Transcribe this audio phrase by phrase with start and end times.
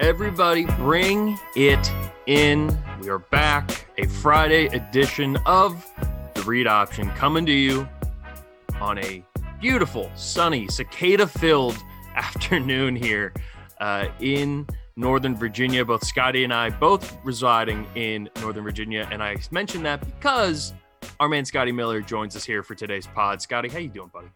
[0.00, 1.92] Everybody, bring it
[2.26, 2.76] in.
[3.00, 3.86] We are back.
[3.98, 5.86] A Friday edition of
[6.34, 7.88] the Read Option coming to you
[8.80, 9.22] on a
[9.60, 11.76] beautiful, sunny, cicada filled
[12.16, 13.32] afternoon here
[13.78, 15.84] uh, in Northern Virginia.
[15.84, 19.08] Both Scotty and I, both residing in Northern Virginia.
[19.12, 20.72] And I mentioned that because
[21.20, 23.42] our man Scotty Miller joins us here for today's pod.
[23.42, 24.28] Scotty, how you doing, buddy?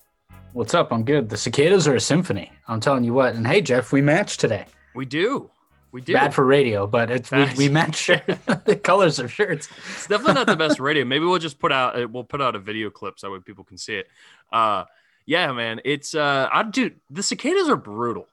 [0.55, 0.93] What's up?
[0.93, 1.29] I'm good.
[1.31, 2.53] The cicadas are a symphony.
[2.69, 3.35] I'm telling you what.
[3.35, 4.67] And hey, Jeff, we matched today.
[4.95, 5.51] We do.
[5.91, 6.13] We do.
[6.13, 8.07] Bad for radio, but it's we, we match
[8.65, 9.69] the colors of shirts.
[9.95, 11.05] It's definitely not the best radio.
[11.05, 13.41] Maybe we'll just put out uh, we'll put out a video clip so that way
[13.41, 14.07] people can see it.
[14.53, 14.85] Uh
[15.27, 15.81] yeah, man.
[15.85, 18.29] It's uh I dude, the cicadas are brutal.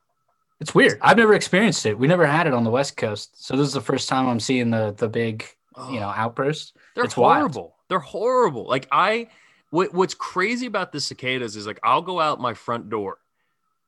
[0.59, 0.99] It's weird.
[1.01, 1.97] I've never experienced it.
[1.97, 4.39] We never had it on the West Coast, so this is the first time I'm
[4.39, 5.43] seeing the the big,
[5.89, 6.75] you know, outburst.
[6.93, 7.53] They're It's wild.
[7.55, 7.75] horrible.
[7.89, 8.67] They're horrible.
[8.67, 9.27] Like I
[9.71, 13.17] what, what's crazy about the cicadas is like I'll go out my front door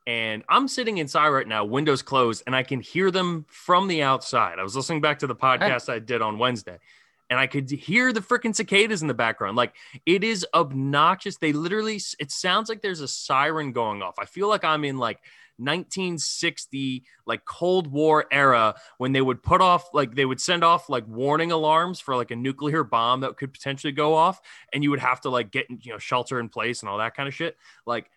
[0.05, 4.01] and I'm sitting inside right now, windows closed, and I can hear them from the
[4.01, 4.59] outside.
[4.59, 6.77] I was listening back to the podcast I did on Wednesday,
[7.29, 9.55] and I could hear the freaking cicadas in the background.
[9.55, 9.73] Like
[10.05, 11.37] it is obnoxious.
[11.37, 14.15] They literally, it sounds like there's a siren going off.
[14.19, 15.19] I feel like I'm in like
[15.57, 20.89] 1960, like Cold War era when they would put off, like they would send off
[20.89, 24.41] like warning alarms for like a nuclear bomb that could potentially go off,
[24.73, 27.15] and you would have to like get, you know, shelter in place and all that
[27.15, 27.57] kind of shit.
[27.85, 28.09] Like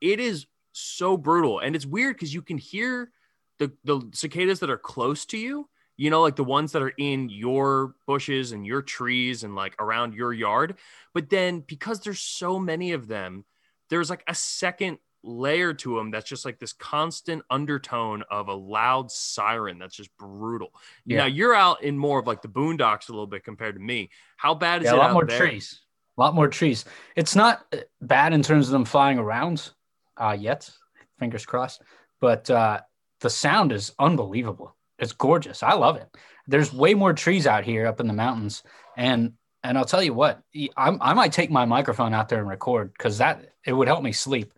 [0.00, 1.60] it is so brutal.
[1.60, 3.10] And it's weird because you can hear
[3.58, 6.92] the, the cicadas that are close to you, you know, like the ones that are
[6.98, 10.76] in your bushes and your trees and like around your yard.
[11.12, 13.44] But then because there's so many of them,
[13.90, 18.54] there's like a second layer to them that's just like this constant undertone of a
[18.54, 20.72] loud siren that's just brutal.
[21.06, 21.18] Yeah.
[21.18, 24.10] Now you're out in more of like the boondocks a little bit compared to me.
[24.36, 25.38] How bad is Yeah, it a lot more there?
[25.38, 25.80] trees.
[26.16, 26.84] A lot more trees.
[27.16, 29.70] It's not uh, bad in terms of them flying around
[30.16, 30.70] uh, yet.
[31.18, 31.82] Fingers crossed.
[32.20, 32.80] But uh,
[33.20, 34.76] the sound is unbelievable.
[34.98, 35.62] It's gorgeous.
[35.62, 36.08] I love it.
[36.46, 38.62] There's way more trees out here up in the mountains,
[38.96, 39.32] and
[39.64, 40.42] and I'll tell you what,
[40.76, 44.02] I, I might take my microphone out there and record because that it would help
[44.02, 44.52] me sleep.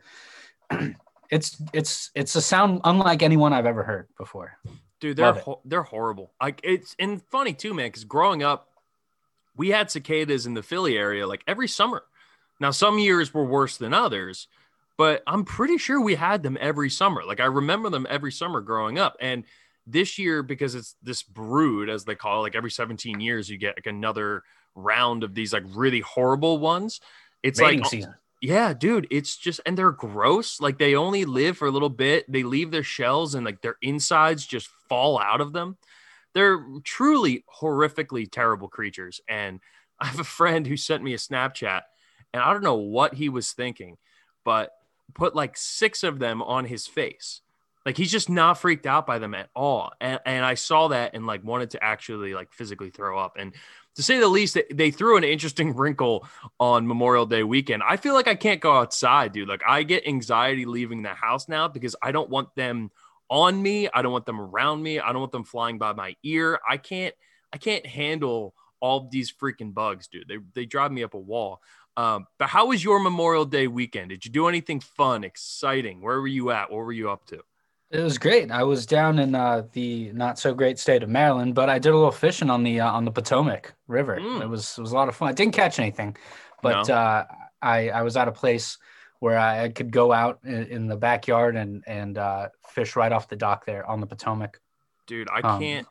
[1.30, 4.58] It's it's it's a sound unlike anyone I've ever heard before.
[5.00, 6.32] Dude, they're ho- they're horrible.
[6.40, 7.88] Like it's and funny too, man.
[7.88, 8.68] Because growing up,
[9.56, 12.02] we had cicadas in the Philly area like every summer.
[12.60, 14.48] Now some years were worse than others,
[14.96, 17.22] but I'm pretty sure we had them every summer.
[17.24, 19.16] Like I remember them every summer growing up.
[19.20, 19.44] And
[19.86, 23.58] this year, because it's this brood, as they call it, like every 17 years, you
[23.58, 24.42] get like another
[24.74, 27.00] round of these like really horrible ones.
[27.42, 28.14] It's Mating like season.
[28.40, 30.60] Yeah, dude, it's just and they're gross.
[30.60, 32.30] Like they only live for a little bit.
[32.30, 35.78] They leave their shells and like their insides just fall out of them.
[36.34, 39.20] They're truly horrifically terrible creatures.
[39.28, 39.60] And
[40.00, 41.80] I have a friend who sent me a Snapchat,
[42.34, 43.96] and I don't know what he was thinking,
[44.44, 44.70] but
[45.14, 47.40] put like six of them on his face.
[47.86, 49.92] Like he's just not freaked out by them at all.
[50.00, 53.36] And and I saw that and like wanted to actually like physically throw up.
[53.38, 53.54] And
[53.94, 56.26] to say the least, they- threw an interesting wrinkle
[56.60, 57.82] on Memorial Day weekend.
[57.82, 59.48] I feel like I can't go outside, dude.
[59.48, 62.90] Like I get anxiety leaving the house now because I don't want them
[63.30, 63.88] on me.
[63.94, 64.98] I don't want them around me.
[64.98, 66.60] I don't want them flying by my ear.
[66.68, 67.14] I can't
[67.52, 70.26] I can't handle all these freaking bugs, dude.
[70.28, 71.62] They they drive me up a wall.
[71.96, 74.10] Um, but how was your Memorial Day weekend?
[74.10, 76.02] Did you do anything fun, exciting?
[76.02, 76.70] Where were you at?
[76.70, 77.42] What were you up to?
[77.96, 78.50] It was great.
[78.50, 81.94] I was down in uh, the not so great state of Maryland, but I did
[81.94, 84.18] a little fishing on the uh, on the Potomac River.
[84.20, 84.42] Mm.
[84.42, 85.28] It was it was a lot of fun.
[85.28, 86.14] I didn't catch anything,
[86.60, 86.94] but No.
[86.94, 87.24] uh,
[87.62, 88.76] I I was at a place
[89.20, 93.28] where I could go out in, in the backyard and and uh, fish right off
[93.28, 94.60] the dock there on the Potomac.
[95.06, 95.86] Dude, I Um, can't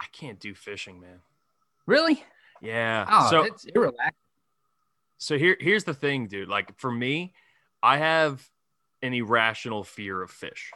[0.00, 1.20] I can't do fishing, man.
[1.86, 2.24] Really?
[2.60, 3.06] Yeah.
[3.08, 4.10] Oh, so it's irrelaxing.
[5.18, 6.48] So here, here's the thing, dude.
[6.48, 7.32] Like for me,
[7.80, 8.50] I have
[9.02, 10.72] an irrational fear of fish.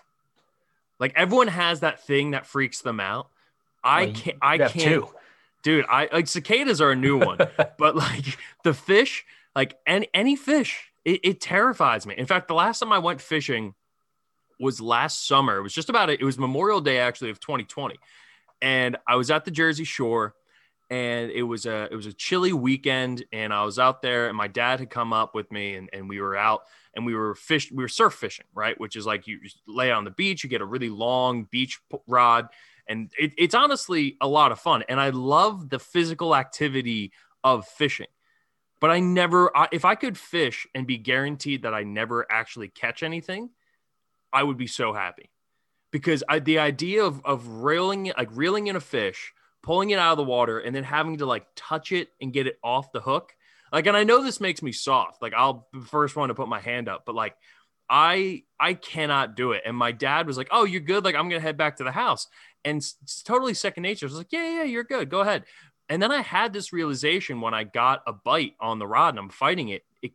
[0.99, 3.29] Like everyone has that thing that freaks them out.
[3.85, 4.39] I Well, can't.
[4.43, 5.09] I can't, two.
[5.63, 5.85] dude.
[5.89, 7.39] I like cicadas are a new one,
[7.79, 9.25] but like the fish,
[9.55, 12.15] like any any fish, it, it terrifies me.
[12.17, 13.75] In fact, the last time I went fishing
[14.59, 15.59] was last summer.
[15.59, 16.21] It was just about it.
[16.21, 17.97] It was Memorial Day actually of 2020,
[18.61, 20.35] and I was at the Jersey Shore
[20.91, 24.37] and it was a it was a chilly weekend and i was out there and
[24.37, 26.63] my dad had come up with me and, and we were out
[26.95, 28.79] and we were fish we were surf fishing right?
[28.81, 32.49] Which is like you lay on the beach you get a really long beach rod
[32.89, 37.13] and it, it's honestly a lot of fun and i love the physical activity
[37.45, 38.09] of fishing.
[38.81, 42.69] But i never I, if i could fish and be guaranteed that i never actually
[42.69, 43.51] catch anything
[44.33, 45.31] i would be so happy.
[45.91, 49.33] Because I, the idea of of reeling like reeling in a fish
[49.63, 52.47] pulling it out of the water and then having to like touch it and get
[52.47, 53.33] it off the hook.
[53.73, 55.21] Like, and I know this makes me soft.
[55.21, 57.35] Like, I'll be first one to put my hand up, but like,
[57.91, 59.63] I I cannot do it.
[59.65, 61.05] And my dad was like, "Oh, you're good.
[61.05, 62.27] Like I'm gonna head back to the house."
[62.65, 64.07] And it's totally second nature.
[64.07, 65.09] I was like, "Yeah, yeah, you're good.
[65.09, 65.45] Go ahead."
[65.89, 69.19] And then I had this realization when I got a bite on the rod and
[69.19, 69.85] I'm fighting it.
[70.03, 70.13] It,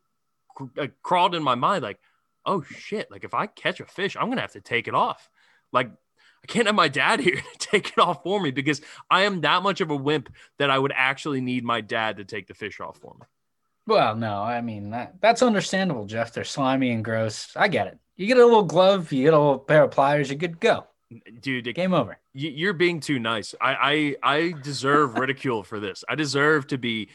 [0.77, 1.99] it crawled in my mind like,
[2.45, 3.09] "Oh shit!
[3.09, 5.29] Like if I catch a fish, I'm gonna have to take it off."
[5.71, 5.89] Like
[6.43, 9.41] I can't have my dad here to take it off for me because I am
[9.41, 12.53] that much of a wimp that I would actually need my dad to take the
[12.53, 13.25] fish off for me.
[13.85, 16.33] Well, no, I mean that that's understandable, Jeff.
[16.33, 17.51] They're slimy and gross.
[17.55, 17.97] I get it.
[18.15, 20.59] You get a little glove, you get a little pair of pliers, you're good to
[20.59, 20.87] go.
[21.41, 22.17] Dude, it, Game over.
[22.33, 23.53] you're being too nice.
[23.61, 26.03] I, I I deserve ridicule for this.
[26.09, 27.09] I deserve to be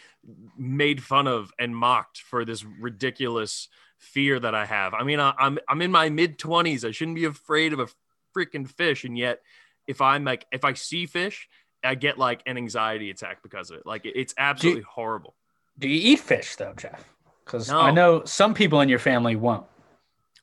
[0.56, 4.94] made fun of and mocked for this ridiculous fear that I have.
[4.94, 6.84] I mean, I, I'm I'm in my mid twenties.
[6.84, 7.88] I shouldn't be afraid of a
[8.38, 9.40] freaking fish, and yet
[9.86, 11.48] if I'm like if I see fish,
[11.82, 13.86] I get like an anxiety attack because of it.
[13.86, 15.34] Like it's absolutely horrible.
[15.78, 17.04] Do you eat fish though, Jeff?
[17.44, 17.80] Because No.
[17.80, 19.64] I know some people in your family won't.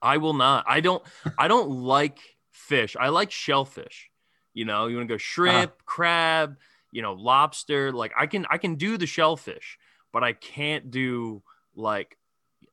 [0.02, 0.66] I will not.
[0.68, 1.04] I don't.
[1.38, 2.20] I don't like
[2.52, 2.96] fish.
[3.00, 4.10] I like shellfish.
[4.54, 5.84] You know, you want to go shrimp, uh-huh.
[5.86, 6.58] crab,
[6.92, 7.92] you know, lobster.
[7.92, 9.78] Like I can, I can do the shellfish,
[10.14, 11.44] but I can't do
[11.76, 12.18] like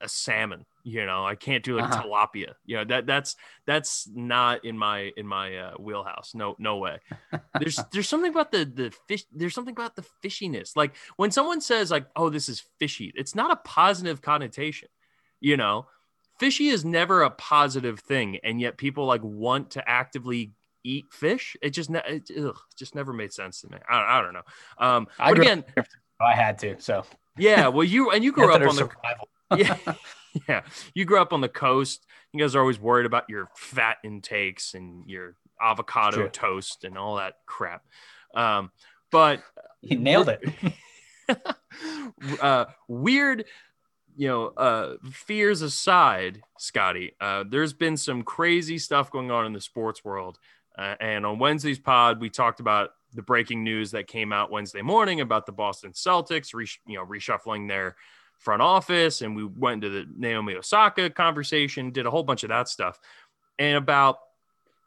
[0.02, 0.66] a salmon.
[0.84, 2.02] You know, I can't do like Uh-huh.
[2.02, 2.54] tilapia.
[2.66, 6.34] You know, that that's that's not in my in my uh, wheelhouse.
[6.34, 6.98] No, no way.
[7.60, 9.24] There's there's something about the the fish.
[9.32, 10.76] There's something about the fishiness.
[10.76, 14.88] Like when someone says like, "Oh, this is fishy," it's not a positive connotation.
[15.40, 15.86] You know,
[16.38, 20.52] fishy is never a positive thing and yet people like want to actively
[20.84, 24.20] eat fish it just ne- it, ugh, just never made sense to me i, I
[24.20, 24.42] don't know
[24.78, 25.86] um I but again up-
[26.20, 26.80] I had to.
[26.80, 27.04] So
[27.38, 29.28] yeah well you and you grew up on the survival.
[29.56, 29.76] Yeah
[30.48, 30.62] yeah
[30.94, 34.74] you grew up on the coast you guys are always worried about your fat intakes
[34.74, 36.28] and your avocado True.
[36.28, 37.84] toast and all that crap
[38.34, 38.70] um
[39.10, 39.42] but
[39.82, 40.44] You nailed it.
[42.40, 43.44] uh, weird,
[44.16, 49.52] you know, uh, fears aside, Scotty, uh, there's been some crazy stuff going on in
[49.52, 50.38] the sports world.
[50.78, 54.82] Uh, and on Wednesday's pod, we talked about the breaking news that came out Wednesday
[54.82, 57.96] morning about the Boston Celtics, re- you know, reshuffling their
[58.42, 62.48] front office, and we went into the Naomi Osaka conversation, did a whole bunch of
[62.48, 62.98] that stuff.
[63.58, 64.18] And about,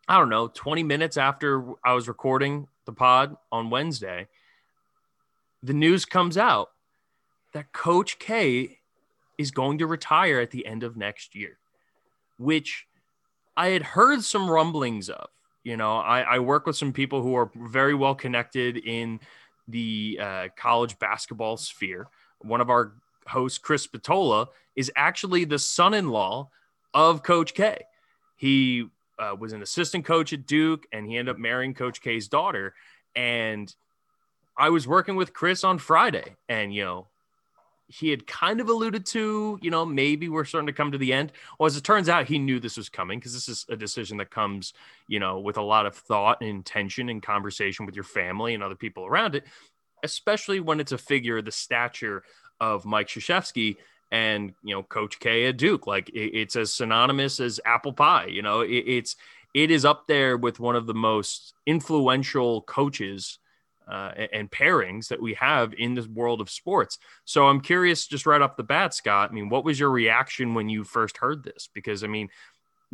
[0.07, 4.28] I don't know, 20 minutes after I was recording the pod on Wednesday,
[5.63, 6.69] the news comes out
[7.54, 8.80] that Coach K
[9.38, 11.57] is going to retire at the end of next year,
[12.38, 12.86] which
[13.56, 15.28] I had heard some rumblings of.
[15.63, 19.19] You know, I, I work with some people who are very well connected in
[19.68, 22.07] the uh, college basketball sphere.
[22.42, 22.94] One of our
[23.27, 26.50] hosts, Chris Spatola, is actually the son in law
[26.94, 27.81] of Coach K.
[28.36, 28.88] He
[29.18, 32.74] uh, was an assistant coach at Duke and he ended up marrying Coach K's daughter.
[33.16, 33.74] And
[34.57, 37.07] I was working with Chris on Friday, and you know,
[37.88, 41.13] he had kind of alluded to, you know, maybe we're starting to come to the
[41.13, 41.31] end.
[41.60, 44.18] Well, as it turns out, he knew this was coming because this is a decision
[44.18, 44.74] that comes,
[45.07, 48.63] you know, with a lot of thought and intention and conversation with your family and
[48.63, 49.44] other people around it,
[50.04, 52.24] especially when it's a figure the stature
[52.60, 53.78] of Mike Krzyzewski
[54.12, 55.88] and you know Coach K at Duke.
[55.88, 58.28] Like it- it's as synonymous as apple pie.
[58.28, 59.16] You know, it, it's
[59.54, 63.40] it is up there with one of the most influential coaches
[63.88, 66.97] uh, and- pairings that we have in this world of sports.
[67.24, 69.30] So I'm curious, just right off the bat, Scott.
[69.30, 71.69] I mean, what was your reaction when you first heard this?
[71.74, 72.30] Because I mean,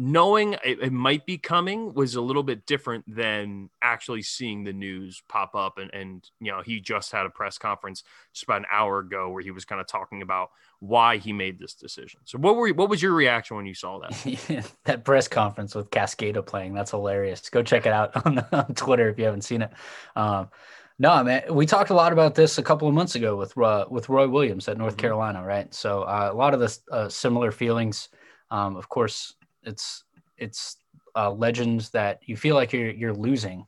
[0.01, 4.73] knowing it, it might be coming was a little bit different than actually seeing the
[4.73, 5.77] news pop up.
[5.77, 8.03] And and you know, he just had a press conference
[8.33, 11.59] just about an hour ago where he was kind of talking about why he made
[11.59, 12.19] this decision.
[12.25, 14.73] So what were what was your reaction when you saw that?
[14.85, 16.73] that press conference with Cascada playing.
[16.73, 17.47] That's hilarious.
[17.51, 19.71] Go check it out on, on Twitter if you haven't seen it.
[20.15, 20.49] Um,
[20.97, 23.85] no, man, we talked a lot about this a couple of months ago with uh,
[23.89, 24.99] with Roy Williams at North Mhm.
[24.99, 25.71] Carolina, right?
[25.73, 28.09] So uh, a lot of the uh, similar feelings.
[28.49, 30.03] Um, of course, it's
[30.37, 30.77] it's
[31.15, 33.65] uh, legends that you feel like you're you're losing.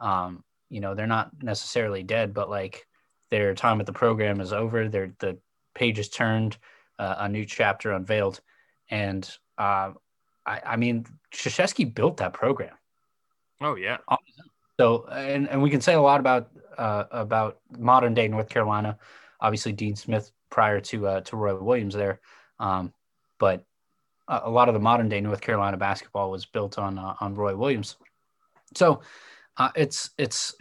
[0.00, 2.86] Um, you know, they're not necessarily dead, but like
[3.30, 4.88] their time at the program is over.
[4.88, 5.38] Their the
[5.74, 6.56] page is turned,
[6.98, 8.40] uh, a new chapter unveiled,
[8.90, 9.92] and uh,
[10.46, 12.74] I, I mean, Krzyzewski built that program.
[13.60, 13.98] Oh yeah,
[14.78, 18.98] So, and, and we can say a lot about uh, about modern day North Carolina.
[19.40, 22.20] Obviously, Dean Smith prior to uh, to Roy Williams there,
[22.58, 22.92] um,
[23.38, 23.64] but
[24.28, 27.56] a, lot of the modern day North Carolina basketball was built on uh, on Roy
[27.56, 27.96] Williams.
[28.74, 29.02] So,
[29.56, 30.54] uh, it's it's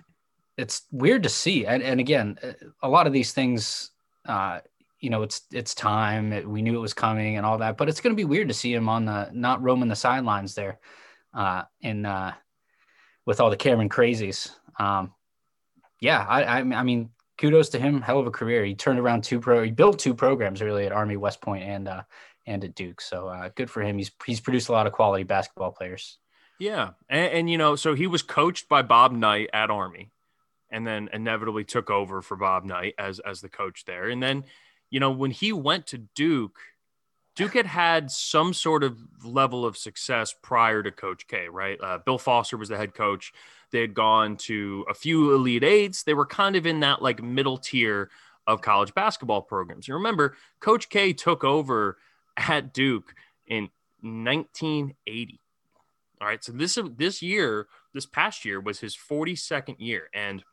[0.57, 2.37] it's weird to see, and, and again,
[2.81, 3.91] a lot of these things,
[4.27, 4.59] uh,
[4.99, 6.31] you know, it's it's time.
[6.31, 8.49] It- we knew it was coming and all that, but it's going to be weird
[8.49, 10.79] to see him on the not roaming the sidelines there,
[11.33, 12.33] uh, in uh,
[13.25, 14.51] with all the Cameron crazies.
[14.79, 15.13] Um,
[15.99, 18.01] yeah, I, I, I mean, kudos to him.
[18.01, 18.63] Hell of a career.
[18.65, 19.63] He turned around two pro.
[19.63, 22.03] He built two programs really at Army, West Point, and uh,
[22.45, 23.01] and at Duke.
[23.01, 23.97] So uh, good for him.
[23.97, 26.17] He's he's produced a lot of quality basketball players.
[26.59, 30.11] Yeah, and, and you know, so he was coached by Bob Knight at Army,
[30.69, 34.09] and then inevitably took over for Bob Knight as as the coach there.
[34.09, 34.45] And then,
[34.89, 36.59] you know, when he went to Duke,
[37.35, 41.79] Duke had had some sort of level of success prior to Coach K, right?
[41.81, 43.33] Uh, Bill Foster was the head coach.
[43.71, 46.03] They had gone to a few Elite Eights.
[46.03, 48.11] They were kind of in that like middle tier
[48.45, 49.87] of college basketball programs.
[49.87, 51.97] You remember, Coach K took over
[52.37, 53.13] at Duke
[53.47, 53.69] in
[54.01, 55.39] 1980.
[56.21, 60.43] All right, so this this year, this past year was his 42nd year, and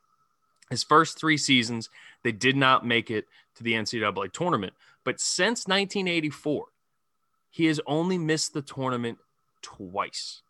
[0.69, 1.89] his first three seasons
[2.23, 4.73] they did not make it to the NCAA tournament.
[5.03, 6.65] But since 1984,
[7.49, 9.17] he has only missed the tournament
[9.61, 10.41] twice.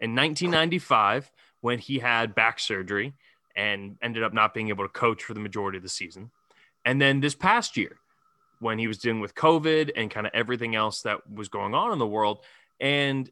[0.00, 3.14] In 1995, when he had back surgery
[3.56, 6.30] and ended up not being able to coach for the majority of the season.
[6.84, 7.98] And then this past year,
[8.60, 11.92] when he was dealing with COVID and kind of everything else that was going on
[11.92, 12.44] in the world.
[12.80, 13.30] And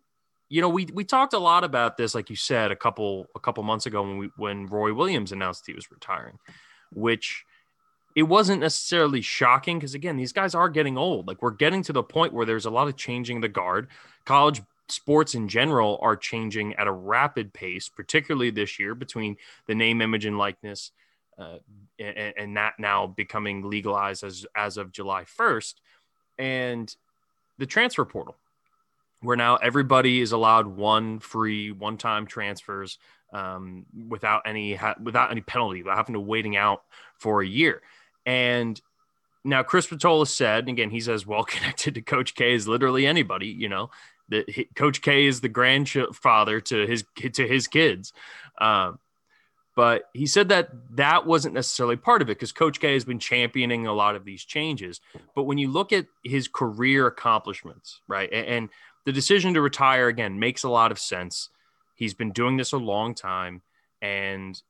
[0.48, 3.40] you know, we we talked a lot about this, like you said, a couple a
[3.40, 6.38] couple months ago when we when Roy Williams announced he was retiring,
[6.92, 7.44] which
[8.14, 11.26] it wasn't necessarily shocking because again, these guys are getting old.
[11.26, 13.88] Like we're getting to the point where there's a lot of changing the guard.
[14.24, 19.74] College sports in general are changing at a rapid pace, particularly this year between the
[19.74, 20.92] name, image, and likeness,
[21.38, 21.58] uh,
[21.98, 25.74] and, and, that now becoming legalized as as of July 1st,
[26.38, 26.94] and
[27.58, 28.36] the transfer portal,
[29.22, 32.98] where now everybody is allowed one free one-time transfers
[33.32, 36.82] um, without any without any penalty, without having to waiting out
[37.18, 37.82] for a year,
[38.24, 38.80] and
[39.46, 43.06] now, Chris Spatola said, and again, he's as well connected to Coach K as literally
[43.06, 43.46] anybody.
[43.46, 43.90] You know,
[44.28, 48.12] that Coach K is the grandfather to his to his kids.
[48.60, 48.98] Um,
[49.76, 53.20] but he said that that wasn't necessarily part of it because Coach K has been
[53.20, 55.00] championing a lot of these changes.
[55.36, 58.68] But when you look at his career accomplishments, right, and,
[59.04, 61.48] the decision to retire again makes a lot of sense.
[61.94, 63.62] He's been doing this a long time,
[64.02, 64.60] and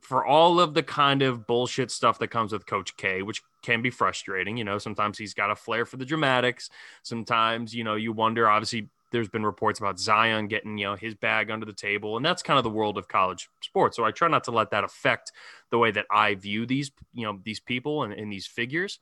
[0.00, 3.80] for all of the kind of bullshit stuff that comes with Coach K, which can
[3.80, 4.56] be frustrating.
[4.56, 6.68] You know, sometimes he's got a flair for the dramatics.
[7.02, 11.14] Sometimes, you know, you wonder, obviously, there's been reports about Zion getting, you know, his
[11.14, 12.16] bag under the table.
[12.16, 13.96] And that's kind of the world of college sports.
[13.96, 15.30] So I try not to let that affect
[15.70, 18.98] the way that I view these, you know, these people and, and these figures.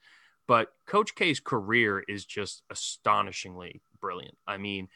[0.47, 4.37] But Coach K's career is just astonishingly brilliant.
[4.47, 4.89] I mean,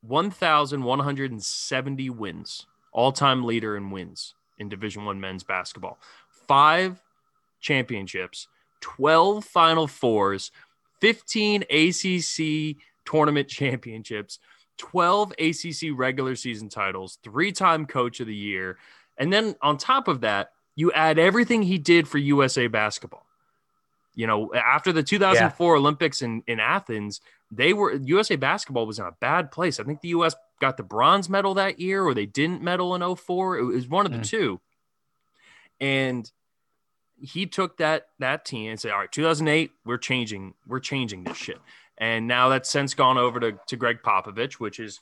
[0.00, 5.98] 1,170 wins, all time leader in wins in Division One men's basketball.
[6.48, 7.02] Five
[7.60, 8.48] championships,
[8.80, 10.50] 12 Final Fours,
[11.02, 12.76] 15 ACC
[13.10, 14.38] tournament championships,
[14.78, 18.78] 12 ACC regular season titles, three time coach of the year.
[19.18, 23.26] And then on top of that, you add everything he did for USA basketball.
[24.14, 25.78] You know, after the 2004 yeah.
[25.78, 29.80] Olympics in, in Athens, they were USA basketball was in a bad place.
[29.80, 33.16] I think the US got the bronze medal that year or they didn't medal in
[33.16, 33.58] 04.
[33.58, 34.28] It was one of the mm.
[34.28, 34.60] two.
[35.80, 36.30] And
[37.20, 41.36] he took that that team and said, "All right, 2008, we're changing, we're changing this
[41.36, 41.58] shit."
[42.00, 45.00] And now that's since gone over to to Gregg Popovich, which is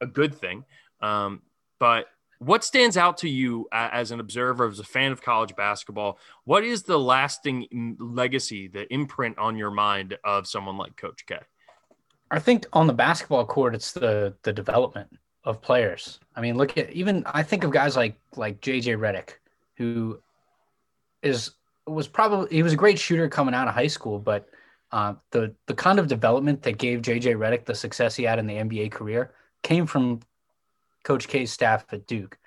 [0.00, 0.64] a good thing.
[1.00, 1.42] Um,
[1.78, 2.06] but
[2.40, 6.18] what stands out to you as an observer, as a fan of college basketball?
[6.44, 11.38] What is the lasting legacy, the imprint on your mind of someone like Coach K?
[12.30, 15.10] I think on the basketball court, it's the the development
[15.44, 16.18] of players.
[16.34, 19.34] I mean, look at even I think of guys like like JJ Redick,
[19.76, 20.20] who
[21.22, 21.52] is
[21.86, 24.48] was probably he was a great shooter coming out of high school, but
[24.92, 28.46] uh, the the kind of development that gave JJ Redick the success he had in
[28.46, 29.32] the NBA career
[29.62, 30.20] came from
[31.04, 32.38] Coach K's staff at Duke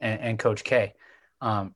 [0.00, 0.94] and, and Coach K.
[1.40, 1.74] Um,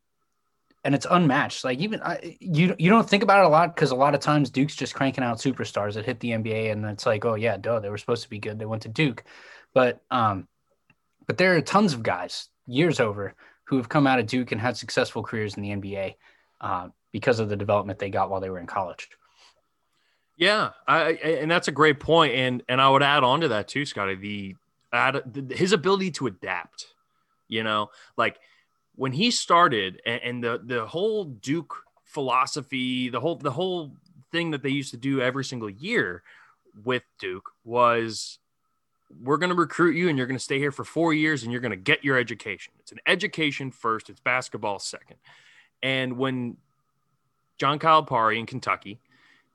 [0.85, 1.65] and it's unmatched.
[1.65, 4.21] Like even I, you, you don't think about it a lot because a lot of
[4.21, 7.57] times Duke's just cranking out superstars that hit the NBA, and it's like, oh yeah,
[7.57, 8.59] duh, they were supposed to be good.
[8.59, 9.25] They went to Duke,
[9.75, 10.49] but um,
[11.27, 14.61] but there are tons of guys years over who have come out of Duke and
[14.61, 16.17] had successful careers in the NBA
[16.61, 19.09] uh, because of the development they got while they were in college.
[20.43, 23.69] Yeah, I, and that's a great point, and and I would add on to that
[23.69, 24.17] too, Scotty.
[24.17, 24.57] The,
[24.93, 26.89] add, his ability to adapt.
[27.47, 28.41] You know, like
[28.97, 33.93] when he started and, and the the whole Duke philosophy, the whole the whole
[34.33, 36.25] thing that they used to do every single year
[36.85, 38.41] with Duke was
[39.23, 41.53] we're going to recruit you and you're going to stay here for 4 years and
[41.53, 42.73] you're going to get your education.
[42.81, 45.19] It's an education first, it's basketball second.
[45.85, 46.57] And when
[47.59, 48.99] John Calipari in Kentucky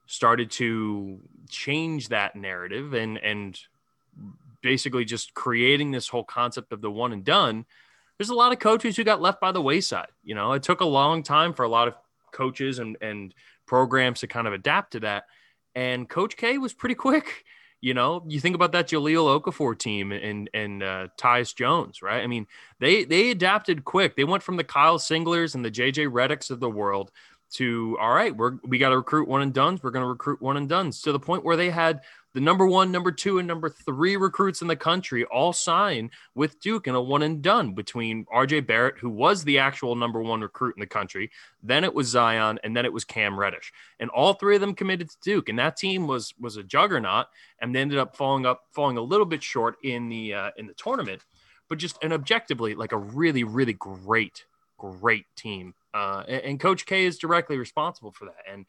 [0.07, 3.59] started to change that narrative and and
[4.61, 7.65] basically just creating this whole concept of the one and done,
[8.17, 10.07] there's a lot of coaches who got left by the wayside.
[10.23, 11.93] You know, it took a long time for a lot of
[12.31, 13.33] coaches and and
[13.65, 15.25] programs to kind of adapt to that.
[15.75, 17.45] And Coach K was pretty quick.
[17.79, 22.23] You know, you think about that Jahlil Okafor team and and uh, Tyus Jones, right?
[22.23, 22.47] I mean,
[22.79, 24.15] they they adapted quick.
[24.15, 27.11] They went from the Kyle Singlers and the JJ Redicks of the world
[27.53, 29.81] to all right, we're we got to recruit one and dones.
[29.81, 32.01] We're going to recruit one and dones to the point where they had
[32.33, 36.59] the number one, number two, and number three recruits in the country all sign with
[36.59, 40.41] Duke in a one and done between RJ Barrett, who was the actual number one
[40.41, 41.31] recruit in the country,
[41.63, 44.75] then it was Zion, and then it was Cam Reddish, and all three of them
[44.75, 47.27] committed to Duke, and that team was was a juggernaut,
[47.59, 50.67] and they ended up falling up, falling a little bit short in the uh, in
[50.67, 51.23] the tournament,
[51.69, 54.45] but just an objectively like a really really great
[54.77, 58.65] great team, uh, and, and Coach K is directly responsible for that, and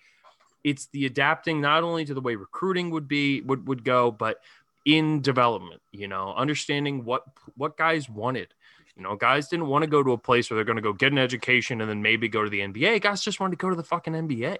[0.65, 4.41] it's the adapting not only to the way recruiting would be would would go, but
[4.85, 5.81] in development.
[5.93, 7.25] You know, understanding what
[7.57, 8.55] what guys wanted.
[8.97, 10.93] You know, guys didn't want to go to a place where they're going to go
[10.93, 13.01] get an education and then maybe go to the NBA.
[13.01, 14.57] Guys just wanted to go to the fucking NBA.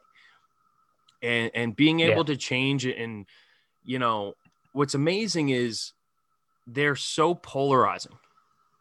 [1.23, 2.35] And and being able yeah.
[2.35, 3.27] to change it and
[3.85, 4.35] you know,
[4.73, 5.93] what's amazing is
[6.67, 8.19] they're so polarizing.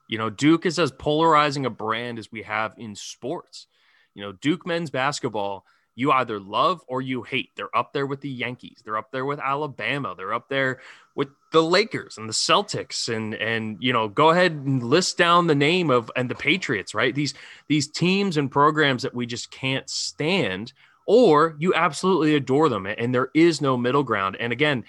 [0.07, 3.67] You know, Duke is as polarizing a brand as we have in sports.
[4.13, 5.65] You know, Duke men's basketball
[5.97, 7.49] you either love or you hate.
[7.55, 8.83] They're up there with the Yankees.
[8.85, 10.13] They're up there with Alabama.
[10.15, 10.79] They're up there
[11.15, 15.47] with the Lakers and the Celtics and and you know go ahead and list down
[15.47, 17.15] the name of and the Patriots, right?
[17.15, 17.33] These
[17.67, 20.71] these teams and programs that we just can't stand
[21.07, 24.37] or you absolutely adore them and there is no middle ground.
[24.39, 24.83] And again,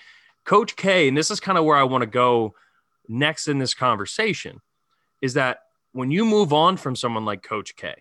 [0.44, 2.54] Coach K, and this is kind of where I want to go
[3.08, 4.60] next in this conversation
[5.20, 5.58] is that
[5.92, 7.94] when you move on from someone like Coach K,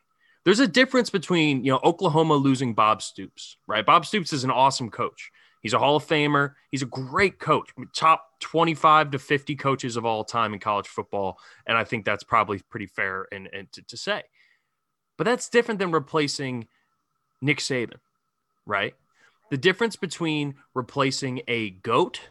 [0.46, 3.86] there's a difference between, you know, Oklahoma losing Bob Stoops, right?
[3.86, 5.32] Bob Stoops is an awesome coach.
[5.62, 6.54] He's a Hall of Famer.
[6.72, 11.38] He's a great coach, top 25 to 50 coaches of all time in college football.
[11.66, 14.24] And I think that's probably pretty fair and, and to, to say.
[15.18, 16.68] But that's different than replacing
[17.42, 17.98] Nick Saban,
[18.66, 18.94] right?
[19.50, 22.22] The difference between replacing a GOAT,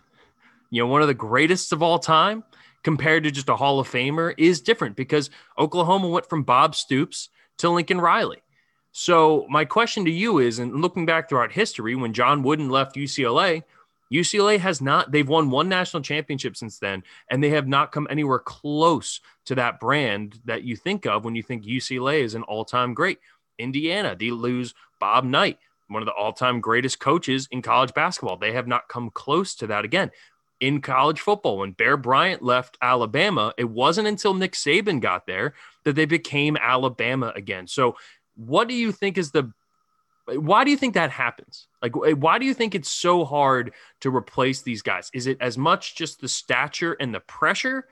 [0.71, 2.45] you know, one of the greatest of all time,
[2.87, 7.31] compared to just a Hall of Famer is different because Oklahoma went from Bob Stoops
[7.59, 8.44] to Lincoln Riley.
[8.92, 12.94] So my question to you is, and looking back throughout history, when John Wooden left
[12.94, 13.64] UCLA,
[14.12, 18.07] UCLA has not, they've won one national championship since then, and they have not come
[18.09, 22.44] anywhere close to that brand that you think of when you think UCLA is an
[22.44, 23.18] all time great.
[23.59, 28.37] Indiana, they lose Bob Knight, one of the all time greatest coaches in college basketball.
[28.37, 30.12] They have not come close to that again.
[30.59, 35.55] In college football, when Bear Bryant left Alabama, it wasn't until Nick Saban got there
[35.85, 37.66] that they became Alabama again.
[37.66, 37.97] So,
[38.37, 39.53] what do you think is the
[40.27, 41.69] why do you think that happens?
[41.81, 45.11] Like, why do you think it's so hard to replace these guys?
[45.14, 47.87] Is it as much just the stature and the pressure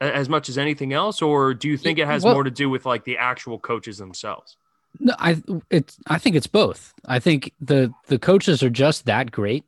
[0.00, 2.68] as much as anything else, or do you think it has well, more to do
[2.68, 4.56] with like the actual coaches themselves?
[4.98, 6.92] No, I it's I think it's both.
[7.06, 9.64] I think the the coaches are just that great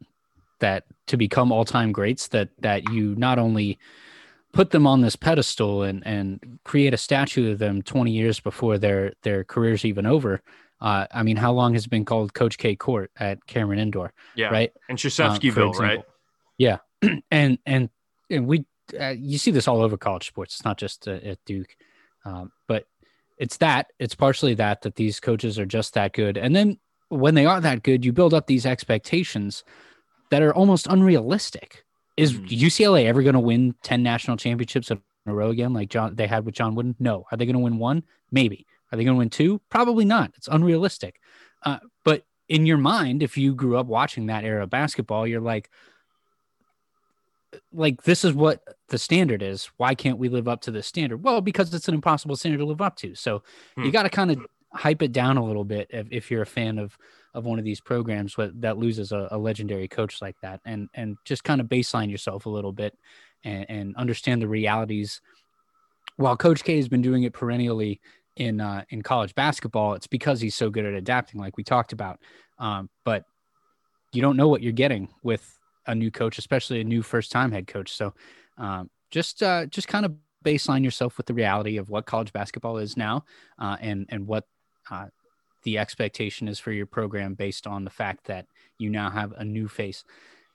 [0.61, 3.79] that to become all time greats that that you not only
[4.53, 8.79] put them on this pedestal and and create a statue of them 20 years before
[8.79, 10.41] their their careers even over.
[10.81, 14.13] Uh, I mean, how long has it been called Coach K Court at Cameron Indoor?
[14.37, 14.73] Yeah, right.
[14.89, 14.99] And
[15.79, 16.05] uh, right?
[16.57, 16.79] Yeah,
[17.31, 17.91] and and
[18.31, 18.65] and we
[18.99, 20.55] uh, you see this all over college sports.
[20.55, 21.77] It's not just uh, at Duke,
[22.25, 22.85] um, but
[23.39, 27.35] it's that it's partially that that these coaches are just that good, and then when
[27.35, 29.65] they are that good, you build up these expectations
[30.31, 31.85] that are almost unrealistic.
[32.17, 32.47] Is mm-hmm.
[32.47, 36.27] UCLA ever going to win 10 national championships in a row again, like John they
[36.27, 36.97] had with John Wooden?
[36.99, 37.27] No.
[37.31, 38.03] Are they going to win one?
[38.33, 38.67] Maybe.
[38.91, 39.61] Are they going to win two?
[39.71, 40.33] Probably not.
[40.37, 41.21] It's unrealistic.
[41.63, 45.41] Uh, but in your mind, if you grew up watching that era of basketball, you're
[45.41, 45.71] like,
[47.73, 49.71] like this is what the standard is.
[49.77, 51.23] Why can't we live up to this standard?
[51.23, 53.15] Well, because it's an impossible standard to live up to.
[53.15, 53.43] So
[53.77, 53.85] hmm.
[53.85, 56.47] you got to kind of hype it down a little bit if, if you're a
[56.47, 56.97] fan of
[57.35, 61.17] of one of these programs that loses a, a legendary coach like that, and and
[61.25, 62.97] just kind of baseline yourself a little bit
[63.45, 65.21] and, and understand the realities.
[66.17, 68.01] While Coach K has been doing it perennially
[68.37, 71.93] in uh, in college basketball, it's because he's so good at adapting, like we talked
[71.93, 72.21] about.
[72.59, 73.25] Um, but
[74.13, 77.53] you don't know what you're getting with a new coach, especially a new first time
[77.53, 77.93] head coach.
[77.93, 78.15] So
[78.57, 80.15] um, just uh, just kind of
[80.45, 83.25] baseline yourself with the reality of what college basketball is now,
[83.59, 84.45] uh, and and what
[84.91, 85.07] uh,
[85.63, 88.47] the expectation is for your program based on the fact that
[88.79, 90.05] you now have a new face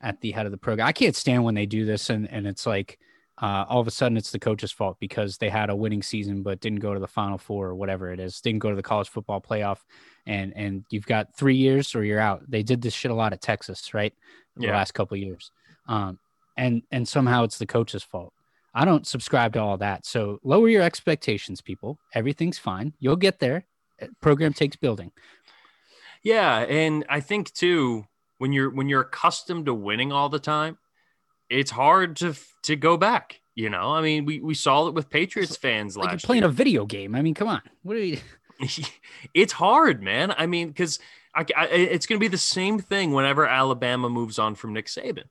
[0.01, 0.87] at the head of the program.
[0.87, 2.99] I can't stand when they do this and, and it's like
[3.41, 6.43] uh, all of a sudden it's the coach's fault because they had a winning season
[6.43, 8.83] but didn't go to the final four or whatever it is, didn't go to the
[8.83, 9.79] college football playoff
[10.25, 12.43] and and you've got three years or you're out.
[12.47, 14.13] They did this shit a lot at Texas, right?
[14.55, 14.73] The yeah.
[14.73, 15.51] last couple years.
[15.87, 16.19] Um,
[16.57, 18.33] and and somehow it's the coach's fault.
[18.75, 20.05] I don't subscribe to all that.
[20.05, 21.99] So lower your expectations, people.
[22.13, 22.93] Everything's fine.
[22.99, 23.65] You'll get there
[24.21, 25.11] program takes building.
[26.23, 28.05] Yeah, and I think too
[28.37, 30.77] when you're when you're accustomed to winning all the time,
[31.49, 33.39] it's hard to to go back.
[33.55, 36.49] You know, I mean, we we saw it with Patriots fans Like you're playing year.
[36.49, 37.13] a video game.
[37.15, 37.61] I mean, come on.
[37.83, 38.19] What are you?
[39.33, 40.33] it's hard, man.
[40.37, 40.99] I mean, because
[41.35, 44.87] I, I, it's going to be the same thing whenever Alabama moves on from Nick
[44.87, 45.25] Saban,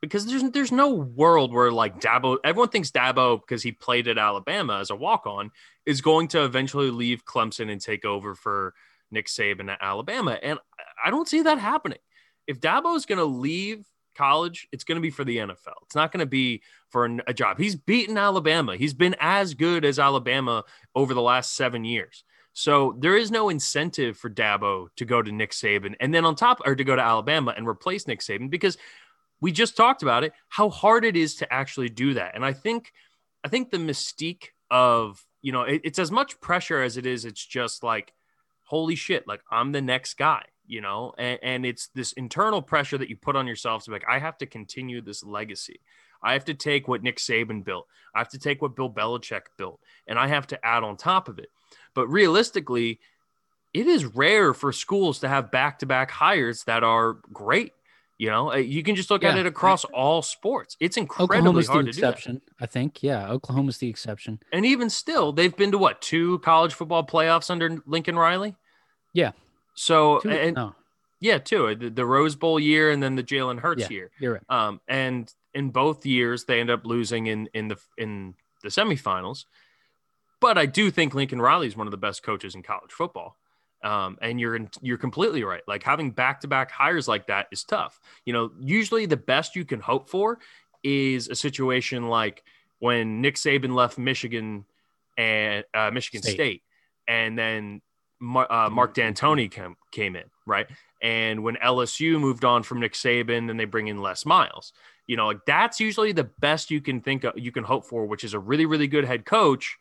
[0.00, 4.18] because there's there's no world where like Dabo, everyone thinks Dabo because he played at
[4.18, 5.50] Alabama as a walk on
[5.86, 8.74] is going to eventually leave Clemson and take over for
[9.10, 10.58] Nick Saban at Alabama, and
[11.04, 11.98] I don't see that happening.
[12.46, 13.84] If Dabo is going to leave
[14.16, 15.82] college, it's going to be for the NFL.
[15.84, 17.58] It's not going to be for a job.
[17.58, 18.76] He's beaten Alabama.
[18.76, 22.24] He's been as good as Alabama over the last seven years.
[22.52, 26.34] So there is no incentive for Dabo to go to Nick Saban and then on
[26.34, 28.76] top or to go to Alabama and replace Nick Saban because
[29.40, 32.34] we just talked about it, how hard it is to actually do that.
[32.34, 32.92] And I think
[33.42, 37.24] I think the mystique of, you know, it- it's as much pressure as it is,
[37.24, 38.12] it's just like,
[38.64, 42.98] holy shit, like I'm the next guy, you know, and, and it's this internal pressure
[42.98, 45.80] that you put on yourself to be like, I have to continue this legacy.
[46.22, 47.86] I have to take what Nick Saban built.
[48.14, 51.28] I have to take what Bill Belichick built, and I have to add on top
[51.30, 51.50] of it.
[51.94, 53.00] But realistically,
[53.72, 57.72] it is rare for schools to have back-to-back hires that are great.
[58.20, 60.76] You know, Uh, you can just look at it across all sports.
[60.78, 62.08] It's incredibly Oklahoma's the hard to do that.
[62.10, 63.02] exception, I think.
[63.02, 64.40] Yeah, Oklahoma's the exception.
[64.52, 68.56] And even still, they've been to what two college football playoffs under Lincoln Riley.
[69.14, 69.32] Yeah.
[69.72, 70.74] So Two- and no,
[71.18, 73.88] yeah, two the, the Rose Bowl year and then the Jalen Hurts Yeah.
[73.88, 74.10] year.
[74.20, 74.42] you're right.
[74.50, 79.46] Um, and in both years, they end up losing in in the in the semifinals.
[80.40, 83.38] But I do think Lincoln Riley is one of the best coaches in college football.
[83.82, 85.62] Um, and you're in, you're completely right.
[85.66, 87.98] Like having back to back hires like that is tough.
[88.26, 90.38] You know, usually the best you can hope for
[90.82, 92.42] is a situation like
[92.78, 94.64] when Nick Saban left Michigan
[95.16, 96.34] and uh, Michigan State.
[96.34, 96.62] State.
[97.08, 97.80] and then
[98.20, 100.66] Mar- uh, Mark Dantonio came came in, right?
[101.02, 104.74] And when LSU moved on from Nick Saban, then they bring in Les Miles,
[105.06, 108.04] you know, like that's usually the best you can think of, you can hope for,
[108.04, 109.78] which is a really really good head coach,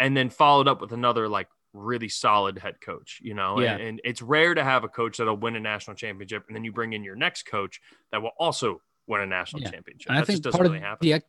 [0.00, 3.60] and then followed up with another like really solid head coach, you know.
[3.60, 3.72] Yeah.
[3.74, 6.64] And, and it's rare to have a coach that'll win a national championship, and then
[6.64, 7.80] you bring in your next coach
[8.12, 9.70] that will also win a national Yeah.
[9.70, 10.10] championship.
[10.10, 11.08] And that I think just doesn't part really of happen.
[11.08, 11.22] the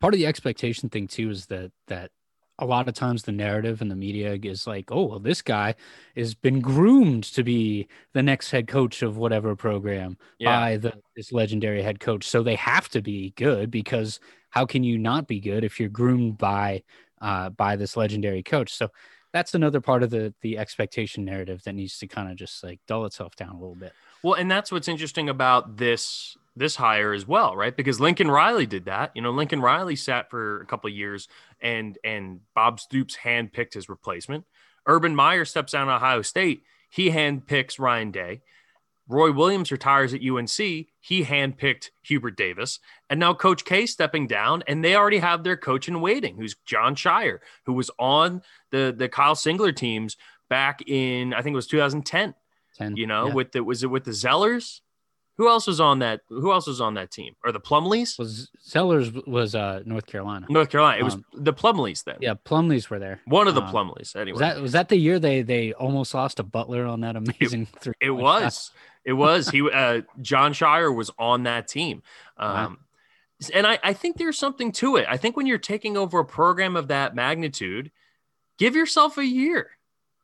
[0.00, 2.10] part of the expectation thing too is that that
[2.58, 5.74] a lot of times the narrative in the media is like, oh, well, this guy
[6.14, 10.60] has been groomed to be the next head coach of whatever program yeah.
[10.60, 12.28] by the this legendary head coach.
[12.28, 15.88] So they have to be good because how can you not be good if you're
[15.88, 16.82] groomed by
[17.20, 18.74] uh, by this legendary coach?
[18.74, 18.88] So
[19.32, 22.80] that's another part of the the expectation narrative that needs to kind of just like
[22.86, 23.92] dull itself down a little bit.
[24.22, 27.74] Well, and that's what's interesting about this this hire as well, right?
[27.74, 29.12] Because Lincoln Riley did that.
[29.14, 31.28] You know, Lincoln Riley sat for a couple of years,
[31.60, 34.44] and and Bob Stoops handpicked his replacement.
[34.86, 36.64] Urban Meyer steps down Ohio State.
[36.90, 38.42] He handpicks Ryan Day.
[39.12, 40.56] Roy Williams retires at UNC.
[40.56, 42.78] He handpicked Hubert Davis.
[43.10, 46.56] And now Coach K stepping down, and they already have their coach in waiting, who's
[46.66, 50.16] Jon Scheyer, who was on the, the Kyle Singler teams
[50.48, 52.34] back in, I think it was 2010
[52.74, 53.34] Ten, you know, yeah.
[53.34, 54.80] with the was it with the Zellers?
[55.36, 56.20] Who else was on that?
[56.28, 57.34] Who else was on that team?
[57.44, 58.18] Or the Plumleys?
[58.18, 60.46] was Zellers was uh North Carolina.
[60.48, 60.98] North Carolina.
[60.98, 62.16] It was Um, the Plumleys then.
[62.20, 63.20] Yeah, Plumleys were there.
[63.26, 64.32] One of the Um, Plumleys, anyway.
[64.32, 67.66] Was that was that the year they they almost lost to Butler on that amazing
[67.80, 67.94] three?
[68.00, 68.42] it was.
[68.42, 68.70] shot?
[69.04, 69.48] It was.
[69.48, 72.02] He uh Jon Scheyer was on that team.
[72.36, 72.76] Um Wow.
[73.54, 75.06] and I, I think there's something to it.
[75.08, 77.90] I think when you're taking over a program of that magnitude,
[78.58, 79.70] give yourself a year.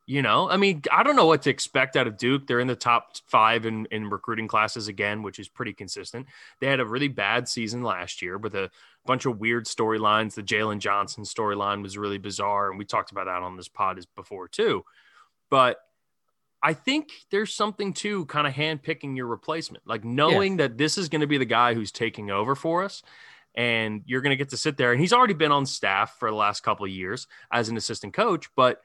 [0.05, 2.47] You know, I mean, I don't know what to expect out of Duke.
[2.47, 6.25] They're in the top five in, in recruiting classes again, which is pretty consistent.
[6.59, 8.71] They had a really bad season last year with a
[9.05, 10.33] bunch of weird storylines.
[10.33, 13.99] The Jalen Johnson storyline was really bizarre, and we talked about that on this pod
[13.99, 14.83] as before too.
[15.51, 15.77] But
[16.61, 21.09] I think there's something to kind of handpicking your replacement, like knowing that this is
[21.09, 23.01] going to be the guy who's taking over for us.
[23.55, 24.91] And you're going to get to sit there.
[24.91, 28.13] And he's already been on staff for the last couple of years as an assistant
[28.13, 28.47] coach.
[28.55, 28.81] But,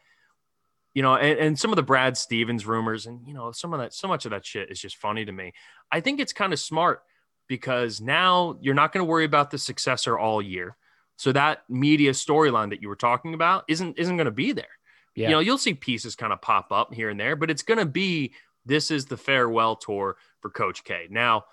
[0.95, 3.81] you know, and, and some of the Brad Stevens rumors and, you know, some of
[3.81, 5.53] that, so much of that shit is just funny to me.
[5.93, 7.03] I think it's kind of smart
[7.47, 10.77] because now you're not going to worry about the successor all year.
[11.17, 14.67] So that media storyline that you were talking about isn't isn't going to be there
[15.15, 15.29] Yeah.
[15.29, 17.79] you know you'll see pieces kind of pop up here and there but it's going
[17.79, 18.33] to be
[18.67, 21.07] this is the farewell tour for coach k.
[21.11, 21.45] Now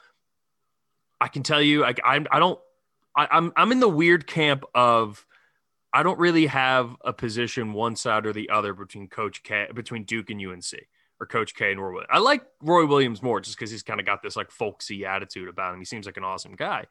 [1.20, 2.60] i can tell you i, I, I don't
[3.16, 5.26] I, I'm, I'm in the weird camp of
[5.94, 10.04] i don't really have a position one side or the other between coach k between
[10.04, 10.74] duke and unc
[11.22, 12.10] or coach k and roy williams.
[12.12, 15.48] I like roy williams more just because he's kind of got this like folksy attitude
[15.48, 15.80] about him.
[15.80, 16.86] He seems like an awesome guy.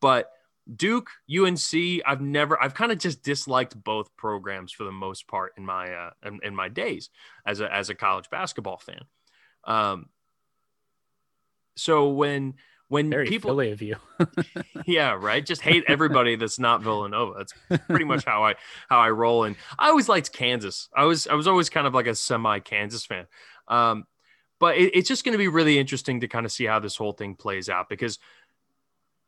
[0.00, 0.32] But
[0.74, 5.52] Duke, UNC, I've never, I've kind of just disliked both programs for the most part
[5.56, 7.10] in my, uh, in, in my days
[7.46, 9.02] as a, as a college basketball fan.
[9.64, 10.08] Um,
[11.76, 12.54] so when
[12.88, 13.96] when Very people Philly of you.
[14.86, 15.44] yeah right?
[15.44, 17.44] Just hate everybody that's not villanova.
[17.68, 18.54] That's pretty much how i
[18.88, 19.44] how i roll.
[19.44, 20.88] And i always liked kansas.
[20.94, 23.26] I was i was always kind of like a semi kansas fan.
[23.68, 24.04] Um
[24.58, 26.96] but it, it's just going to be really interesting to kind of see how this
[26.96, 28.18] whole thing plays out because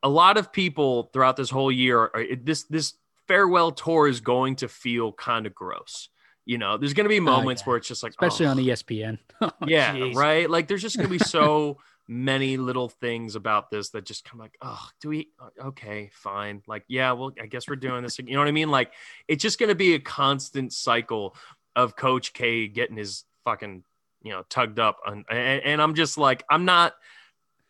[0.02, 2.94] a lot of people throughout this whole year are, this this
[3.26, 6.08] farewell tour is going to feel kind of gross
[6.46, 7.68] you know there's going to be ah, moments Oh, yeah.
[7.68, 9.18] where it's just like Especially oh, on ESPN.
[9.40, 10.14] Oh, yeah jeez.
[10.16, 14.24] right like there's just going to be so many little things about this that just
[14.24, 18.02] come like oh do we uh, okay fine like yeah well i guess we're doing
[18.02, 18.90] this you know what i mean like
[19.28, 21.37] it's just going to be a constant cycle
[21.76, 23.84] of coach k getting his fucking
[24.22, 26.94] you know tugged up and, and i'm just like i'm not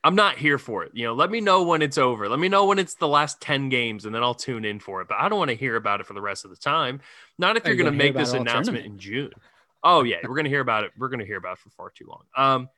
[0.04, 0.92] i'm not here for it.
[0.94, 2.28] You know let me know when it's over.
[2.28, 5.00] Let me know when it's the last 10 games and then i'll tune in for
[5.00, 5.08] it.
[5.08, 7.00] But i don't want to hear about it for the rest of the time.
[7.38, 9.32] Not if you're you going to make this announcement in june.
[9.82, 10.92] Oh yeah we're going to hear about it.
[10.96, 12.22] We're going to hear about it for far too long.
[12.36, 12.68] Um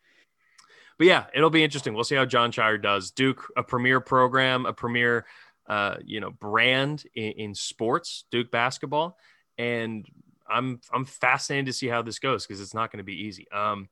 [1.00, 1.94] but yeah, it'll be interesting.
[1.94, 3.10] We'll see how Jon Scheyer does.
[3.10, 5.24] Duke, a premier program, a premier,
[5.66, 9.16] uh, you know, brand in, in sports, Duke basketball,
[9.56, 10.06] and
[10.46, 13.50] I'm I'm fascinated to see how this goes because it's not going to be easy.
[13.50, 13.88] Um,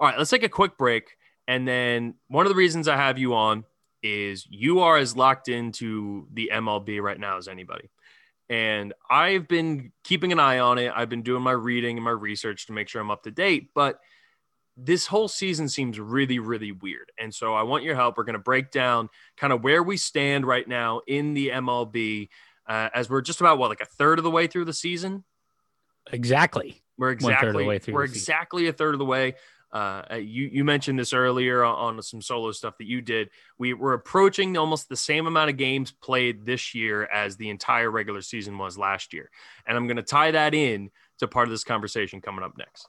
[0.00, 3.18] all right, let's take a quick break, and then one of the reasons I have
[3.18, 3.64] you on
[4.02, 7.90] is you are as locked into the MLB right now as anybody.
[8.50, 10.92] And I've been keeping an eye on it.
[10.94, 13.70] I've been doing my reading and my research to make sure I'm up to date.
[13.74, 13.98] But
[14.76, 17.10] this whole season seems really, really weird.
[17.18, 18.18] And so I want your help.
[18.18, 22.28] We're going to break down kind of where we stand right now in the MLB
[22.66, 25.24] uh, as we're just about what, like a third of the way through the season?
[26.12, 26.82] Exactly.
[26.98, 29.34] We're One third the exactly way through we're the exactly a third of the way.
[29.74, 33.28] Uh, you you mentioned this earlier on, on some solo stuff that you did.
[33.58, 37.90] We were approaching almost the same amount of games played this year as the entire
[37.90, 39.30] regular season was last year,
[39.66, 42.86] and I'm going to tie that in to part of this conversation coming up next.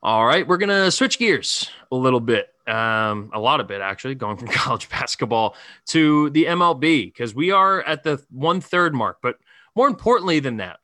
[0.00, 3.80] All right, we're going to switch gears a little bit, um, a lot of bit
[3.80, 8.94] actually, going from college basketball to the MLB because we are at the one third
[8.94, 9.18] mark.
[9.20, 9.38] But
[9.74, 10.78] more importantly than that,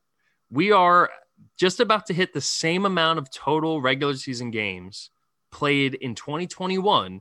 [0.50, 1.10] we are
[1.56, 5.10] just about to hit the same amount of total regular season games
[5.50, 7.20] played in 2021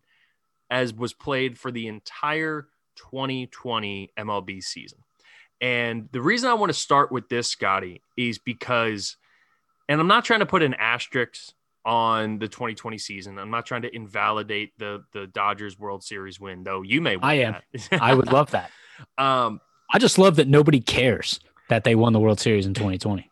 [0.69, 5.00] as was played for the entire 2020 MLB season.
[5.62, 9.17] And the reason I want to start with this, Scotty, is because,
[9.88, 11.54] and I'm not trying to put an asterisk
[11.86, 13.38] on the 2020 season.
[13.38, 17.17] I'm not trying to invalidate the the Dodgers World Series win, though you may.
[17.22, 17.56] I am.
[17.91, 18.72] I would love that.
[19.17, 23.30] um, I just love that nobody cares that they won the World Series in 2020.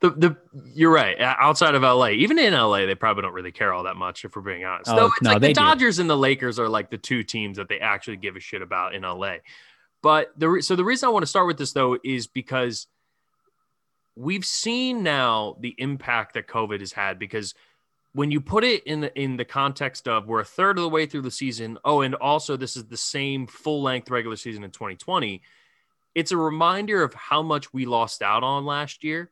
[0.00, 0.36] The the
[0.74, 1.16] you're right.
[1.20, 4.24] Outside of LA, even in LA, they probably don't really care all that much.
[4.24, 5.54] If we're being honest, Oh, no, it's no, like the do.
[5.54, 8.62] Dodgers and the Lakers are like the two teams that they actually give a shit
[8.62, 9.36] about in LA.
[10.02, 12.86] But the re- so the reason I want to start with this though is because
[14.16, 17.54] we've seen now the impact that COVID has had because
[18.12, 20.88] when you put it in the in the context of we're a third of the
[20.88, 24.62] way through the season, oh, and also this is the same full length regular season
[24.62, 25.42] in 2020,
[26.14, 29.30] it's a reminder of how much we lost out on last year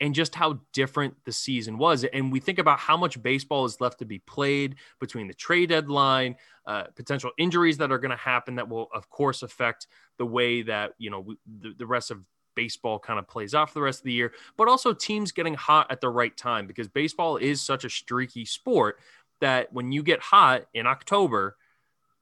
[0.00, 2.04] and just how different the season was.
[2.04, 5.70] And we think about how much baseball is left to be played between the trade
[5.70, 9.86] deadline, uh, potential injuries that are going to happen that will, of course, affect
[10.18, 12.22] the way that you know we, the, the rest of
[12.54, 15.54] baseball kind of plays out for the rest of the year, but also teams getting
[15.54, 18.98] hot at the right time because baseball is such a streaky sport
[19.40, 21.56] that when you get hot in October,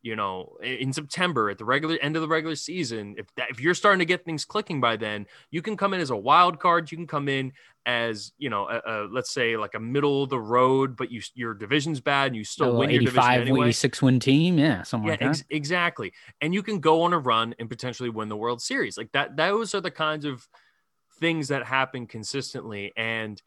[0.07, 3.59] you know, in September at the regular end of the regular season, if that, if
[3.59, 6.61] you're starting to get things clicking by then, you can come in as a wild
[6.61, 6.92] card.
[6.92, 7.53] You can come in
[7.87, 11.21] as you know, a, a, let's say like a middle of the road, but you
[11.35, 13.59] your division's bad and you still So win your division anyway.
[13.59, 14.59] win, six win team.
[14.59, 15.29] Yeah, something Yeah, like that.
[15.31, 16.12] ex- exactly.
[16.40, 18.97] And you can go on a run and potentially win the World Series.
[18.97, 20.47] Like that, those are the kinds of
[21.19, 22.92] things that happen consistently.
[22.97, 23.42] And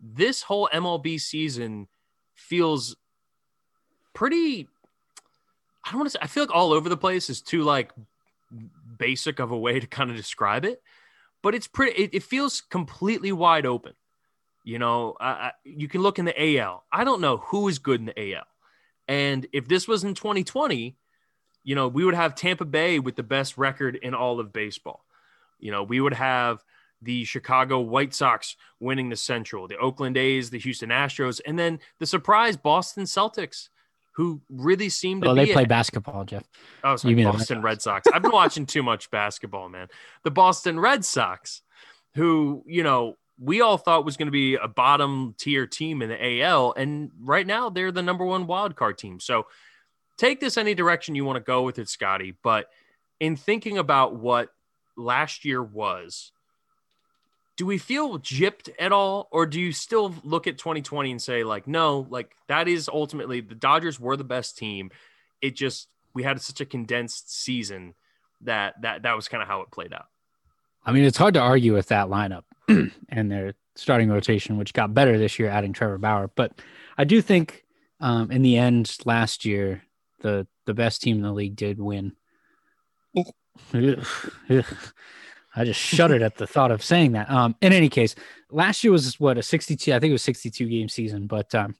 [0.00, 1.88] this whole MLB season
[2.34, 2.96] feels
[4.14, 4.66] pretty,
[5.84, 7.92] I don't want to say, I feel like all over the place is too like
[8.98, 10.82] basic of a way to kind of describe it,
[11.42, 13.94] but it's pretty, it, it feels completely wide open.
[14.62, 15.16] You know,
[15.64, 16.84] you can look in the AL.
[16.92, 18.44] I don't know who is good in the AL.
[19.08, 20.96] And if this was in 2020,
[21.64, 25.04] you know, we would have Tampa Bay with the best record in all of baseball.
[25.58, 26.62] You know, we would have
[27.02, 31.80] the Chicago White Sox winning the Central, the Oakland A's, the Houston Astros, and then
[31.98, 33.68] the surprise Boston Celtics,
[34.12, 36.44] who really seem to Oh, be they play basketball, Jeff.
[36.84, 38.08] Oh, sorry, You mean the Boston Red Red Sox.
[38.12, 39.88] I've been watching too much basketball, man.
[40.24, 41.62] The Boston Red Sox,
[42.14, 46.10] who, you know, we all thought was going to be a bottom tier team in
[46.10, 46.74] the AL.
[46.76, 49.18] And right now they're the number one wild card team.
[49.20, 49.46] So
[50.18, 52.36] take this any direction you want to go with it, Scotty.
[52.42, 52.66] But
[53.18, 54.50] in thinking about what
[54.96, 56.32] last year was,
[57.60, 61.44] do we feel gypped at all or do you still look at 2020 and say
[61.44, 64.90] like no like that is ultimately the dodgers were the best team
[65.42, 67.92] it just we had such a condensed season
[68.40, 70.06] that that that was kind of how it played out
[70.86, 72.44] I mean, it's hard to argue with that lineup
[73.10, 76.30] and their starting rotation, which got better this year, adding Trevor Bauer.
[76.34, 76.58] But
[76.96, 77.66] I do think,
[78.00, 79.82] um, in the end, last year
[80.20, 82.16] the the best team in the league did win.
[85.54, 87.28] I just shuddered at the thought of saying that.
[87.30, 88.14] Um, in any case,
[88.50, 89.92] last year was what a 62.
[89.92, 91.74] I think it was 62 game season, but um,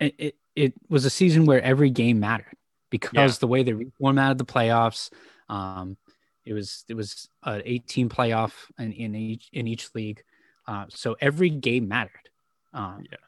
[0.00, 2.56] it, it it was a season where every game mattered
[2.90, 3.38] because Yeah.
[3.40, 5.10] the way they reformatted the playoffs.
[5.48, 5.96] Um,
[6.44, 10.22] it was it was an 18 playoff in, in each in each league,
[10.66, 12.28] uh, so every game mattered.
[12.74, 13.18] Um, Yeah.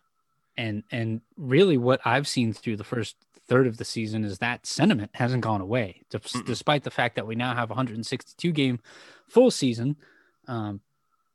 [0.59, 3.16] and and really, what I've seen through the first
[3.48, 6.44] third of the season is that sentiment hasn't gone away, Mm-mm.
[6.44, 8.80] despite the fact that we now have 162 game
[9.28, 9.96] full season
[10.48, 10.80] um,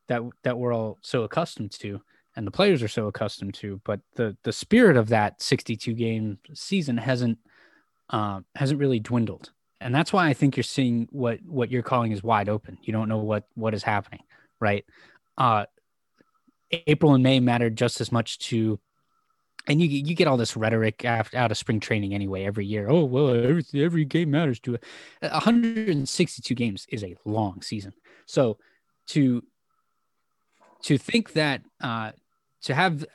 [0.07, 2.01] that that we're all so accustomed to,
[2.35, 3.81] and the players are so accustomed to.
[3.83, 7.37] But the the spirit of that 62 game season hasn't
[8.09, 12.11] um, hasn't really dwindled, and that's why I think you're seeing what what you're calling
[12.11, 12.77] is wide open.
[12.81, 14.21] You don't know what what is happening,
[14.59, 14.85] right?
[15.37, 15.65] Uh,
[16.71, 18.79] April and May mattered just as much to,
[19.69, 22.89] and you you get all this rhetoric after, out of spring training anyway every year.
[22.89, 24.83] Oh well, every every game matters to it.
[25.21, 27.93] 162 games is a long season,
[28.25, 28.57] so
[29.07, 29.43] to
[30.83, 32.11] to think that uh,
[32.63, 33.05] to have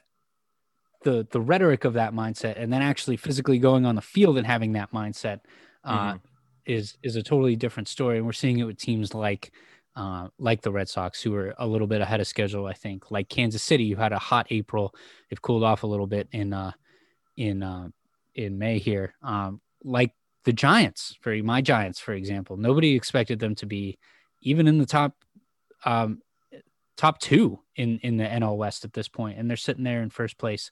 [1.02, 4.46] the the rhetoric of that mindset and then actually physically going on the field and
[4.46, 5.40] having that mindset
[5.84, 6.20] uh, Mhm.
[6.66, 8.16] is is a totally different story.
[8.16, 9.52] And we're seeing it with teams like
[9.96, 12.66] uh, like the Red Sox, who are a little bit ahead of schedule.
[12.66, 14.94] I think, like Kansas City, who had a hot April,
[15.28, 16.72] they've cooled off a little bit in uh,
[17.36, 17.88] in uh,
[18.34, 19.14] in May here.
[19.22, 20.12] Um, like
[20.44, 23.98] the Giants, for my Giants, for example, nobody expected them to be
[24.42, 25.14] even in the top
[25.84, 26.20] um,
[26.96, 30.10] top two in in the NL West at this point, and they're sitting there in
[30.10, 30.70] first place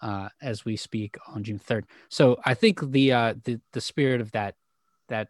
[0.00, 1.86] uh, as we speak on June third.
[2.08, 4.54] So I think the uh, the the spirit of that
[5.08, 5.28] that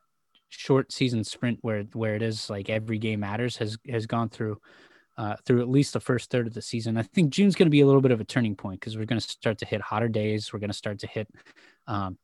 [0.51, 4.61] short season sprint where where it is like every game matters has has gone through
[5.17, 6.97] uh, through at least the first third of the season.
[6.97, 9.05] I think June's going to be a little bit of a turning point because we're
[9.05, 10.53] going to start to hit hotter days.
[10.53, 11.29] We're going to start to hit
[11.87, 12.19] um,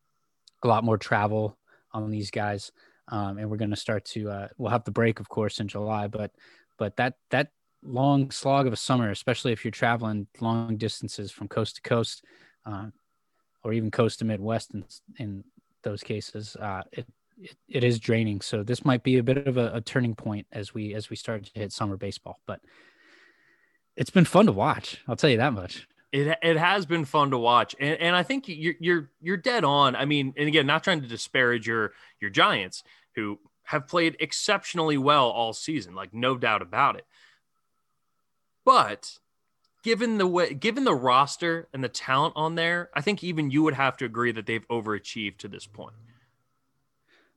[0.62, 1.58] a lot more travel
[1.92, 2.72] on these guys,
[3.08, 5.68] um, and we're going to start to uh, we'll have the break, of course, in
[5.68, 6.32] July, but
[6.78, 7.48] but that that
[7.82, 12.24] long slog of a summer, especially if you're traveling long distances from coast to coast,
[12.64, 12.86] uh,
[13.62, 14.84] or even coast to Midwest in,
[15.18, 15.44] in
[15.82, 17.06] those cases, uh, it,
[17.38, 18.40] it, it is draining.
[18.40, 21.16] So this might be a bit of a, a turning point as we as we
[21.16, 22.40] start to hit summer baseball.
[22.46, 22.60] But
[23.96, 25.02] it's been fun to watch.
[25.08, 25.88] I'll tell you that much.
[26.12, 29.64] It, it has been fun to watch, and, and I think you're you're you're dead
[29.64, 29.96] on.
[29.96, 32.82] I mean, and again, not trying to disparage your your Giants,
[33.16, 37.04] who have played exceptionally well all season, like no doubt about it.
[38.64, 39.18] But
[39.82, 43.62] given the way, given the roster and the talent on there, I think even you
[43.64, 45.94] would have to agree that they've overachieved to this point.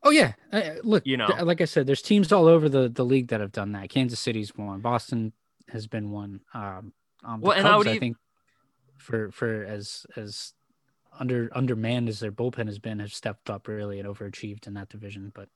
[0.02, 1.28] Oh yeah, uh, look, You know.
[1.28, 3.90] th- like I said, there's teams all over the the league that have done that.
[3.90, 4.80] Kansas City's one.
[4.80, 5.34] Boston
[5.70, 6.42] has been one.
[6.54, 8.18] Um, um, Well, and I would I think
[8.98, 10.54] for for as as
[11.20, 14.90] under undermanned as their bullpen has been, have stepped up really and overachieved in that
[14.90, 15.32] division.
[15.34, 15.50] But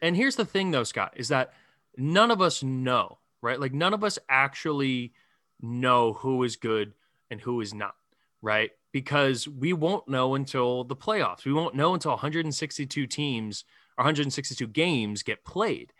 [0.00, 1.52] And here's the thing, though, Scott, is that
[1.96, 3.60] none of us know, right?
[3.60, 5.12] Like none of us actually
[5.60, 6.94] know who is good
[7.30, 7.94] and who is not,
[8.40, 8.70] right?
[8.92, 11.44] Because we won't know until the playoffs.
[11.44, 13.64] We won't know until 162 teams
[13.96, 15.92] 162 games get played.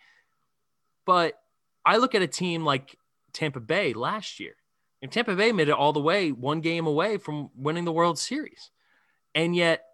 [1.07, 1.35] But
[1.85, 2.97] I look at a team like
[3.33, 4.55] Tampa Bay last year,
[5.03, 8.19] and Tampa Bay made it all the way one game away from winning the World
[8.19, 8.71] Series.
[9.35, 9.85] And yet,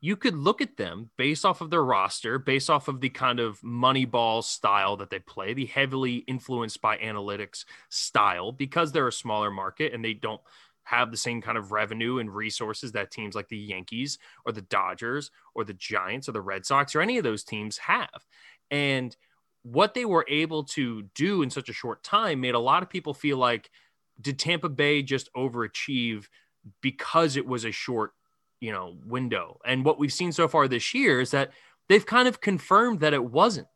[0.00, 3.40] you could look at them based off of their roster, based off of the kind
[3.40, 9.08] of money ball style that they play, the heavily influenced by analytics style, because they're
[9.08, 10.40] a smaller market and they don't
[10.86, 14.62] have the same kind of revenue and resources that teams like the Yankees or the
[14.62, 18.24] Dodgers or the Giants or the Red Sox or any of those teams have.
[18.70, 19.14] And
[19.64, 22.88] what they were able to do in such a short time made a lot of
[22.88, 23.68] people feel like,
[24.20, 26.26] did Tampa Bay just overachieve
[26.80, 28.12] because it was a short
[28.60, 29.58] you know window?
[29.66, 31.50] And what we've seen so far this year is that
[31.88, 33.66] they've kind of confirmed that it wasn't.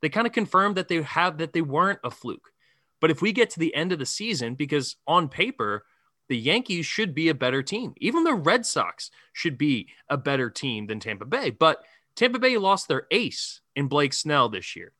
[0.00, 2.52] They kind of confirmed that they have that they weren't a fluke.
[3.00, 5.84] But if we get to the end of the season because on paper
[6.28, 10.48] the yankees should be a better team even the red sox should be a better
[10.50, 11.82] team than tampa bay but
[12.16, 14.92] tampa bay lost their ace in blake snell this year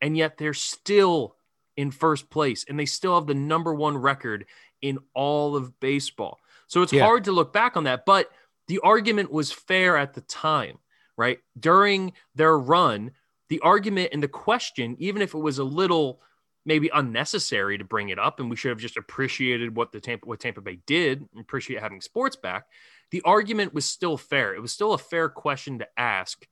[0.00, 1.36] and yet they're still
[1.76, 4.46] in first place and they still have the number one record
[4.82, 7.04] in all of baseball so it's Yeah.
[7.04, 8.30] hard to look back on that but
[8.68, 10.78] the argument was fair at the time,
[11.16, 11.38] right?
[11.56, 13.12] During their run,
[13.48, 16.20] the argument and the question, even if it was a little,
[16.66, 20.26] maybe unnecessary to bring it up, and we should have just appreciated what the Tampa
[20.26, 22.66] what Tampa Bay did, and appreciate having sports back.
[23.10, 24.54] The argument was still fair.
[24.54, 26.46] It was still a fair question to ask: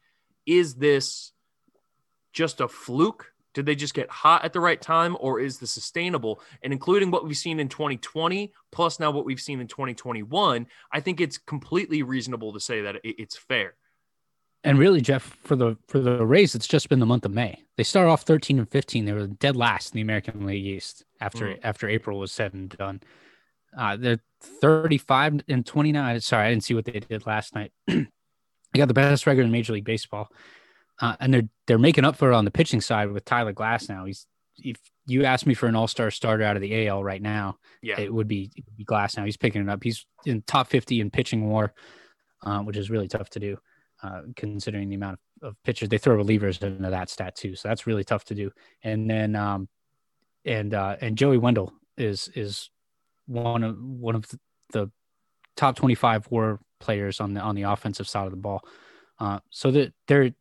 [0.47, 1.33] Is this
[2.33, 3.33] just a fluke?
[3.53, 6.41] Did they just get hot at the right time, or is this sustainable?
[6.62, 11.01] And including what we've seen in 2020, plus now what we've seen in 2021, I
[11.01, 13.75] think it's completely reasonable to say that it's fair.
[14.67, 17.62] And really, Jeff, for the for the Rays, it's just been the month of May.
[17.77, 19.05] They start off 13 and 15.
[19.05, 21.61] They were dead last in the American League East after Mm.
[21.62, 23.03] after April was said and done.
[23.77, 26.21] Uh, they're 35 and 29.
[26.21, 27.73] Sorry, I didn't see what they did last night.
[27.87, 28.07] they
[28.75, 30.29] got the best record in Major League Baseball,
[31.01, 34.07] uh, and they're they're making up for it on the pitching side with Tyler Glasnow.
[34.07, 37.21] He's if you ask me for an All Star starter out of the AL right
[37.21, 38.01] now, Yeah.
[38.01, 39.25] it would be, it would be Glasnow.
[39.27, 39.83] He's picking it up.
[39.83, 41.75] He's in top 50 in pitching war,
[42.45, 43.59] uh, which is really tough to do,
[44.05, 47.57] uh, considering the amount of, of pitchers they throw relievers into that stat too.
[47.57, 48.50] So that's really tough to do.
[48.82, 49.68] And then, um,
[50.44, 52.68] and uh, and Joey Wendle is is
[53.26, 54.26] one of one of
[54.72, 54.90] the,
[55.57, 58.61] top 25 WAR players on the on the offensive side of the ball.
[59.18, 60.32] Uh, so that they're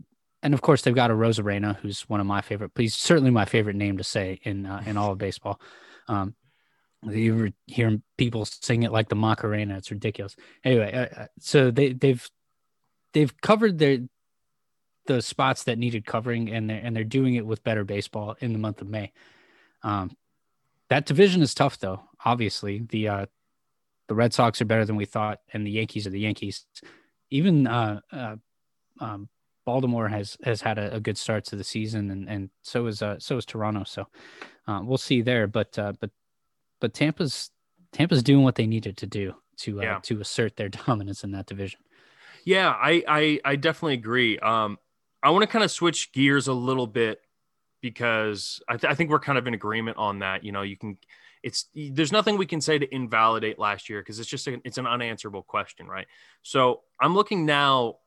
[0.42, 2.72] and of course they've got Arozarena, who's one of my favorite.
[2.76, 5.62] He's certainly my favorite name to say in uh, in all of baseball.
[6.10, 6.36] Um,
[7.10, 9.78] you hear people sing it like the Macarena?
[9.78, 10.36] It's ridiculous.
[10.64, 12.28] Anyway, uh, uh, so they they've
[13.14, 14.00] they've covered their
[15.06, 18.54] the spots that needed covering, and they're and they're doing it with better baseball in
[18.54, 19.12] the month of May.
[19.84, 20.16] Um,
[20.90, 22.02] that division is tough, though.
[22.26, 23.26] Obviously, the uh,
[24.08, 26.66] the Red Sox are better than we thought, and the Yankees are the Yankees.
[27.30, 28.36] Even uh, uh,
[29.00, 29.30] um,
[29.66, 33.02] Baltimore has has had a, a, good start to the season, and and so is
[33.02, 33.84] uh, so is Toronto.
[33.86, 34.08] So
[34.68, 36.12] uh, we'll see there, but uh, but
[36.80, 37.52] but Tampa's
[37.92, 40.00] Tampa's doing what they needed to do to uh, Yeah.
[40.04, 41.80] to assert their dominance in that division.
[42.44, 44.40] Yeah, I I, I definitely agree.
[44.40, 44.78] Um,
[45.22, 47.22] I want to kind of switch gears a little bit
[47.82, 50.44] because I, th- I think we're kind of in agreement on that.
[50.44, 50.98] You know, you can,
[51.44, 54.78] it's there's nothing we can say to invalidate last year because it's just a, it's
[54.78, 56.08] an unanswerable question, right?
[56.42, 57.98] So I'm looking now.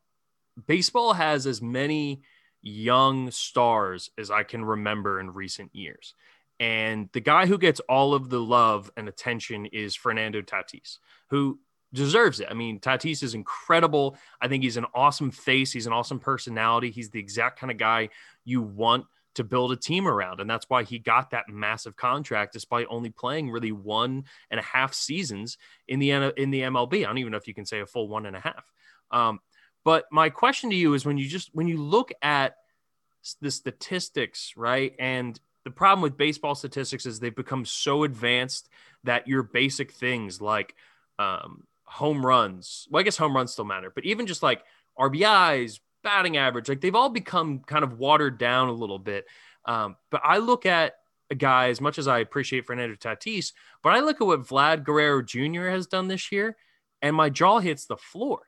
[0.67, 2.23] Baseball has as many
[2.63, 6.15] young stars as I can remember in recent years.
[6.59, 11.59] And the guy who gets all of the love and attention is Fernando Tatis, who
[11.93, 12.49] deserves it.
[12.51, 14.17] I mean, Tatis is incredible.
[14.41, 15.73] I think he's an awesome face.
[15.73, 16.91] He's an awesome personality.
[16.91, 18.11] He's the exact kind of guy
[18.45, 19.07] you want
[19.37, 20.41] to build a team around.
[20.41, 24.63] And that's why he got that massive contract despite only playing really one and a
[24.63, 27.05] half seasons in the in the MLB.
[27.05, 28.73] I don't even know if you can say a full one and a half.
[29.11, 29.41] Um,
[29.85, 32.57] but my question to you is when you just when you look at
[33.41, 34.95] the statistics, right?
[34.99, 38.69] And the problem with baseball statistics is they've become so advanced
[39.05, 40.75] that your basic things like
[41.19, 44.63] um, home runs, well, I guess home runs still matter, but even just like
[44.99, 49.27] RBIs, batting average, like they've all become kind of watered down a little bit.
[49.65, 50.95] Um, but I look at
[51.31, 54.85] a guy as much as I appreciate Fernando Tatis, but I look at what Vlad
[54.85, 55.69] Guerrero Jr.
[55.69, 56.57] has done this year,
[57.03, 58.43] and my jaw hits the floor.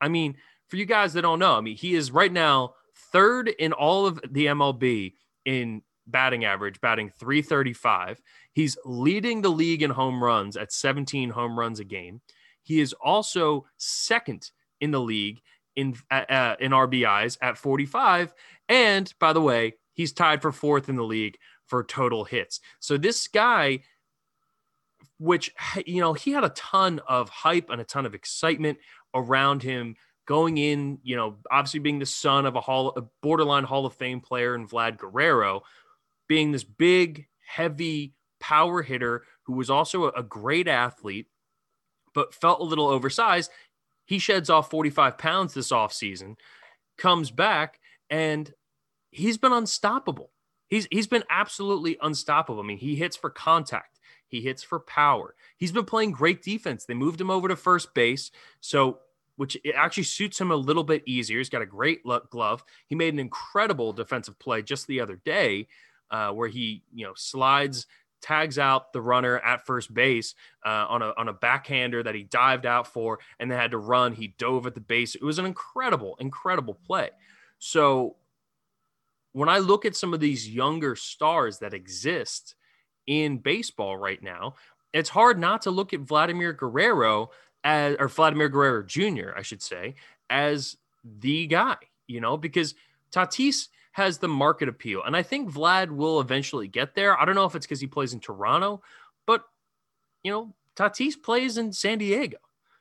[0.00, 0.36] I mean,
[0.68, 2.74] for you guys that don't know, I mean, he is right now
[3.12, 8.20] third in all of the MLB in batting average, batting 335.
[8.52, 12.20] He's leading the league in home runs at 17 home runs a game.
[12.64, 14.50] He is also second
[14.80, 15.40] in the league
[15.76, 18.34] in uh, in RBIs at 45.
[18.68, 22.60] And by the way, he's tied for fourth in the league for total hits.
[22.80, 23.80] So this guy,
[25.18, 25.52] which
[25.86, 28.78] you know, he had a ton of hype and a ton of excitement
[29.14, 29.96] around him
[30.26, 33.94] going in, you know, obviously being the son of a hall a borderline Hall of
[33.94, 35.62] Fame player and Vlad Guerrero,
[36.28, 41.26] being this big, heavy power hitter who was also a great athlete,
[42.14, 43.50] but felt a little oversized.
[44.06, 46.36] He sheds off 45 pounds this offseason,
[46.98, 48.52] comes back, and
[49.10, 50.30] he's been unstoppable.
[50.68, 52.60] He's he's been absolutely unstoppable.
[52.60, 55.34] I mean, he hits for contact, he hits for power.
[55.56, 56.84] He's been playing great defense.
[56.84, 58.98] They moved him over to first base, so
[59.36, 61.38] which it actually suits him a little bit easier.
[61.38, 62.64] He's got a great glove.
[62.86, 65.66] He made an incredible defensive play just the other day,
[66.10, 67.86] uh, where he you know slides
[68.24, 72.22] tags out the runner at first base uh, on a on a backhander that he
[72.22, 74.14] dived out for and then had to run.
[74.14, 75.14] He dove at the base.
[75.14, 77.10] It was an incredible, incredible play.
[77.58, 78.16] So
[79.32, 82.54] when I look at some of these younger stars that exist
[83.06, 84.54] in baseball right now,
[84.94, 87.30] it's hard not to look at Vladimir Guerrero
[87.62, 89.96] as or Vladimir Guerrero Jr., I should say,
[90.30, 92.74] as the guy, you know, because
[93.12, 95.02] Tatis has the market appeal.
[95.04, 97.18] And I think Vlad will eventually get there.
[97.18, 98.82] I don't know if it's because he plays in Toronto,
[99.24, 99.44] but
[100.24, 102.38] you know, Tatis plays in San Diego.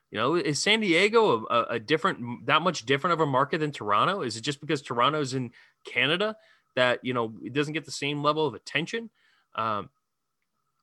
[0.09, 3.72] You know, is San Diego a, a different, that much different of a market than
[3.72, 4.22] Toronto?
[4.22, 5.51] Is it just because Toronto's in
[5.86, 6.36] Canada
[6.76, 9.11] that you know it doesn't get the same level of attention?
[9.53, 9.91] Um,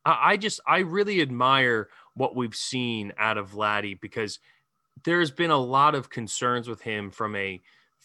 [0.04, 4.38] I, I just I really admire what we've seen out of Vladdy because
[5.02, 7.60] there's been a lot of concerns with him from a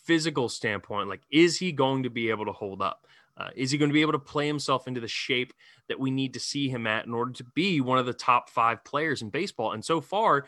[0.05, 1.09] physical standpoint.
[1.09, 3.05] Like, is he going to be able to hold up?
[3.37, 5.53] Uh, is he going to be able to play himself into the shape
[5.89, 8.49] that we need to see him at in order to be one of the top
[8.49, 9.73] five players in baseball?
[9.73, 10.45] And so far,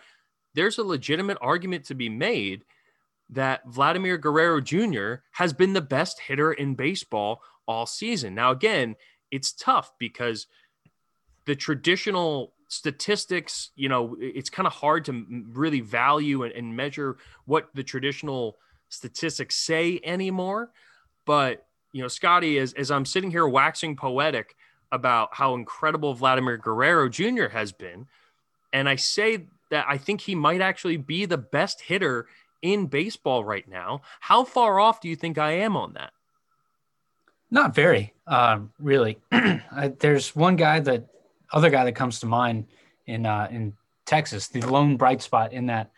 [0.54, 2.64] there's a legitimate argument to be made
[3.30, 5.16] that Vladimir Guerrero Jr.
[5.32, 8.34] has been the best hitter in baseball all season.
[8.34, 8.96] Now, again,
[9.32, 10.48] it's tough because
[11.46, 17.18] the traditional statistics, you know, it's kind of hard to really value and, and measure
[17.46, 18.58] what the traditional
[18.90, 20.72] statistics say anymore.
[21.26, 24.56] But, you know, Scotty, as, as I'm sitting here waxing poetic
[24.92, 27.48] about how incredible Vladimir Guerrero Jr.
[27.48, 28.08] has been,
[28.72, 32.28] and I say that I think he might actually be the best hitter
[32.62, 34.02] in baseball right now.
[34.20, 36.12] How far off do you think I am on that?
[37.50, 39.20] Not very, um, really.
[39.32, 41.08] I, there's one guy that
[41.54, 42.66] other guy that comes to mind
[43.06, 43.74] in uh, in
[44.06, 45.92] Texas, the lone bright spot in that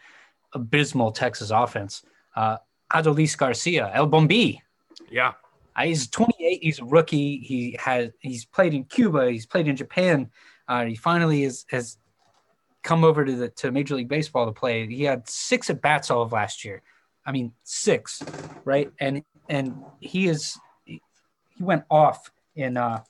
[0.53, 2.03] abysmal Texas offense.
[2.35, 2.57] Uh,
[2.93, 4.61] Adolis Garcia, El Bombi.
[5.09, 5.33] Yeah,
[5.75, 6.59] uh, he's 28.
[6.61, 7.39] He's a rookie.
[7.39, 9.31] He has he's played in Cuba.
[9.31, 10.29] He's played in Japan.
[10.67, 11.97] Uh, he finally is, has
[12.83, 14.85] come over to the to Major League Baseball to play.
[14.87, 16.81] He had six at bats all of last year.
[17.25, 18.23] I mean, six,
[18.65, 18.91] right?
[18.99, 21.01] And and he is he
[21.59, 23.03] went off in uh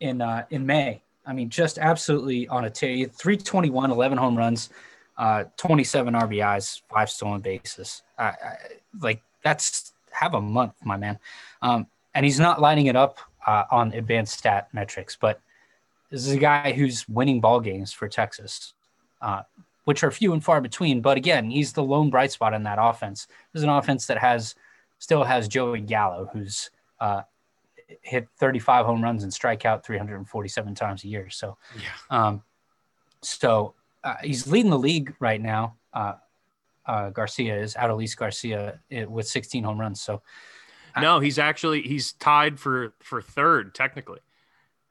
[0.00, 1.02] in uh in May.
[1.24, 3.06] I mean, just absolutely on a tear.
[3.06, 4.70] 321, 11 home runs,
[5.16, 8.02] uh, 27 RBIs, five stolen bases.
[8.18, 8.56] Uh, I,
[9.00, 11.18] like that's have a month, my man.
[11.60, 15.40] Um, and he's not lining it up uh, on advanced stat metrics, but
[16.10, 18.74] this is a guy who's winning ball games for Texas,
[19.22, 19.42] uh,
[19.84, 21.00] which are few and far between.
[21.00, 23.26] But again, he's the lone bright spot in that offense.
[23.52, 24.54] This is an offense that has
[24.98, 27.22] still has Joey Gallo, who's uh,
[28.02, 31.30] hit 35 home runs and strike out 347 times a year.
[31.30, 31.88] So, yeah.
[32.10, 32.42] um,
[33.22, 35.76] so uh, he's leading the league right now.
[35.92, 36.14] Uh,
[36.86, 40.00] uh, Garcia is Adolis Garcia it, with 16 home runs.
[40.00, 40.22] So,
[41.00, 44.20] no, he's actually he's tied for for third technically.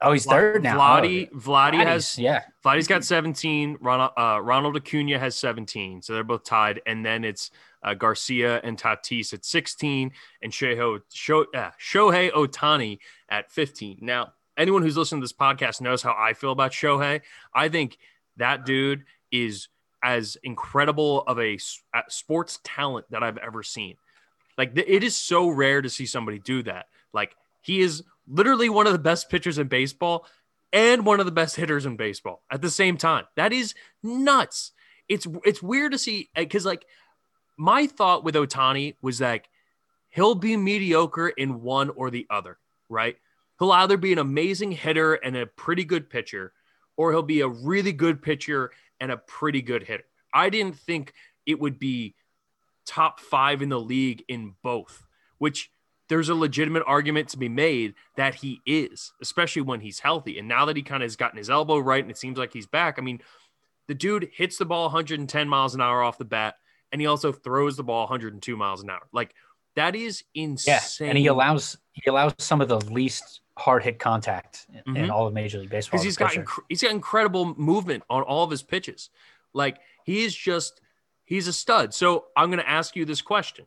[0.02, 0.76] Oh, he's third now.
[0.76, 2.42] Vladdy, oh, Vladdy has yeah.
[2.64, 3.78] Vladdy's got 17.
[3.80, 6.80] Ronald, uh, Ronald Acuna has 17, so they're both tied.
[6.86, 7.52] And then it's
[7.84, 10.10] uh, Garcia and Tatis at 16,
[10.42, 12.98] and Shohei, Shohei, uh, Shohei Ohtani
[13.28, 13.98] at 15.
[14.02, 17.20] Now, anyone who's listening to this podcast knows how I feel about Shohei.
[17.54, 17.96] I think
[18.36, 19.68] that dude is
[20.02, 21.58] as incredible of a
[22.08, 23.96] sports talent that I've ever seen.
[24.58, 26.86] Like it is so rare to see somebody do that.
[27.12, 30.26] Like he is literally one of the best pitchers in baseball
[30.72, 33.24] and one of the best hitters in baseball at the same time.
[33.36, 34.72] That is nuts.
[35.08, 36.84] It's it's weird to see uh, because like
[37.56, 39.48] my thought with Ohtani was like
[40.08, 42.58] he'll be mediocre in one or the other,
[42.88, 43.16] right?
[43.58, 46.52] He'll either be an amazing hitter and a pretty good pitcher,
[46.96, 48.70] or he'll be a really good pitcher
[49.00, 50.04] and a pretty good hitter.
[50.32, 51.12] I didn't think
[51.46, 52.14] it would be
[52.86, 55.06] top five in the league in both,
[55.38, 55.70] which
[56.08, 60.38] there's a legitimate argument to be made that he is, especially when he's healthy.
[60.38, 62.52] And now that he kind of has gotten his elbow right and it seems like
[62.52, 63.20] he's back, I mean,
[63.88, 66.56] the dude hits the ball 110 miles an hour off the bat,
[66.92, 69.08] and he also throws the ball 102 miles an hour.
[69.12, 69.34] Like
[69.76, 70.78] that is insane.
[71.00, 75.10] Yeah, and he allows he allows some of the least hard hit contact in, Mhm.
[75.10, 75.98] all of Major League Baseball.
[75.98, 79.10] because he's got inc- he's got incredible movement on all of his pitches.
[79.52, 80.80] Like he is just
[81.24, 81.92] he's a stud.
[81.94, 83.66] So I'm going to ask you this question: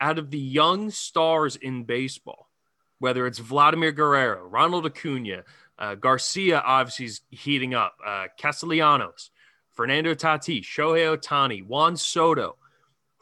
[0.00, 2.50] Out of the young stars in baseball,
[2.98, 5.44] whether it's Vladimir Guerrero, Ronald Acuna,
[5.78, 9.30] uh, Garcia, obviously is heating up, uh, Castellanos,
[9.70, 12.56] Fernando Tatis, Shohei Ohtani, Juan Soto,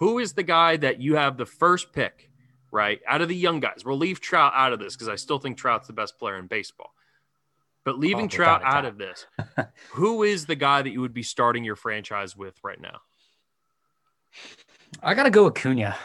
[0.01, 2.27] who is the guy that you have the first pick?
[2.73, 5.39] Right out of the young guys, we'll leave Trout out of this because I still
[5.39, 6.95] think Trout's the best player in baseball.
[7.85, 9.27] But leaving Oh, Trout out of this,
[9.91, 13.01] who is the guy that you would be starting your franchise with right now?
[15.03, 15.97] I gotta go Acuna.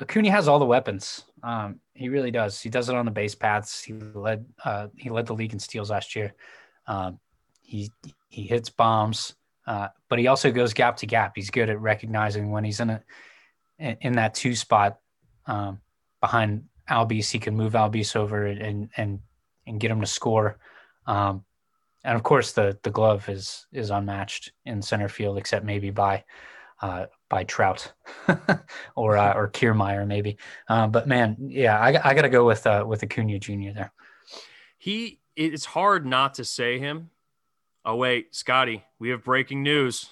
[0.00, 1.24] Acuna has all the weapons.
[1.42, 2.60] Um, he really does.
[2.60, 3.82] He does it on the base paths.
[3.82, 6.34] He led uh, he led the league in steals last year.
[6.86, 7.20] Um,
[7.62, 7.90] he
[8.28, 9.34] he hits bombs,
[9.66, 11.32] uh, but he also goes gap to gap.
[11.34, 13.02] He's good at recognizing when he's in a
[13.78, 14.98] in that two spot
[15.46, 15.80] um,
[16.20, 17.30] behind Albies.
[17.30, 19.20] He can move Albies over and and
[19.66, 20.58] and get him to score.
[21.06, 21.44] Um,
[22.04, 26.24] and of course, the the glove is is unmatched in center field, except maybe by
[26.82, 27.92] uh, by Trout
[28.96, 30.36] or uh, or Kiermaier maybe.
[30.68, 33.72] Uh, but man, yeah, I, I got to go with uh, with Acuna Jr.
[33.74, 33.92] there.
[34.76, 37.10] He it's hard not to say him.
[37.84, 40.08] Oh wait, Scotty, we have breaking news.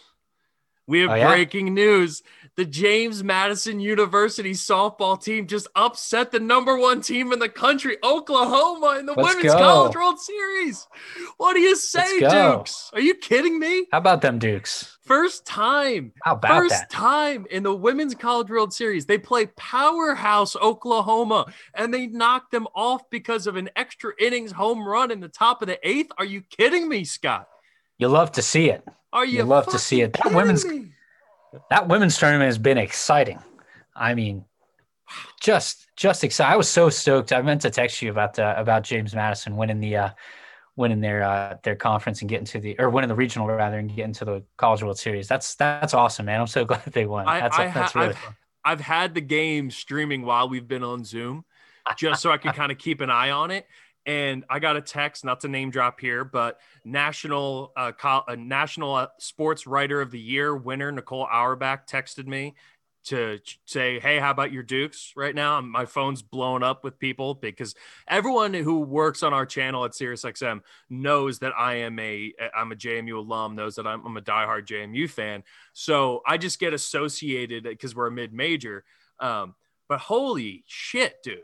[0.89, 1.29] We have Oh, yeah?
[1.29, 2.23] breaking news.
[2.57, 7.97] The James Madison University softball team just upset the number one team in the country,
[8.03, 9.59] Oklahoma, in the Let's Women's go.
[9.61, 10.89] College World Series.
[11.37, 12.91] What do you say, Dukes?
[12.93, 13.87] Are you kidding me?
[13.93, 14.99] How about them Dukes?
[15.05, 16.91] First time How about First that?
[16.91, 22.67] time in the Women's College World Series, they play powerhouse Oklahoma and they knocked them
[22.75, 26.11] off because of an extra innings home run in the top of the eighth.
[26.19, 27.49] Are you kidding me, Scott?
[27.99, 28.87] You love to see it.
[29.13, 30.13] Are you, You love to see it.
[30.15, 30.93] That women's- me?
[31.71, 33.39] That women's tournament has been exciting.
[33.95, 34.45] I mean,
[35.41, 36.51] just just excited.
[36.53, 37.33] I was so stoked.
[37.33, 40.11] I meant to text you about the about James Madison winning the uh
[40.77, 43.95] winning their uh their conference and getting to the or winning the regional rather and
[43.95, 45.29] getting to the college world series.
[45.29, 46.41] That's that's awesome, man.
[46.41, 47.27] I'm so glad they won.
[47.29, 48.37] I- That's I ha- that's really I've- fun.
[48.65, 51.45] I've had the game streaming while we've been on Zoom
[51.99, 53.67] just so I can kind of keep an eye on it.
[54.05, 58.35] And I got a text, not to name drop here, but national uh, col- uh,
[58.35, 62.55] national uh, sports writer of the year winner Nicole Auerbach texted me
[63.05, 67.35] to say, "Hey, how about your Dukes right now?" My phone's blown up with people
[67.35, 67.75] because
[68.09, 72.77] everyone who works on our channel at SiriusXM knows that I am a I'm a
[72.77, 75.43] JMU alum, knows that I'm, I'm a diehard JMU fan.
[75.73, 78.85] So I just get associated because we're a mid major.
[79.21, 79.55] Um,
[79.89, 81.43] but holy shit, dude!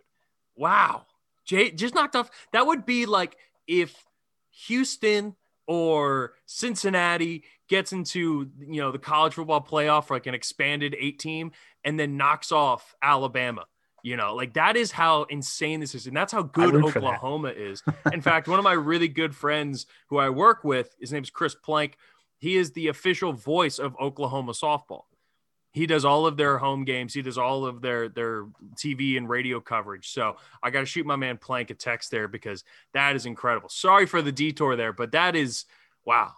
[0.56, 1.06] Wow,
[1.48, 2.30] Jay just knocked off.
[2.52, 3.36] That would be like
[3.66, 4.04] if
[4.66, 5.34] Houston
[5.66, 11.18] or Cincinnati gets into you know the college football playoff for like an expanded eight
[11.18, 11.52] team
[11.84, 13.64] and then knocks off Alabama.
[14.02, 17.00] You know, like that is how insane this is, and that's how good root for
[17.00, 17.06] that.
[17.06, 17.82] Oklahoma is.
[18.12, 21.30] In fact, one of my really good friends who I work with, his name is
[21.30, 21.96] Chris Plank.
[22.38, 25.02] He is the official voice of Oklahoma softball.
[25.70, 27.14] He does all of their home games.
[27.14, 30.10] He does all of their their TV and radio coverage.
[30.10, 32.64] So I got to shoot my man Plank a text there because
[32.94, 33.68] that is incredible.
[33.68, 35.66] Sorry for the detour there, but that is
[36.04, 36.32] wow.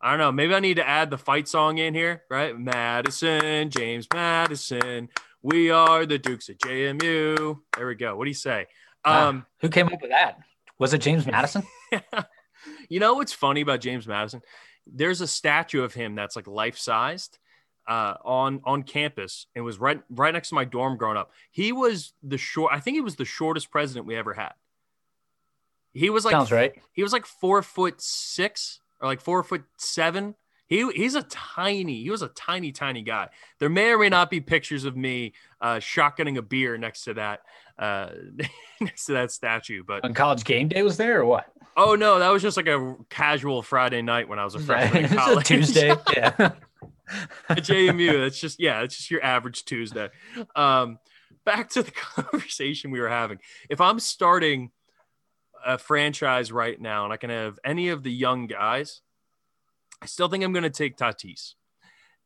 [0.00, 0.32] I don't know.
[0.32, 2.58] Maybe I need to add the fight song in here, right?
[2.58, 5.10] Madison, James Madison.
[5.42, 7.60] We are the Dukes at JMU.
[7.76, 8.16] There we go.
[8.16, 8.66] What do you say?
[9.04, 9.28] Wow.
[9.28, 10.38] Um, Who came up with that?
[10.78, 11.62] Was it James Madison?
[12.88, 14.40] you know what's funny about James Madison?
[14.86, 17.38] There's a statue of him that's like life sized
[17.90, 19.46] uh, on on campus.
[19.54, 21.32] and was right right next to my dorm growing up.
[21.50, 22.72] He was the short.
[22.72, 24.52] I think he was the shortest president we ever had.
[25.92, 26.72] He was like Sounds right.
[26.92, 30.36] he was like four foot six or like four foot seven.
[30.68, 32.02] He he's a tiny.
[32.04, 33.30] He was a tiny tiny guy.
[33.58, 37.14] There may or may not be pictures of me uh, shotgunning a beer next to
[37.14, 37.40] that
[37.76, 38.10] uh,
[38.80, 41.46] next to that statue, but When college game day was there or what?
[41.76, 45.06] Oh no, that was just like a casual Friday night when I was a freshman
[45.06, 45.46] in college.
[45.46, 45.92] Tuesday.
[46.16, 46.52] Yeah.
[47.48, 48.20] At JMU.
[48.20, 50.08] That's just yeah, it's just your average Tuesday.
[50.54, 50.98] Um,
[51.44, 53.38] back to the conversation we were having.
[53.68, 54.70] If I'm starting
[55.64, 59.02] a franchise right now and I can have any of the young guys,
[60.00, 61.54] I still think I'm going to take Tatis.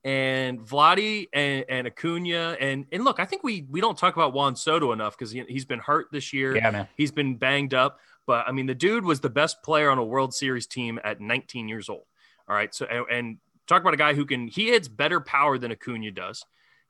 [0.04, 4.34] And Vladdy and, and Acuna and and look, I think we we don't talk about
[4.34, 6.54] Juan Soto enough because he, he's been hurt this year.
[6.54, 6.88] yeah, man.
[6.94, 10.04] He's been banged up, but I mean, the dude was the best player on a
[10.04, 12.04] World Series team at 19 years old.
[12.46, 12.74] All right.
[12.74, 16.10] So, and, and talk about a guy who can, he hits better power than Acuna
[16.10, 16.44] does.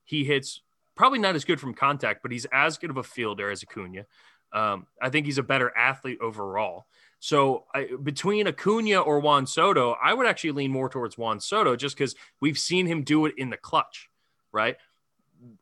[0.04, 0.60] He hits
[0.94, 4.06] probably not as good from contact, but he's as good of a fielder as Acuna.
[4.52, 6.86] Um, I think he's a better athlete overall.
[7.18, 11.74] So I, between Acuna or Juan Soto, I would actually lean more towards Juan Soto
[11.74, 14.10] just because we've seen him do it in the clutch,
[14.52, 14.76] right?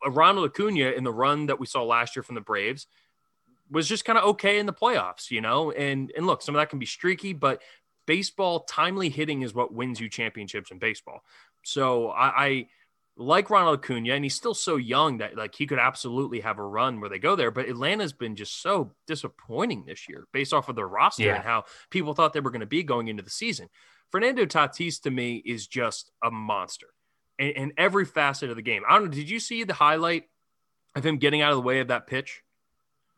[0.07, 2.87] Ronald Acuna in the run that we saw last year from the Braves
[3.71, 5.71] was just kind of okay in the playoffs, you know.
[5.71, 7.63] And and look, some of that can be streaky, but
[8.13, 11.21] baseball timely hitting is what wins you championships in baseball.
[11.63, 12.67] So I, I
[13.17, 16.63] like Ronald Acuna, and he's still so young that like he could absolutely have a
[16.67, 17.51] run where they go there.
[17.51, 21.37] But Atlanta's been just so disappointing this year based off of their roster Yeah.
[21.37, 23.71] and how people thought they were going to be going into the season.
[24.11, 26.89] Fernando Tatis to me is just a monster
[27.39, 28.83] in, in every facet of the game.
[28.87, 29.11] I don't know.
[29.11, 30.25] Did you see the highlight
[30.95, 32.43] of him getting out of the way of that pitch?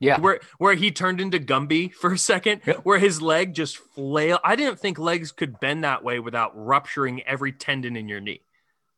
[0.00, 0.18] Yeah.
[0.20, 2.78] Where where he turned into Gumby for a second, Yep.
[2.84, 4.38] where his leg just flail.
[4.44, 8.42] I didn't think legs could bend that way without rupturing every tendon in your knee.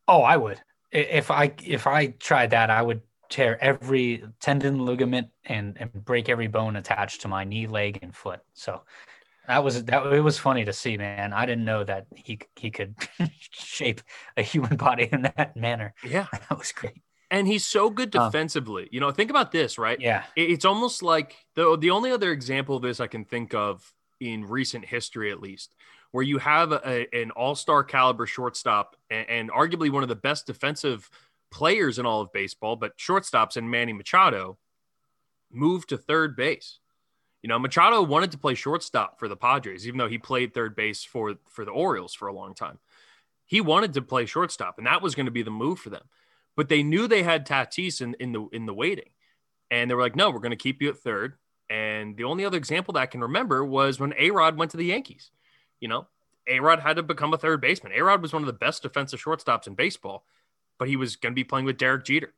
[0.08, 0.60] Oh, I would.
[0.90, 6.28] If I if I tried that, I would tear every tendon, ligament, and and break
[6.28, 8.40] every bone attached to my knee, leg, and foot.
[8.54, 8.82] So
[9.46, 10.06] that was that.
[10.12, 11.32] It was funny to see, man.
[11.32, 12.94] I didn't know that he he could
[13.50, 14.00] shape
[14.36, 15.94] a human body in that manner.
[16.04, 16.26] Yeah.
[16.48, 17.02] That was great.
[17.30, 18.88] And he's so good defensively.
[18.92, 20.00] you know, think about this, right?
[20.00, 20.24] Yeah.
[20.36, 24.44] It's almost like the the only other example of this I can think of in
[24.44, 25.74] recent history, at least,
[26.12, 30.14] where you have a, an all star caliber shortstop and, and arguably one of the
[30.14, 31.10] best defensive
[31.50, 34.58] players in all of baseball, but shortstops and Manny Machado
[35.50, 36.78] moved to third base.
[37.42, 40.74] You know, Machado wanted to play shortstop for the Padres, even though he played third
[40.74, 42.78] base for for the Orioles for a long time.
[43.44, 46.02] He wanted to play shortstop, and that was going to be the move for them.
[46.56, 49.10] But they knew they had Tatis in, in the in the waiting,
[49.70, 51.34] and they were like, "No, we're going to keep you at third.
[51.68, 54.76] And the only other example that I can remember was when A Rod went to
[54.76, 55.30] the Yankees.
[55.80, 56.06] You know,
[56.46, 57.92] A Rod had to become a third baseman.
[57.94, 60.24] A Rod was one of the best defensive shortstops in baseball,
[60.78, 62.32] but he was going to be playing with Derek Jeter.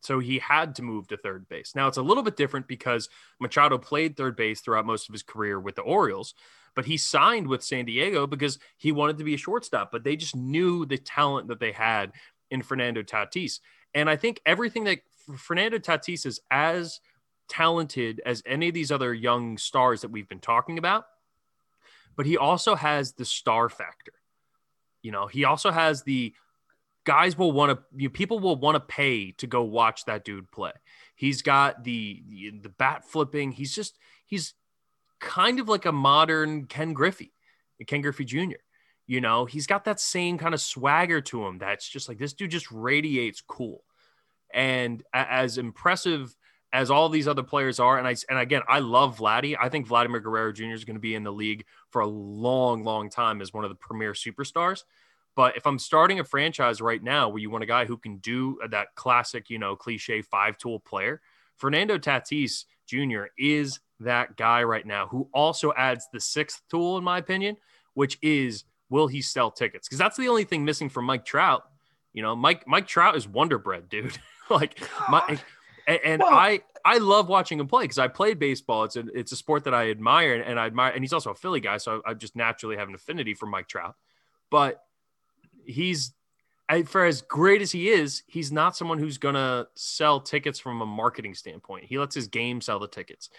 [0.00, 1.74] So he had to move to third base.
[1.74, 3.08] Now it's a little bit different because
[3.40, 6.34] Machado played third base throughout most of his career with the Orioles,
[6.74, 10.14] but he signed with San Diego because he wanted to be a shortstop, but they
[10.14, 12.12] just knew the talent that they had
[12.50, 13.60] in Fernando Tatis.
[13.94, 15.00] And I think everything that
[15.36, 17.00] Fernando Tatis is as
[17.48, 21.06] talented as any of these other young stars that we've been talking about,
[22.16, 24.12] but he also has the star factor.
[25.02, 26.34] You know, he also has the
[27.04, 30.24] guys will want to you know, people will want to pay to go watch that
[30.24, 30.72] dude play.
[31.14, 33.52] He's got the, the the bat flipping.
[33.52, 34.54] He's just he's
[35.20, 37.32] kind of like a modern Ken Griffey,
[37.86, 38.56] Ken Griffey Jr.
[39.06, 42.32] You know, he's got that same kind of swagger to him that's just like this
[42.32, 43.84] dude just radiates cool.
[44.52, 46.34] And as impressive
[46.72, 49.56] as all these other players are, and I and again, I love Vladdy.
[49.60, 50.72] I think Vladimir Guerrero Jr.
[50.72, 53.70] is going to be in the league for a long, long time as one of
[53.70, 54.82] the premier superstars.
[55.36, 58.16] But if I'm starting a franchise right now where you want a guy who can
[58.18, 61.20] do that classic, you know, cliche five tool player,
[61.56, 63.24] Fernando Tatis Jr.
[63.38, 67.56] is that guy right now who also adds the sixth tool, in my opinion,
[67.94, 69.88] which is will he sell tickets?
[69.88, 71.64] Because that's the only thing missing from Mike Trout.
[72.12, 74.18] You know, Mike Mike Trout is Wonder Bread, dude.
[74.50, 75.38] like my
[75.86, 78.84] and, and well, I I love watching him play because I played baseball.
[78.84, 81.30] It's a it's a sport that I admire and, and I admire, and he's also
[81.30, 83.94] a Philly guy, so I, I just naturally have an affinity for Mike Trout.
[84.50, 84.82] But
[85.64, 86.14] he's
[86.86, 90.86] for as great as he is, he's not someone who's gonna sell tickets from a
[90.86, 91.84] marketing standpoint.
[91.84, 93.30] He lets his game sell the tickets.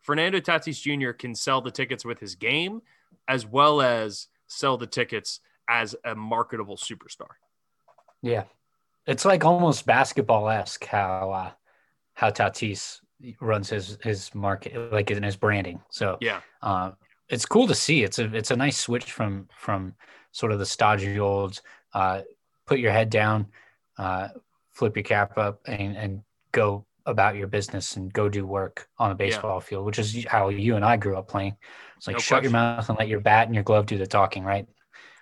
[0.00, 1.12] Fernando Tatis Jr.
[1.12, 2.82] can sell the tickets with his game
[3.28, 7.30] as well as sell the tickets as a marketable superstar.
[8.22, 8.44] Yeah.
[9.06, 11.50] It's like almost basketball esque how uh,
[12.14, 13.00] how Tatis
[13.40, 15.80] runs his his market like in his branding.
[15.90, 16.92] So yeah, uh,
[17.28, 18.04] it's cool to see.
[18.04, 19.94] It's a it's a nice switch from from
[20.30, 21.60] sort of the stodgy old
[21.94, 22.22] uh,
[22.66, 23.48] put your head down,
[23.98, 24.28] uh,
[24.70, 26.22] flip your cap up, and and
[26.52, 29.66] go about your business and go do work on a baseball yeah.
[29.66, 31.56] field, which is how you and I grew up playing.
[31.96, 32.44] It's like no shut question.
[32.44, 34.66] your mouth and let your bat and your glove do the talking, right?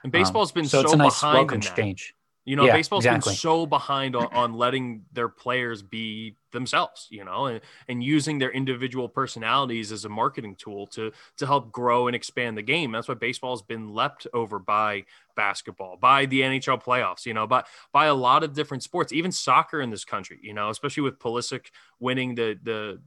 [0.03, 2.15] And baseball's um, been so, so it's a nice welcome exchange.
[2.51, 3.31] You know, yeah, baseball's exactly.
[3.31, 8.41] been so behind on, on, letting their players be themselves, you know, and, and using
[8.41, 12.91] their individual personalities as a marketing tool to to help grow and expand the game.
[12.91, 15.05] That's why baseball has been leapt over by
[15.37, 19.31] basketball, by the NHL playoffs, you know, by by a lot of different sports, even
[19.31, 21.67] soccer in this country, you know, especially with Pulisic
[22.01, 23.01] winning the the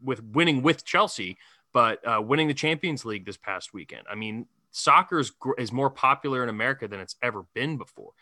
[0.00, 1.36] with winning with Chelsea,
[1.72, 4.06] but uh, winning the Champions League this past weekend.
[4.08, 8.12] I mean, soccer is, is more popular in America than it's ever been before.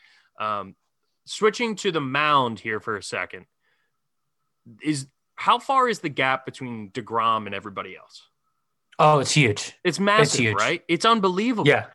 [0.43, 0.75] Um,
[1.25, 3.47] switching to the mound here for a second
[4.83, 8.23] is how far is the gap between Degrom and everybody else?
[8.99, 9.75] Oh, it's huge.
[9.85, 10.57] It's massive, it's huge.
[10.57, 10.85] right?
[10.89, 11.69] It's unbelievable.
[11.69, 11.87] Yeah.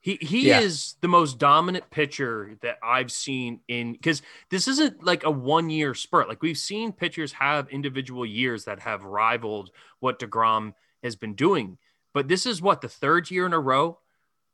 [0.00, 0.60] He he yeah.
[0.60, 5.70] is the most dominant pitcher that I've seen in because this isn't like a one
[5.70, 6.28] year spurt.
[6.28, 11.78] Like we've seen pitchers have individual years that have rivaled what DeGrom has been doing.
[12.14, 13.98] But this is what the third year in a row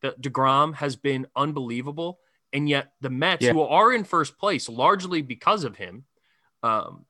[0.00, 2.18] that DeGrom has been unbelievable.
[2.54, 3.52] And yet the Mets, yeah.
[3.52, 6.04] who are in first place largely because of him,
[6.62, 7.04] um,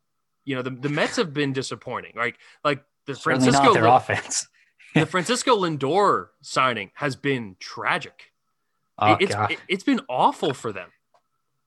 [0.45, 2.13] you know, the, the Mets have been disappointing.
[2.17, 4.49] Like like the Certainly Francisco their offense.
[4.95, 8.33] the Francisco Lindor signing has been tragic.
[8.99, 10.91] Oh, it, it's it, has been awful for them.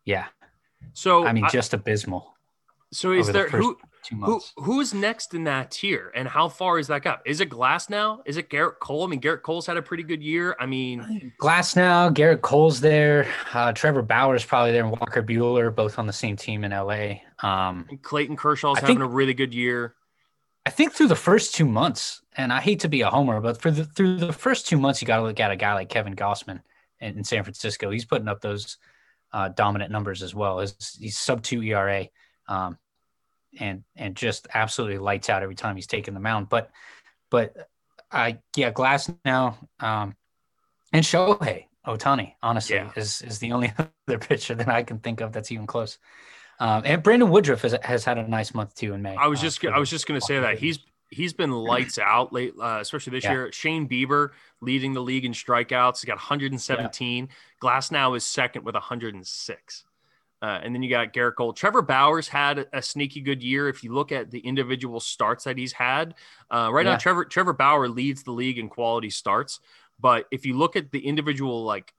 [0.05, 0.25] Yeah.
[0.93, 2.35] So I mean, just abysmal.
[2.91, 3.77] So is there the who
[4.09, 7.21] who who's next in that tier, and how far is that gap?
[7.25, 8.19] Is it Glasnow?
[8.25, 9.03] Is it Gerrit Cole?
[9.03, 10.55] I mean, Gerrit Cole's had a pretty good year.
[10.59, 13.27] I mean, Glass now, Gerrit Cole's there.
[13.53, 17.15] Uh, Trevor Bauer's probably there, and Walker Buehler, both on the same team in LA.
[17.43, 19.95] Um, Clayton Kershaw's I having think, a really good year.
[20.65, 23.61] I think through the first two months, and I hate to be a homer, but
[23.61, 25.89] for the through the first two months, you got to look at a guy like
[25.89, 26.61] Kevin Gausman
[26.99, 27.89] in, in San Francisco.
[27.89, 28.77] He's putting up those
[29.33, 30.59] uh, dominant numbers as well.
[30.59, 32.07] He's, he's sub two ERA.
[32.47, 32.77] Um,
[33.59, 36.49] and and just absolutely lights out every time he's taking the mound.
[36.49, 36.71] But
[37.29, 37.69] but
[38.11, 40.15] I yeah, Glass now um,
[40.93, 42.91] and Shohei Ohtani honestly yeah.
[42.95, 43.73] is is the only
[44.07, 45.97] other pitcher that I can think of that's even close.
[46.59, 49.15] Um, and Brandon Woodruff has, has had a nice month too in May.
[49.15, 50.79] I was uh, just uh, I was just going to say that he's
[51.09, 53.31] he's been lights out late, uh, especially this yeah.
[53.31, 53.51] year.
[53.51, 54.29] Shane Bieber
[54.61, 55.99] leading the league in strikeouts.
[55.99, 57.25] He's got 117.
[57.25, 57.33] Yeah.
[57.61, 59.83] Glasnow is second with 106.
[60.41, 61.53] Uh, and then you got Gerrit Cole.
[61.53, 63.67] Trevor Bauer's had a sneaky good year.
[63.69, 66.13] If you look at the individual starts that he's had,
[66.51, 66.93] uh, right yeah.
[66.93, 69.59] now Trevor Trevor Bauer leads the league in quality starts.
[69.99, 71.93] But if you look at the individual like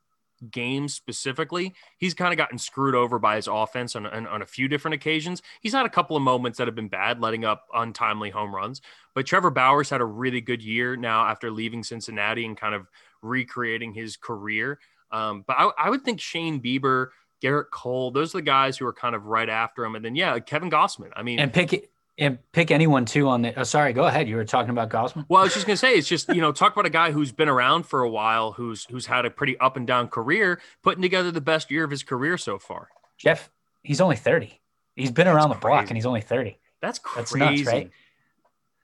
[0.50, 4.46] games specifically, he's kind of gotten screwed over by his offense on, on, on, a
[4.46, 5.42] few different occasions.
[5.60, 8.80] He's had a couple of moments that have been bad, letting up untimely home runs.
[9.14, 12.86] But Trevor Bauer's had a really good year now after leaving Cincinnati and kind of
[13.22, 14.78] recreating his career.
[15.10, 17.08] Um, but I, I would think Shane Bieber,
[17.42, 19.94] Gerrit Cole, those are the guys who are kind of right after him.
[19.94, 21.10] And then, yeah, Kevin Gausman.
[21.14, 21.90] I mean, and pick it.
[22.20, 23.56] And pick anyone too on the.
[23.56, 24.28] Oh, sorry, go ahead.
[24.28, 25.24] You were talking about Gausman.
[25.28, 27.30] Well, I was just gonna say it's just you know talk about a guy who's
[27.30, 31.00] been around for a while, who's who's had a pretty up and down career, putting
[31.00, 32.88] together the best year of his career so far.
[33.18, 33.50] Jeff,
[33.84, 34.60] he's only thirty.
[34.96, 36.58] He's been around That's the block, and he's only thirty.
[36.82, 37.38] That's crazy.
[37.38, 37.90] That's nuts, right?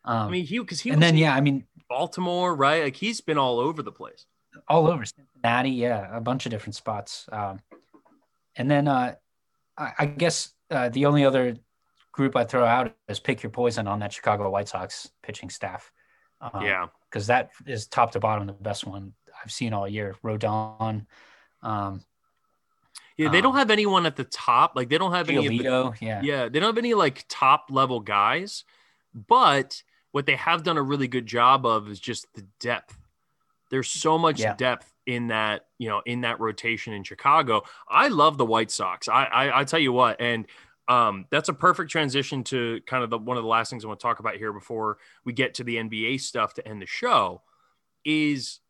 [0.04, 2.84] Um, I mean, he because he and then yeah, I mean Baltimore, right?
[2.84, 4.26] Like he's been all over the place.
[4.68, 7.28] All over Cincinnati, yeah, a bunch of different spots.
[7.32, 7.58] Um,
[8.56, 9.14] and then uh,
[9.76, 11.56] I, I guess uh, the only other
[12.12, 15.90] group I throw out is pick your poison on that Chicago White Sox pitching staff.
[16.40, 20.14] Um, yeah, because that is top to bottom the best one I've seen all year.
[20.22, 21.06] Rodon.
[21.62, 22.04] Um,
[23.16, 24.72] yeah, they um, don't have anyone at the top.
[24.74, 25.58] Like they don't have any.
[25.58, 28.64] The, yeah, yeah, they don't have any like top level guys.
[29.14, 29.82] But
[30.12, 32.96] what they have done a really good job of is just the depth.
[33.70, 34.54] There's so much yeah.
[34.54, 37.62] depth in that you know in that rotation in Chicago.
[37.88, 39.08] I love the White Sox.
[39.08, 40.46] I I, I tell you what, and
[40.86, 43.88] um, that's a perfect transition to kind of the one of the last things I
[43.88, 46.86] want to talk about here before we get to the NBA stuff to end the
[46.86, 47.42] show.
[48.04, 48.60] Is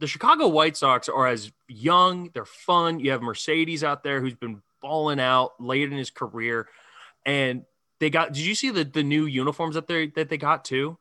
[0.00, 2.98] the Chicago White Sox are as young, they're fun.
[2.98, 6.68] You have Mercedes out there who's been balling out late in his career,
[7.24, 7.62] and
[8.00, 8.32] they got.
[8.32, 10.98] Did you see the the new uniforms that they that they got too?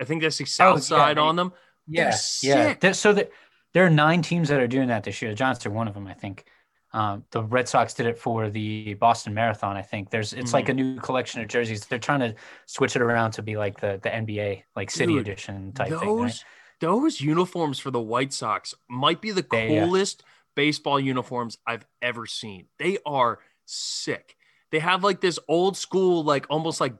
[0.00, 1.52] I think that's the South oh, Side yeah, on them.
[1.90, 2.92] Yeah, yeah.
[2.92, 3.30] so that
[3.72, 5.30] there are nine teams that are doing that this year.
[5.30, 6.44] The Giants are one of them, I think.
[6.92, 9.76] Um, the Red Sox did it for the Boston Marathon.
[9.76, 10.54] I think there's it's mm-hmm.
[10.54, 11.86] like a new collection of jerseys.
[11.86, 12.34] They're trying to
[12.66, 16.00] switch it around to be like the the NBA like City Dude, Edition type those,
[16.00, 16.18] thing.
[16.18, 16.44] Right?
[16.80, 20.32] Those uniforms for the White Sox might be the they, coolest yeah.
[20.56, 22.66] baseball uniforms I've ever seen.
[22.78, 24.36] They are sick.
[24.72, 26.94] They have like this old school, like almost like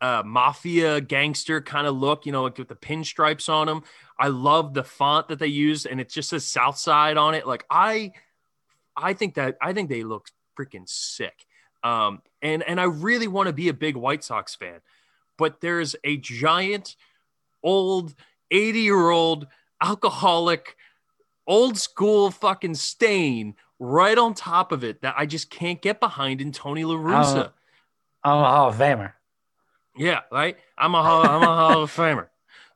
[0.00, 3.82] uh, mafia gangster kind of look, you know, like with the pinstripes on them.
[4.18, 7.46] I love the font that they use, and it just says South Side on it.
[7.46, 8.12] Like I
[8.96, 11.46] I think that I think they look freaking sick.
[11.84, 14.80] Um, and and I really want to be a big White Sox fan,
[15.36, 16.96] but there's a giant,
[17.62, 18.14] old,
[18.50, 19.46] 80 year old
[19.80, 20.76] alcoholic,
[21.46, 26.40] old school fucking stain right on top of it that I just can't get behind
[26.40, 27.52] in Tony La Russa.
[28.24, 29.12] I'm a Hall of Famer.
[29.96, 30.56] Yeah, right.
[30.76, 32.26] I'm a Hall, I'm a Hall of Famer.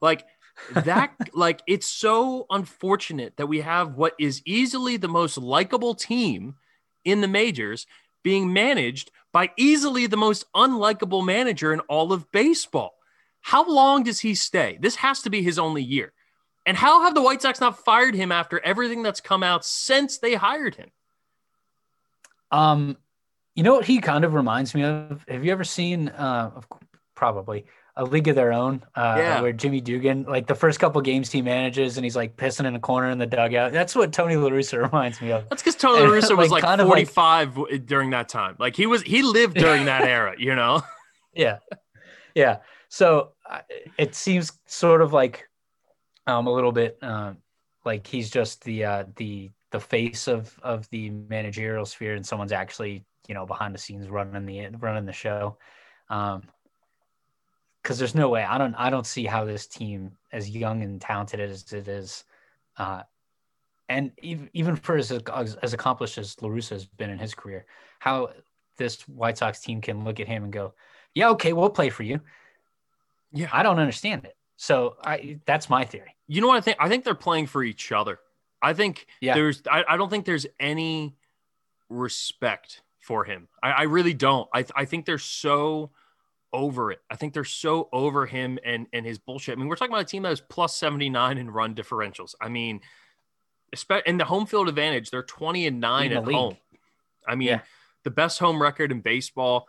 [0.00, 0.24] Like
[0.70, 6.54] that like it's so unfortunate that we have what is easily the most likable team
[7.04, 7.86] in the majors
[8.22, 12.94] being managed by easily the most unlikable manager in all of baseball.
[13.40, 14.78] How long does he stay?
[14.80, 16.12] This has to be his only year.
[16.64, 20.18] And how have the White Sox not fired him after everything that's come out since
[20.18, 20.90] they hired him?
[22.52, 22.96] Um,
[23.56, 25.24] you know what he kind of reminds me of?
[25.26, 26.60] Have you ever seen uh
[27.14, 29.40] probably a league of their own, uh, yeah.
[29.40, 32.74] where Jimmy Dugan, like the first couple games he manages, and he's like pissing in
[32.74, 33.72] a corner in the dugout.
[33.72, 35.48] That's what Tony La Russa reminds me of.
[35.50, 38.56] That's because Tony La Russa was like, like 45 like, during that time.
[38.58, 40.82] Like he was, he lived during that era, you know?
[41.34, 41.60] Yeah,
[42.34, 42.58] yeah.
[42.90, 43.60] So uh,
[43.96, 45.48] it seems sort of like
[46.26, 47.32] um, a little bit uh,
[47.84, 52.52] like he's just the uh, the the face of of the managerial sphere, and someone's
[52.52, 55.56] actually you know behind the scenes running the running the show.
[56.10, 56.42] Um,
[57.82, 61.00] because there's no way I don't I don't see how this team, as young and
[61.00, 62.24] talented as it is,
[62.76, 63.02] uh,
[63.88, 67.66] and even even for as, as, accomplished as La Russa has been in his career,
[67.98, 68.30] how
[68.78, 70.74] this White Sox team can look at him and go,
[71.14, 72.20] "Yeah, okay, we'll play for you."
[73.32, 74.36] Yeah, I don't understand it.
[74.56, 76.16] So I that's my theory.
[76.28, 76.76] You know what I think?
[76.80, 78.18] I think they're playing for each other.
[78.62, 79.34] I think yeah.
[79.34, 81.16] there's I, I don't think there's any
[81.88, 83.48] respect for him.
[83.60, 84.48] I, I really don't.
[84.54, 85.90] I I think they're so
[86.52, 87.00] over it.
[87.10, 89.56] I think they're so over him and and his bullshit.
[89.56, 92.34] I mean, we're talking about a team that is plus 79 in run differentials.
[92.40, 92.80] I mean,
[93.72, 96.36] especially in the home field advantage, they're 20 and 9 at league.
[96.36, 96.56] home.
[97.26, 97.60] I mean, yeah.
[98.04, 99.68] the best home record in baseball.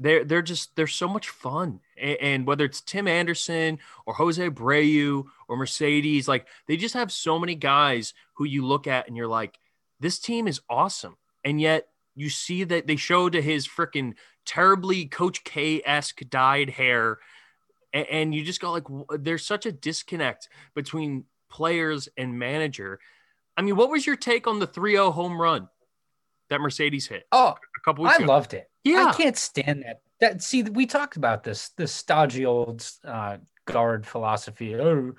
[0.00, 1.80] They're they're just they're so much fun.
[1.96, 7.12] And, and whether it's Tim Anderson or Jose Abreu or Mercedes, like they just have
[7.12, 9.58] so many guys who you look at and you're like,
[10.00, 11.16] this team is awesome.
[11.44, 14.14] And yet you see that they show to his freaking
[14.46, 17.18] terribly Coach K esque dyed hair,
[17.92, 18.84] and, and, you just go like,
[19.20, 22.98] there's such a disconnect between players and manager.
[23.56, 25.68] I mean, what was your take on the 3-0 home run
[26.50, 27.24] that Mercedes hit?
[27.30, 28.32] Oh, a couple weeks I ago?
[28.32, 28.68] loved it.
[28.82, 30.00] Yeah, I can't stand that.
[30.20, 34.74] That see, we talked about this this stodgy old uh, guard philosophy.
[34.76, 35.12] Oh,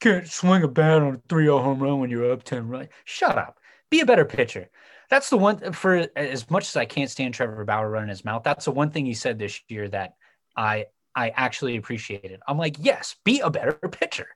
[0.00, 2.88] can't swing a bat on a 3-0 home run when you're up 10 right.
[3.04, 3.58] Shut up.
[3.90, 4.70] Be a better pitcher.
[5.10, 8.08] That's the one uh, for uh, as much as I can't stand Trevor Bauer running
[8.08, 8.42] his mouth.
[8.44, 10.14] That's the one thing he said this year that
[10.56, 12.40] I I actually appreciated.
[12.46, 14.28] I'm like, yes, be a better pitcher.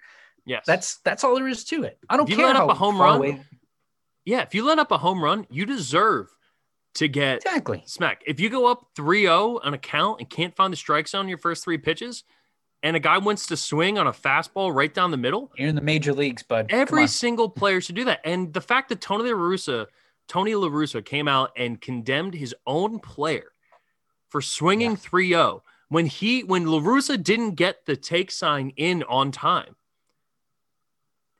[0.47, 0.64] Yes.
[0.66, 1.99] That's that's all there is to it.
[2.09, 3.41] I don't If you care let up how a home run, away-
[4.25, 4.41] yeah.
[4.43, 6.29] If you let up a home run, you deserve
[6.97, 7.83] to get Exactly.
[7.87, 8.22] smack.
[8.27, 11.39] If you go up 3-0 on a count and can't find the strike zone your
[11.39, 12.22] first three pitches,
[12.85, 15.75] and a guy wants to swing on a fastball right down the middle, You're in
[15.75, 16.66] the major leagues, bud.
[16.68, 18.20] Every single player should do that.
[18.25, 19.87] And the fact that Tony La Russa,
[20.29, 23.53] Tony La Russa came out and condemned his own player
[24.29, 24.97] for swinging Yeah.
[24.97, 29.77] 3-0 when he when La Russa didn't get the take sign in on time.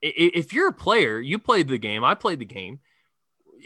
[0.03, 2.05] If you're a player, you played the game.
[2.05, 2.81] I played the game.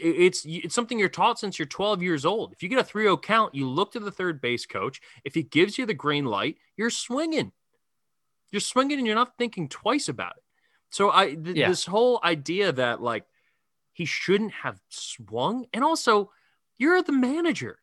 [0.01, 2.53] It's it's something you're taught since you're 12 years old.
[2.53, 5.01] If you get a 3-0 count, you look to the third base coach.
[5.25, 7.51] If he gives you the green light, you're swinging.
[8.51, 10.43] You're swinging and you're not thinking twice about it.
[10.89, 11.67] So I th- Yeah.
[11.67, 13.25] this whole idea that like
[13.99, 16.31] he shouldn't have swung, and also
[16.77, 17.79] you're the manager.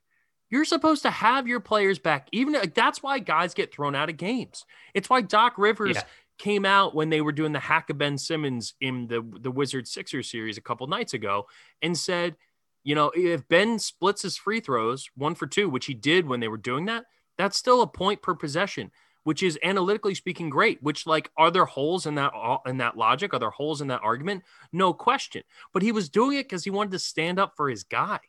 [0.49, 2.29] You're supposed to have your players back.
[2.33, 4.65] Even like, that's why guys get thrown out of games.
[4.95, 6.05] It's why Doc Rivers Yeah.
[6.39, 9.91] came out when they were doing the hack of Ben Simmons in the the Wizards
[9.91, 11.49] Sixers series a couple nights ago
[11.83, 12.37] and said,
[12.83, 16.41] you know, if Ben splits his free throws one for two, which he did when
[16.41, 17.05] they were doing that,
[17.37, 18.91] that's still a point per possession,
[19.27, 20.81] which is analytically speaking great.
[20.85, 22.33] Which like are there holes in that
[22.65, 23.35] in that logic?
[23.35, 24.45] Are there holes in that argument?
[24.73, 25.43] No question.
[25.73, 28.21] But he was doing it because he wanted to stand up for his guy.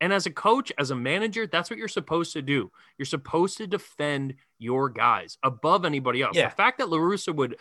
[0.00, 2.72] And as a coach, as a manager, that's what you're supposed to do.
[2.96, 6.34] You're supposed to defend your guys above anybody else.
[6.34, 6.48] Yeah.
[6.48, 7.56] The fact that LaRussa would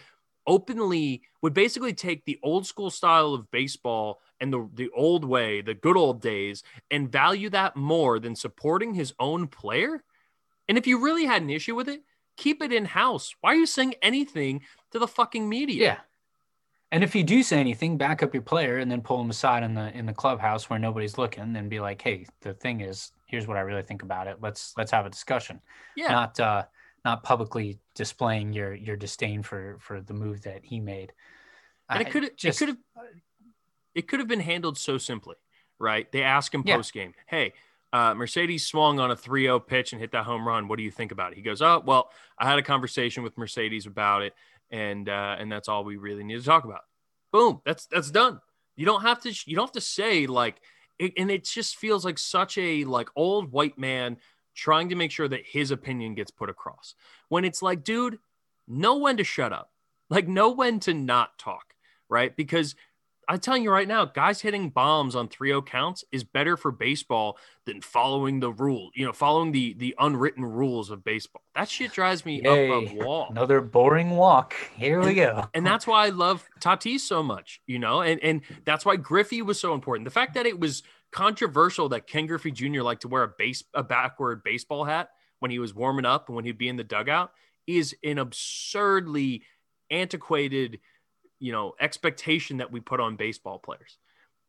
[0.48, 5.60] openly would basically take the old school style of baseball and the, the old way,
[5.60, 10.02] the good old days, and value that more than supporting his own player.
[10.70, 12.04] And if you really had an issue with it,
[12.40, 13.36] keep it in house.
[13.42, 14.62] Why are you saying anything
[14.92, 15.84] to the fucking media?
[15.84, 15.98] Yeah.
[16.92, 19.62] And if you do say anything, back up your player and then pull him aside
[19.62, 23.12] in the in the clubhouse where nobody's looking and be like, "Hey, the thing is,
[23.28, 24.38] here's what I really think about it.
[24.42, 25.62] Let's let's have a discussion."
[25.96, 26.12] Yeah.
[26.12, 26.64] Not uh
[27.06, 31.14] not publicly displaying your your disdain for for the move that he made.
[31.90, 32.78] and it could it could have
[33.94, 35.36] it could have been handled so simply,
[35.78, 36.12] right?
[36.12, 36.78] They ask him Yeah.
[36.78, 37.54] post game, "Hey,
[37.92, 40.68] uh, Mercedes swung on a 3-0 pitch and hit that home run.
[40.68, 43.38] What do you think about it?" He goes, "Oh, well, I had a conversation with
[43.38, 44.34] Mercedes about it,
[44.70, 46.82] and uh, and that's all we really need to talk about."
[47.32, 48.40] Boom, that's that's done.
[48.76, 50.62] You don't have to you don't have to say like,
[50.98, 54.18] it, and it just feels like such a like old white man
[54.56, 56.96] trying to make sure that his opinion gets put across.
[57.30, 58.20] When it's like, dude,
[58.68, 59.72] know when to shut up,
[60.10, 61.74] like know when to not talk,
[62.10, 62.36] right?
[62.36, 62.76] Because
[63.30, 67.38] I'm telling you right now, guys hitting bombs on 3-0 counts is better for baseball
[67.68, 71.44] than following the rule, you know, following the the unwritten rules of baseball.
[71.54, 72.70] That shit drives me up Yay.
[72.70, 73.28] a wall.
[73.30, 74.56] another boring walk.
[74.76, 75.48] Here we go.
[75.54, 79.44] And that's why I love Tatis so much, you know, and, and that's why Griffey
[79.44, 80.06] was so important.
[80.06, 82.82] The fact that it was controversial that Ken Griffey Jr.
[82.82, 86.36] liked to wear a base a backward baseball hat when he was warming up and
[86.36, 87.32] when he'd be in the dugout
[87.68, 89.44] is an absurdly
[89.92, 90.80] antiquated,
[91.40, 93.98] you know, expectation that we put on baseball players.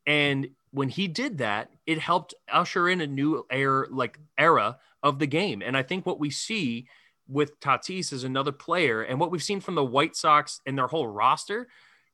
[0.06, 5.18] And when he did that, it helped usher in a new era, like era of
[5.18, 5.62] the game.
[5.64, 6.88] And I think what we see
[7.28, 10.88] with Tatis as another player, and what we've seen from the White Sox and their
[10.88, 11.68] whole roster,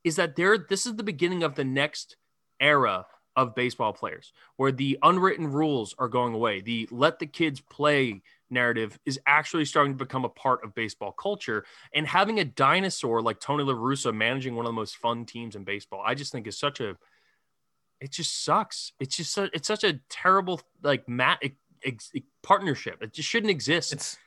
[0.05, 2.17] is that they're this is the beginning of the next
[2.61, 6.61] era of baseball players, where the unwritten rules are going away.
[6.61, 11.13] The let the kids play narrative is actually starting to become a part of baseball
[11.13, 11.65] culture.
[11.95, 15.57] And having a dinosaur like Tony La Russa managing one of the most fun teams
[15.57, 16.97] in baseball, I just think is such a
[18.01, 18.93] it just sucks.
[19.01, 23.03] It's just su- it's such a terrible like mat ex- ex- partnership.
[23.03, 23.93] It just shouldn't exist.
[23.93, 24.19] It's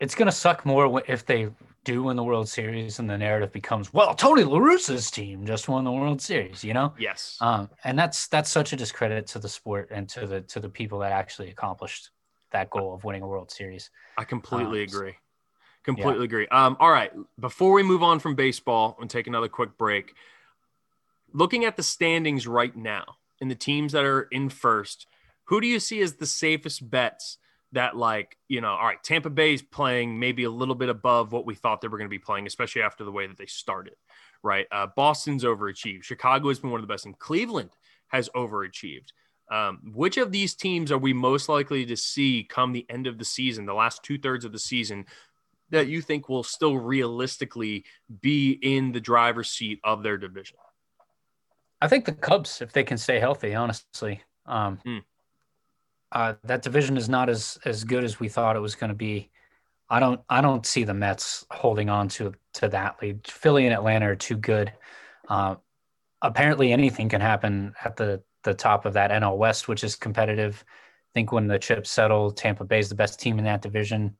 [0.00, 1.50] it's gonna suck more if they
[1.84, 5.68] do win the World Series and the narrative becomes, well, Tony La Russa's team just
[5.68, 6.92] won the World Series, you know?
[6.98, 7.38] yes.
[7.40, 10.68] Um, and that's that's such a discredit to the sport and to the to the
[10.68, 12.10] people that actually accomplished
[12.52, 13.90] that goal of winning a World Series.
[14.18, 15.16] I completely Um, so- agree.
[15.82, 16.46] Completely agree.
[16.48, 17.10] Um, all right.
[17.38, 20.14] Before we move on from baseball and take another quick break,
[21.32, 25.06] looking at the standings right now and the teams that are in first,
[25.44, 27.38] who do you see as the safest bets
[27.72, 31.32] that, like, you know, all right, Tampa Bay is playing maybe a little bit above
[31.32, 33.46] what we thought they were going to be playing, especially after the way that they
[33.46, 33.94] started,
[34.42, 34.66] right?
[34.70, 36.02] Uh, Boston's overachieved.
[36.02, 37.70] Chicago has been one of the best, and Cleveland
[38.08, 39.12] has overachieved.
[39.50, 43.18] Um, which of these teams are we most likely to see come the end of
[43.18, 45.06] the season, the last two thirds of the season,
[45.70, 47.84] that you think will still realistically
[48.20, 50.56] be in the driver's seat of their division?
[51.80, 54.22] I think the Cubs, if they can stay healthy, honestly.
[54.46, 54.98] Um, Hmm.
[56.12, 58.96] uh, that division is not as as good as we thought it was going to
[58.96, 59.30] be.
[59.88, 63.26] I don't I don't see the Mets holding on to to that lead.
[63.26, 64.72] Philly and Atlanta are too good.
[65.28, 65.56] Uh,
[66.22, 70.64] apparently, anything can happen at the the top of that NL West, which is competitive.
[70.68, 74.16] I think when the chips settle, Tampa Bay is the best team in that division.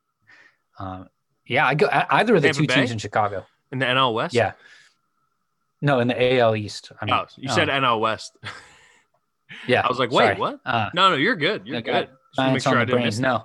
[0.78, 1.04] Uh,
[1.46, 2.74] yeah, I go either of the Tampa two Bay?
[2.74, 3.46] teams in Chicago.
[3.72, 4.34] in the NL West.
[4.34, 4.52] Yeah.
[5.82, 6.92] No, in the AL East.
[7.00, 8.36] I mean, Oh, you said um, NL West.
[9.66, 9.80] yeah.
[9.82, 10.36] I was like, wait, sorry.
[10.38, 10.60] what?
[10.64, 11.66] Uh, No, no, you're good.
[11.66, 12.08] You're good.
[12.36, 13.18] Just make sure I didn't miss.
[13.18, 13.44] No.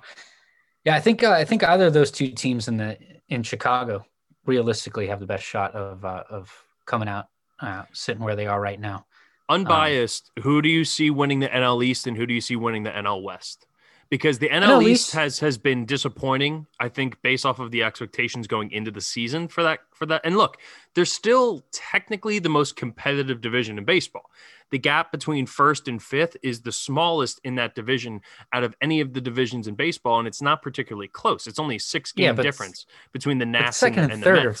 [0.84, 2.96] Yeah, I think uh, I think either of those two teams in the
[3.28, 4.06] in Chicago
[4.44, 6.52] realistically have the best shot of uh, of
[6.84, 7.26] coming out
[7.60, 9.06] uh, sitting where they are right now.
[9.48, 12.56] Um, unbiased, who do you see winning the NL East and who do you see
[12.56, 13.66] winning the NL West?
[14.08, 17.72] Because the NL, NL East East- has has been disappointing, I think, based off of
[17.72, 20.20] the expectations going into the season for that for that.
[20.24, 20.58] And look,
[20.94, 24.30] they're still technically the most competitive division in baseball.
[24.70, 28.20] The gap between first and fifth is the smallest in that division
[28.52, 31.46] out of any of the divisions in baseball, and it's not particularly close.
[31.46, 34.24] It's only a six game Yeah, difference between the Nats second and, and, and the
[34.24, 34.56] third are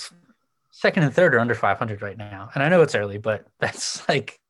[0.70, 4.08] second and third are under 500 right now, and I know it's early, but that's
[4.08, 4.40] like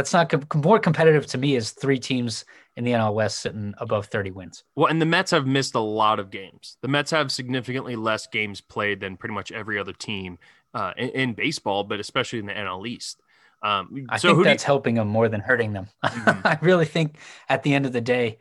[0.00, 2.46] that's not com- more competitive to me is three teams
[2.76, 4.64] in the NL West sitting above 30 wins.
[4.74, 6.78] Well, and the Mets have missed a lot of games.
[6.80, 10.38] The Mets have significantly less games played than pretty much every other team
[10.72, 13.20] uh, in, in baseball, but especially in the NL East.
[13.62, 15.88] Um, I so think who do you- that's helping them more than hurting them.
[16.04, 16.46] Mhm.
[16.46, 18.38] I really think at the end of the day,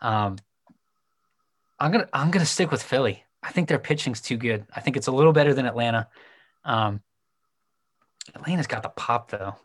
[0.00, 0.38] um,
[1.78, 3.22] I'm gonna I'm gonna stick with Philly.
[3.42, 4.64] I think their pitching's too good.
[4.74, 6.08] I think it's a little better than Atlanta.
[6.64, 7.02] Um,
[8.34, 9.56] Atlanta's got the pop though.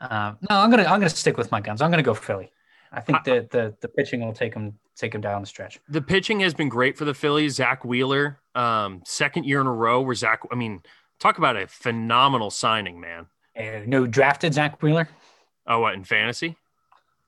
[0.00, 1.82] Um, no, I'm gonna I'm gonna stick with my guns.
[1.82, 2.52] I'm gonna go for Philly.
[2.92, 5.78] I think the the the pitching will take them take them down the stretch.
[5.88, 7.54] the pitching has been great for the Phillies.
[7.54, 10.82] Zack Wheeler, um, second year in a row where Zack, I mean,
[11.18, 13.26] talk about a phenomenal signing, man.
[13.58, 15.08] Uh, no drafted Zack Wheeler.
[15.66, 16.56] Oh, what in fantasy?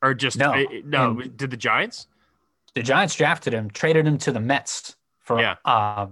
[0.03, 1.21] Or just No, uh, no?
[1.21, 2.09] in- did the Giants?
[2.75, 5.57] The Giants drafted him, traded him to the Mets for Yeah.
[5.65, 6.07] uh,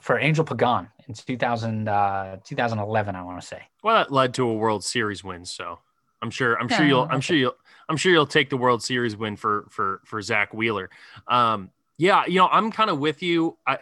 [0.00, 3.14] for Angel Pagan in 2000 uh, 2011.
[3.14, 3.62] I want to say.
[3.84, 5.78] Well, that led to a World Series win, so
[6.22, 7.56] I'm sure I'm sure you'll I'm sure you'll
[7.88, 10.90] I'm sure you'll take the World Series win for for for Zack Wheeler.
[11.26, 13.56] Um, yeah, you know I'm kind of with you.
[13.66, 13.78] I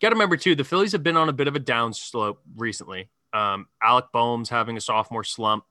[0.00, 2.40] got to remember too the Phillies have been on a bit of a down slope
[2.56, 3.10] recently.
[3.32, 5.64] Um, Alec Bohm's having a sophomore slump,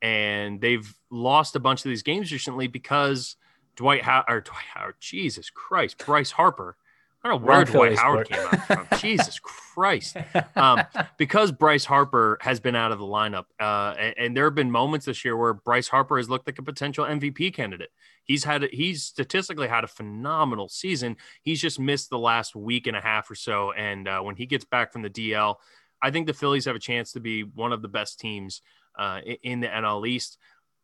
[0.00, 3.36] and they've lost a bunch of these games recently because
[3.76, 6.76] Dwight Howard or Dwight Howard, Jesus Christ, Bryce Harper.
[7.22, 8.86] I don't know where Dwight Howard came out from.
[8.98, 10.16] Jesus Christ
[10.56, 10.82] Um,
[11.16, 14.70] because Bryce Harper has been out of the lineup, uh, and, and there have been
[14.70, 17.90] moments this year where Bryce Harper has looked like a potential MVP candidate.
[18.24, 21.16] He's had he's statistically had a phenomenal season.
[21.42, 24.46] He's just missed the last week and a half or so, and uh, when he
[24.46, 25.56] gets back from the DL,
[26.02, 28.62] I think the Phillies have a chance to be one of the best teams
[28.98, 30.38] uh, in the NL East.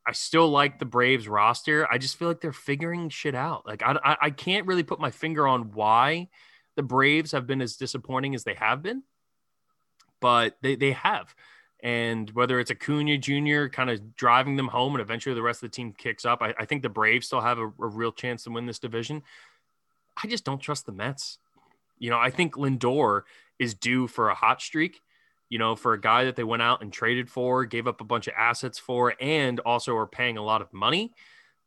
[0.06, 1.90] I still like the Braves roster.
[1.90, 3.66] I just feel like they're figuring shit out.
[3.66, 6.28] Like I, I, I can't really put my finger on why
[6.76, 9.02] the Braves have been as disappointing as they have been
[10.24, 11.34] but they, they have.
[11.82, 13.66] And whether it's Acuna Jr.
[13.66, 16.54] kind of driving them home and eventually the rest of the team kicks up, I,
[16.58, 19.22] I think the Braves still have a, a real chance to win this division.
[20.22, 21.36] I just don't trust the Mets.
[21.98, 23.24] You know, I think Lindor
[23.58, 25.02] is due for a hot streak,
[25.54, 28.04] you know, for a guy that they went out and traded for, gave up a
[28.04, 31.14] bunch of assets for, and also are paying a lot of money.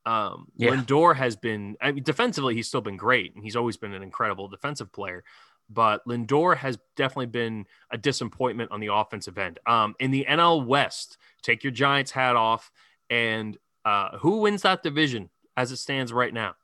[0.06, 0.72] Um, Yeah.
[0.72, 4.04] Lindor has been, I mean, defensively, he's still been great and he's always been an
[4.04, 5.24] incredible defensive player
[5.70, 9.60] but Lindor has definitely been a disappointment on the offensive end.
[9.66, 12.72] Um, in the NL West, take your Giants hat off,
[13.10, 16.56] and uh, who wins that division as it stands right now?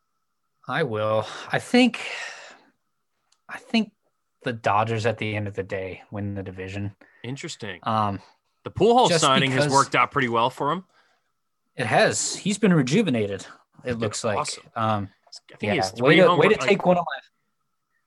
[0.68, 1.26] I will.
[1.52, 2.00] I think.
[3.50, 3.92] I think
[4.44, 6.96] the Dodgers at the end of the day win the division.
[7.24, 7.80] Interesting.
[7.84, 8.20] Um,
[8.64, 10.86] The Pujols signing has worked out pretty well for him.
[11.76, 12.36] it has.
[12.36, 13.46] He's been rejuvenated.
[13.84, 14.38] It looks like.
[14.38, 14.64] awesome.
[14.76, 15.10] Um,
[15.54, 15.90] I think yeah.
[16.04, 17.20] Way to, way to like- take one of my.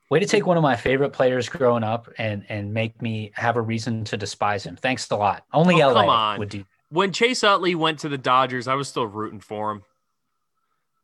[0.08, 3.56] Way to take one of my favorite players growing up and and make me have
[3.56, 4.76] a reason to despise him.
[4.76, 5.42] Thanks a lot.
[5.52, 6.38] Only Oh, LA come on.
[6.38, 6.64] would do.
[6.90, 9.82] when Chase Utley went to the Dodgers, I was still rooting for him.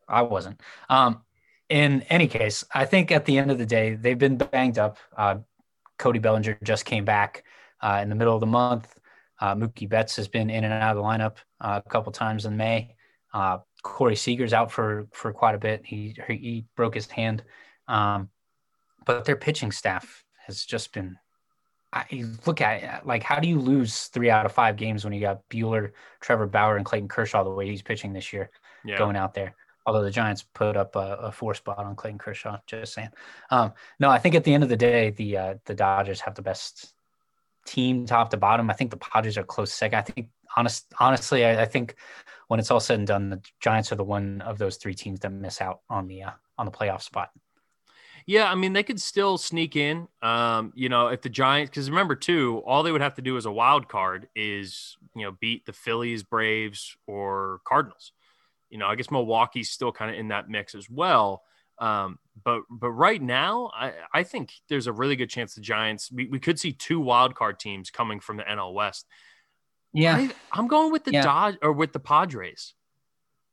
[0.08, 0.60] I wasn't.
[0.88, 1.22] Um,
[1.68, 4.98] in any case, I think at the end of the day, they've been banged up.
[5.16, 5.38] Uh,
[5.98, 7.42] Cody Bellinger just came back
[7.82, 8.98] uh, in the middle of the month.
[9.40, 12.46] Uh, Mookie Betts has been in and out of the lineup uh, a couple times
[12.46, 12.94] in May.
[13.34, 15.82] Uh, Corey Seager's out for for quite a bit.
[15.84, 17.42] He he broke his hand,
[17.88, 18.28] um,
[19.04, 21.16] but their pitching staff has just been.
[21.94, 25.12] I look at it, like how do you lose three out of five games when
[25.12, 25.90] you got Buehler,
[26.20, 28.50] Trevor Bauer, and Clayton Kershaw the way he's pitching this year?
[28.84, 28.98] Yeah.
[28.98, 29.54] going out there.
[29.84, 33.10] Although the Giants put up a, a four spot on Clayton Kershaw, just saying.
[33.50, 36.34] Um, no, I think at the end of the day, the uh, the Dodgers have
[36.34, 36.94] the best
[37.66, 38.70] team, top to bottom.
[38.70, 39.98] I think the Padres are close second.
[39.98, 41.96] I think honest, honestly, I, I think
[42.48, 45.20] when it's all said and done, the Giants are the one of those three teams
[45.20, 47.30] that miss out on the uh, on the playoff spot.
[48.26, 50.06] Yeah, I mean they could still sneak in.
[50.20, 53.36] Um, you know, if the Giants, because remember too, all they would have to do
[53.36, 58.12] as a wild card is you know beat the Phillies, Braves, or Cardinals.
[58.70, 61.42] You know, I guess Milwaukee's still kind of in that mix as well.
[61.78, 66.10] Um, but but right now, I, I think there's a really good chance the Giants
[66.12, 69.06] we, we could see two wild card teams coming from the NL West.
[69.92, 70.16] Yeah.
[70.16, 71.22] I, I'm going with the Yeah.
[71.22, 72.74] Dodge or with the Padres.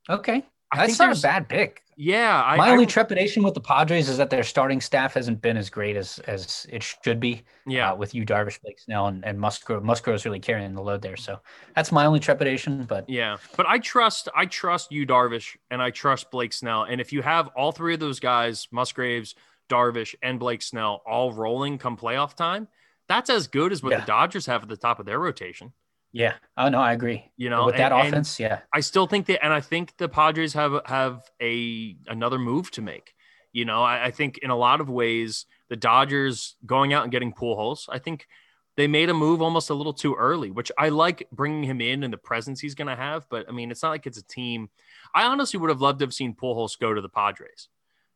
[0.09, 0.45] okay.
[0.71, 1.81] I That's think not a bad pick.
[2.01, 5.41] Yeah, I, My I- only trepidation with the Padres is that their starting staff hasn't
[5.41, 7.43] been as great as as it should be.
[7.67, 7.91] yeah.
[7.91, 9.83] uh, with Yu, Darvish, Blake Snell, and, and Musgrove.
[9.83, 11.17] Musgrove's really carrying the load there.
[11.17, 11.41] So
[11.75, 12.83] that's my only trepidation.
[12.85, 16.83] But Yeah, but I trust I trust Yu, Darvish, and I trust Blake Snell.
[16.83, 19.35] And if you have all three of those guys, Musgraves,
[19.69, 22.69] Darvish, and Blake Snell, all rolling come playoff time,
[23.09, 23.99] that's as good as what Yeah.
[23.99, 25.73] the Dodgers have at the top of their rotation.
[26.11, 27.31] Yeah, oh no, I agree.
[27.37, 29.95] You know, with that and- and offense, yeah, I still think that, and I think
[29.97, 33.13] the Padres have have a another move to make.
[33.51, 37.11] You know, I, I think in a lot of ways, the Dodgers going out and
[37.11, 37.85] getting Pujols.
[37.89, 38.27] I think
[38.75, 42.03] they made a move almost a little too early, which I like bringing him in
[42.03, 43.27] and the presence he's going to have.
[43.29, 44.69] But I mean, it's not like it's a team.
[45.13, 47.67] I honestly would have loved to have seen Pujols go to the Padres.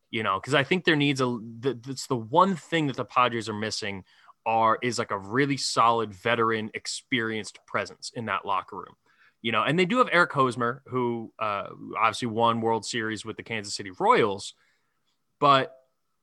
[0.10, 1.38] You know, because I think there needs a.
[1.60, 4.04] That's the one thing that the Padres are missing
[4.46, 8.96] are is like a really solid veteran, experienced presence in that locker room
[9.44, 11.68] you know, and they do have Eric Hosmer, who uh,
[12.00, 14.54] obviously won World Series with the Kansas City Royals.
[15.40, 15.76] But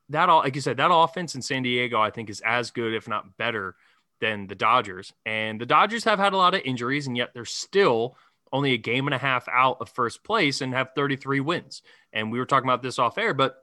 [0.08, 2.94] that all, like you said, that offense in San Diego, I think, is as good,
[2.94, 3.76] if not better,
[4.22, 5.12] than the Dodgers.
[5.26, 8.16] And the Dodgers have had a lot of injuries, and yet they're still
[8.52, 11.82] only a game and a half out of first place and have 33 wins.
[12.14, 13.56] And we were talking about this off air, but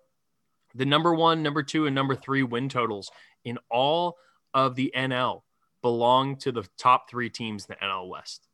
[0.76, 3.10] the number one, number two, and number three win totals
[3.44, 4.18] in all
[4.58, 5.44] of the NL
[5.84, 8.48] belong to the top three teams in the NL West.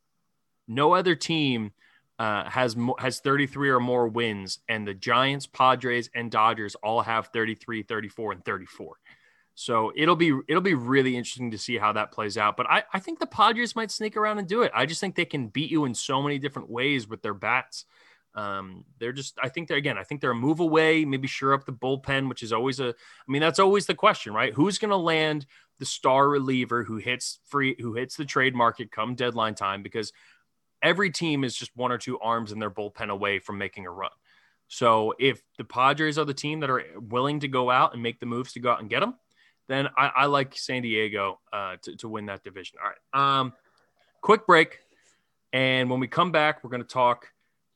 [0.68, 1.72] No other team
[2.20, 7.28] uh, has has 33 or more wins, and the Giants, Padres, and Dodgers all have
[7.28, 8.98] 33, 34, and 34.
[9.56, 12.58] So it'll be it'll be really interesting to see how that plays out.
[12.58, 14.74] But I, I think the Padres might sneak around and do it.
[14.76, 17.86] I just think they can beat you in so many different ways with their bats.
[18.36, 21.54] Um, they're just I think they're again, I think they're a move away, maybe sure
[21.54, 24.54] up the bullpen, which is always a I mean, that's always the question, right?
[24.54, 25.46] Who's gonna land
[25.80, 29.84] the star reliever who hits free who hits the trade market come deadline time?
[29.84, 30.14] Because
[30.82, 33.92] every team is just one or two arms in their bullpen away from making a
[33.92, 34.12] run.
[34.68, 38.20] So if the Padres are the team that are willing to go out and make
[38.20, 39.16] the moves to go out and get them,
[39.68, 42.80] then I, I like San Diego uh, to, to win that division.
[42.84, 43.40] All right.
[43.40, 43.54] Um,
[44.22, 44.80] quick break.
[45.54, 47.28] And when we come back, we're going to talk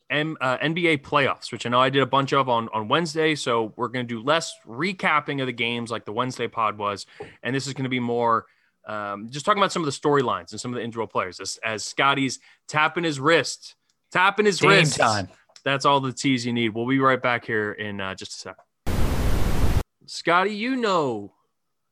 [0.10, 3.36] M, uh, NBA playoffs, which I know I did a bunch of on, on Wednesday.
[3.36, 7.06] So we're going to do less recapping of the games like the Wednesday pod was.
[7.44, 8.46] And this is going to be more
[8.88, 11.60] um, just talking about some of the storylines and some of the individual players as,
[11.64, 13.76] as Scotty's tapping his wrist,
[14.12, 14.98] tapping his Game wrist.
[14.98, 15.28] time.
[15.66, 16.70] That's all the teas you need.
[16.70, 19.84] We'll be right back here in uh, just a second.
[20.06, 21.34] Scotty, you know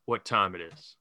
[0.05, 0.95] what time it is.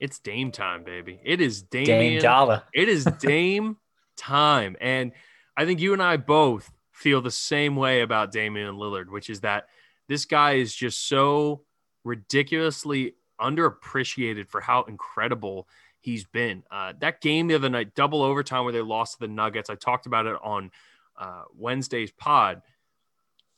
[0.00, 1.20] It's Dame time, baby.
[1.22, 2.62] It is Dame Dollar.
[2.72, 3.76] It is Dame
[4.16, 4.76] time.
[4.80, 5.12] And
[5.60, 9.40] I think you and I both feel the same way about Damian Lillard, which is
[9.40, 9.66] that
[10.08, 11.64] this guy is just so
[12.02, 15.68] ridiculously underappreciated for how incredible
[15.98, 16.62] he's been.
[16.70, 19.74] Uh, that game the other night, double overtime where they lost to the Nuggets, I
[19.74, 20.70] talked about it on
[21.18, 22.62] uh, Wednesday's pod.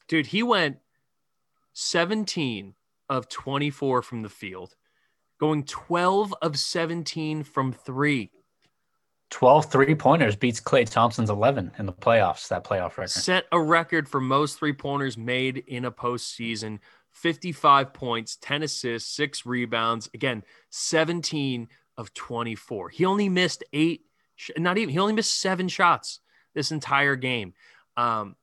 [0.08, 0.78] Dude, he went
[1.74, 2.74] 17
[3.10, 4.74] of 24 from the field,
[5.38, 8.32] going 12 of 17 from three.
[9.32, 13.08] 12 three pointers beats Klay Thompson's 11 in the playoffs, that playoff record.
[13.08, 16.78] set a record for most three pointers made in a postseason
[17.12, 20.08] 55 points, 10 assists, six rebounds.
[20.14, 22.90] Again, 17 of 24.
[22.90, 24.02] He only missed eight,
[24.58, 26.20] not even, he only missed seven shots
[26.54, 27.54] this entire game.
[27.96, 28.36] Um,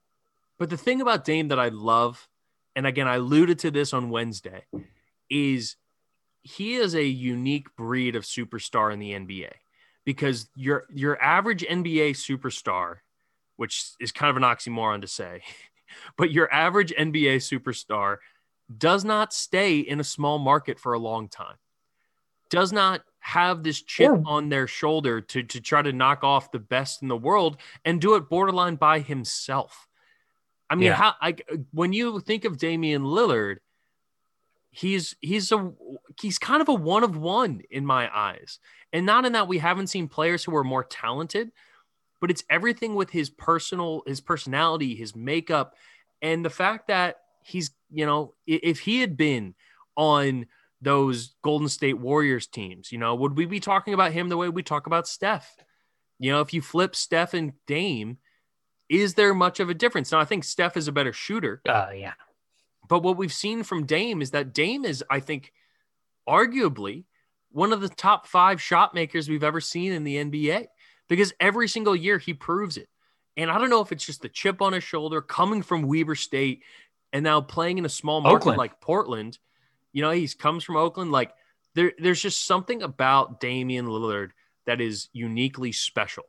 [0.57, 2.27] but the thing about Dame that I love,
[2.75, 4.65] and again, I alluded to this on Wednesday,
[5.29, 5.75] is
[6.41, 9.51] he is a unique breed of superstar in the NBA
[10.05, 12.97] because your your average NBA superstar
[13.57, 15.41] which is kind of an oxymoron to say,
[16.17, 18.19] but your average NBA superstar
[18.77, 21.57] does not stay in a small market for a long time,
[22.49, 26.53] does not have this chip Or- on their shoulder to, to try to knock off
[26.53, 29.89] the best in the world and do it borderline by himself.
[30.69, 30.93] I mean, Yeah.
[30.95, 31.35] how I,
[31.71, 33.57] when you think of Damian Lillard,
[34.71, 35.71] he's he's a
[36.19, 38.59] he's kind of a one of one in my eyes.
[38.91, 41.51] And not in that we haven't seen players who are more talented,
[42.19, 45.75] but it's everything with his personal his personality his makeup
[46.21, 49.55] and the fact that he's you know if he had been
[49.95, 50.45] on
[50.81, 54.49] those golden state warriors teams you know would we be talking about him the way
[54.49, 55.55] we talk about steph
[56.19, 58.17] you know if you flip steph and dame
[58.89, 61.87] is there much of a difference now i think steph is a better shooter Uh,
[61.93, 62.13] yeah.
[62.89, 65.53] But what we've seen from Dame is that Dame is, I think,
[66.27, 67.05] arguably
[67.51, 70.67] one of the top five shot makers we've ever seen in the NBA
[71.07, 72.89] because every single year he proves it.
[73.37, 76.15] And I don't know if it's just the chip on his shoulder coming from Weber
[76.15, 76.63] State
[77.13, 78.57] and now playing in a small market Oakland.
[78.57, 79.37] like Portland.
[79.93, 81.11] You know, he comes from Oakland.
[81.11, 81.31] Like
[81.75, 84.31] there, there's just something about Damian Lillard
[84.65, 86.25] that is uniquely special.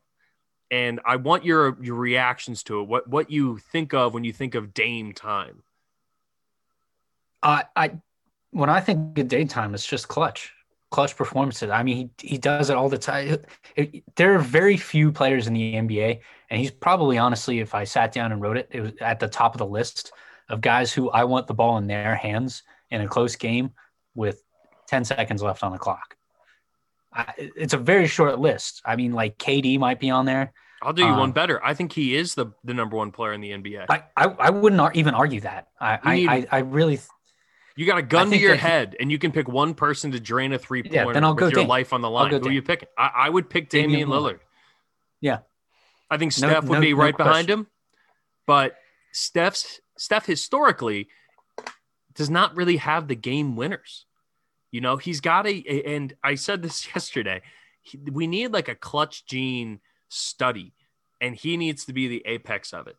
[0.71, 2.85] And I want your your reactions to it.
[2.85, 5.63] What what you think of when you think of Dame time?
[7.43, 7.93] I, I
[8.51, 10.53] when I think of Dame time, it's just clutch,
[10.91, 11.71] clutch performances.
[11.71, 13.39] I mean, he, he does it all the time.
[13.77, 17.85] It- there are very few players in the NBA, and he's probably honestly, if I
[17.85, 20.13] sat down and wrote it, it was at the top of the list
[20.49, 23.71] of guys who I want the ball in their hands in a close game
[24.15, 24.43] with
[24.89, 26.17] 10 seconds left on the clock.
[27.13, 28.83] I, it's a very short list.
[28.85, 30.53] I mean, like KD might be on there.
[30.83, 31.63] I'll do you one Um, better.
[31.65, 33.87] I think he is the the number one player in the NBA.
[33.89, 35.69] I, I, I wouldn't ar- even argue that.
[35.81, 36.99] I, I, You I, I really,
[37.81, 40.53] You got a gun to your head, and you can pick one person to drain
[40.53, 42.31] a three Yeah, pointer then I'll with go your life on the line.
[42.31, 42.89] Who are you picking?
[42.99, 44.35] I, I would pick Damian Lillard.
[44.35, 44.39] Lillard.
[45.23, 45.39] Yeah.
[46.11, 47.69] I think No- Steph would no- be no right behind him,
[48.47, 48.77] but
[49.13, 51.09] Steph's Steph historically
[52.15, 54.05] does not really have the game winners.
[54.73, 57.41] You know, he's got a, a- and I said this yesterday.
[57.81, 59.81] he- we need like a clutch gene
[60.11, 60.75] study,
[61.19, 62.97] and he needs to be the apex of it.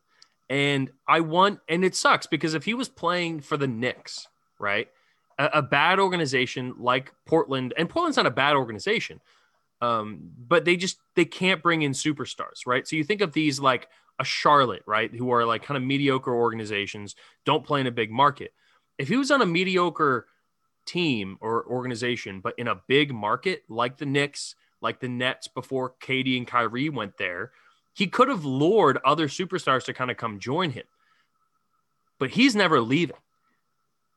[0.50, 4.26] And I want, and it sucks because if he was playing for the Knicks,
[4.62, 4.88] right,
[5.38, 9.20] a, a bad organization like Portland, and Portland's not a bad organization,
[9.82, 12.86] um, but they just they can't bring in superstars, right?
[12.86, 16.34] So you think of these like a Charlotte, right, who are like kind of mediocre
[16.34, 18.54] organizations, don't play in a big market.
[18.98, 20.26] If he was on a mediocre
[20.86, 25.94] team or organization, but in a big market like the Knicks, like the Nets before
[26.00, 27.52] KD and Kyrie went there,
[27.94, 30.84] he could have lured other superstars to kind of come join him.
[32.18, 33.16] But he's never leaving.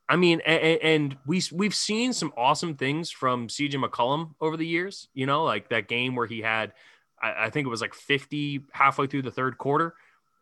[0.08, 4.66] I mean, and, and we we've seen some awesome things from CJ McCollum over the
[4.66, 5.08] years.
[5.14, 6.72] You know, like that game where he had,
[7.20, 9.94] I, I think it was like 50 halfway through the third quarter,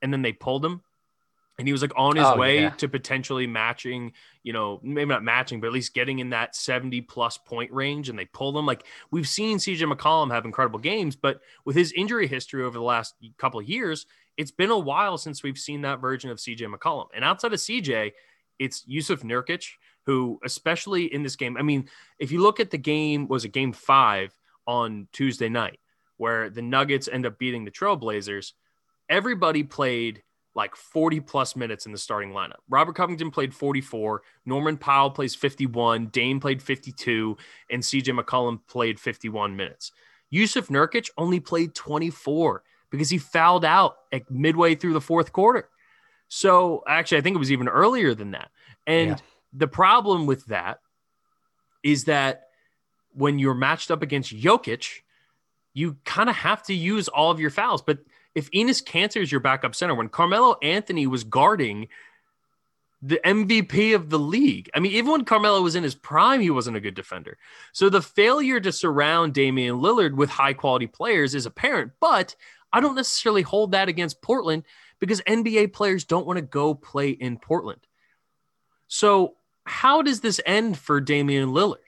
[0.02, 0.82] and then they pulled him,
[1.58, 2.70] and he was like on his Oh, way yeah.
[2.70, 4.12] to potentially matching.
[4.42, 8.10] You know, maybe not matching, but at least getting in that 70 plus point range,
[8.10, 8.66] and they pulled him.
[8.66, 12.84] Like we've seen CJ McCollum have incredible games, but with his injury history over the
[12.84, 14.04] last couple of years,
[14.36, 17.06] it's been a while since we've seen that version of CJ McCollum.
[17.14, 18.12] And outside of CJ,
[18.58, 19.66] it's Jusuf Nurkic,
[20.06, 23.52] who, especially in this game, I mean, if you look at the game, was it
[23.52, 24.36] game five
[24.66, 25.80] on Tuesday night,
[26.16, 28.52] where the Nuggets end up beating the Trailblazers?
[29.08, 30.22] Everybody played
[30.54, 32.58] like 40 plus minutes in the starting lineup.
[32.68, 37.36] Robert Covington played 44, Norman Powell plays 51, Dame played 52,
[37.70, 39.90] and CJ McCollum played 51 minutes.
[40.32, 45.68] Jusuf Nurkic only played 24 because he fouled out at midway through the fourth quarter.
[46.34, 48.50] So actually, I think it was even earlier than that.
[48.88, 49.16] And Yeah.
[49.52, 50.80] the problem with that
[51.84, 52.48] is that
[53.12, 55.02] when you're matched up against Jokic,
[55.74, 57.82] you kind of have to use all of your fouls.
[57.82, 58.00] But
[58.34, 61.86] if Enes Kanter is your backup center, when Carmelo Anthony was guarding
[63.00, 66.50] the MVP of the league, I mean, even when Carmelo was in his prime, he
[66.50, 67.38] wasn't a good defender.
[67.72, 71.92] So the failure to surround Damian Lillard with high quality players is apparent.
[72.00, 72.34] But
[72.72, 74.64] I don't necessarily hold that against Portland
[75.06, 77.80] because NBA players don't want to go play in Portland.
[78.88, 81.78] So, how does this end for Damian Lillard?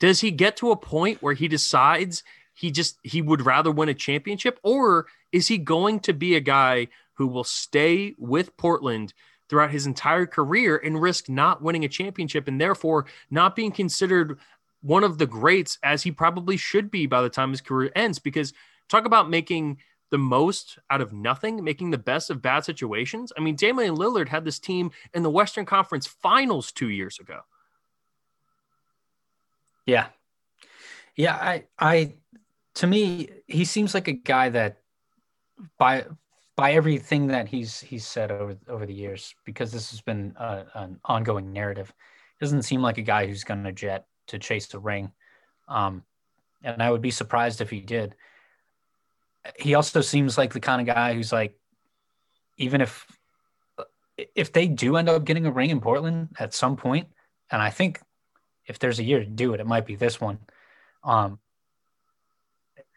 [0.00, 2.22] Does he get to a point where he decides
[2.54, 6.40] he just he would rather win a championship or is he going to be a
[6.40, 9.14] guy who will stay with Portland
[9.48, 14.38] throughout his entire career and risk not winning a championship and therefore not being considered
[14.82, 18.18] one of the greats as he probably should be by the time his career ends
[18.18, 18.52] because
[18.88, 19.78] talk about making
[20.10, 23.32] the most out of nothing, making the best of bad situations.
[23.36, 27.40] I mean, Damian Lillard had this team in the Western Conference Finals 2 years ago.
[29.86, 30.06] Yeah.
[31.16, 32.14] Yeah, I I
[32.74, 34.78] to me he seems like a guy that
[35.78, 36.04] by
[36.56, 40.64] by everything that he's he's said over over the years because this has been a,
[40.74, 41.92] an ongoing narrative
[42.40, 45.10] doesn't seem like a guy who's going to jet to chase the ring
[45.68, 46.04] um
[46.62, 48.14] and I would be surprised if he did
[49.58, 51.56] he also seems like the kind of guy who's like
[52.56, 53.06] even if
[54.34, 57.08] if they do end up getting a ring in Portland at some point
[57.50, 58.00] and I think
[58.66, 60.38] if there's a year to do it, it might be this one.
[61.02, 61.38] Um,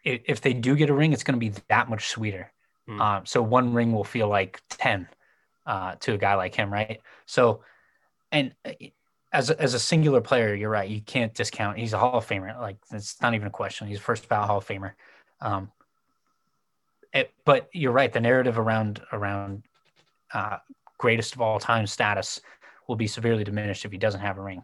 [0.04, 2.52] if they do get a ring, it's going to be that much sweeter.
[2.88, 3.02] Hmm.
[3.02, 5.08] Um, so one ring will feel like 10
[5.66, 7.00] uh, to a guy like him, right?
[7.26, 7.64] So,
[8.32, 8.72] and uh,
[9.32, 10.90] as a, as a singular player, you're right.
[10.90, 11.78] You can't discount.
[11.78, 12.60] He's a Hall of Famer.
[12.60, 13.88] Like it's not even a question.
[13.88, 14.94] He's a first ballot Hall of Famer.
[15.40, 15.72] Um,
[17.14, 18.12] it, but you're right.
[18.12, 19.64] The narrative around around
[20.34, 20.58] uh,
[20.98, 22.42] greatest of all time status
[22.88, 24.64] will be severely diminished if he doesn't have a ring.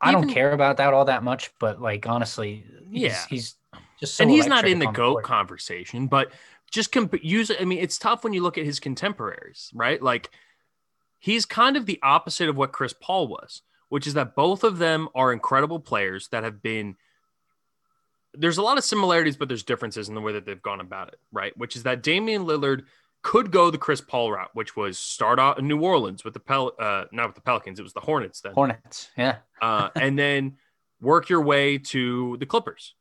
[0.00, 3.24] I don't care about that all that much, but like honestly, he's, Yeah.
[3.28, 3.56] he's
[3.98, 5.24] just so and he's not in the goat court.
[5.24, 6.30] conversation, but
[6.70, 7.50] just comp- use.
[7.58, 10.00] I mean, it's tough when you look at his contemporaries, right?
[10.00, 10.30] Like
[11.18, 14.78] he's kind of the opposite of what Chris Paul was, which is that both of
[14.78, 16.96] them are incredible players that have been.
[18.34, 21.08] There's a lot of similarities, but there's differences in the way that they've gone about
[21.08, 21.56] it, right?
[21.56, 22.84] Which is that Damian Lillard
[23.22, 26.40] could go the Chris Paul route, which was start out in New Orleans with the
[26.40, 29.10] Pel, uh, not with the Pelicans, it was the Hornets then Hornets.
[29.16, 29.36] Yeah.
[29.60, 30.56] uh, and then
[31.00, 32.94] work your way to the Clippers,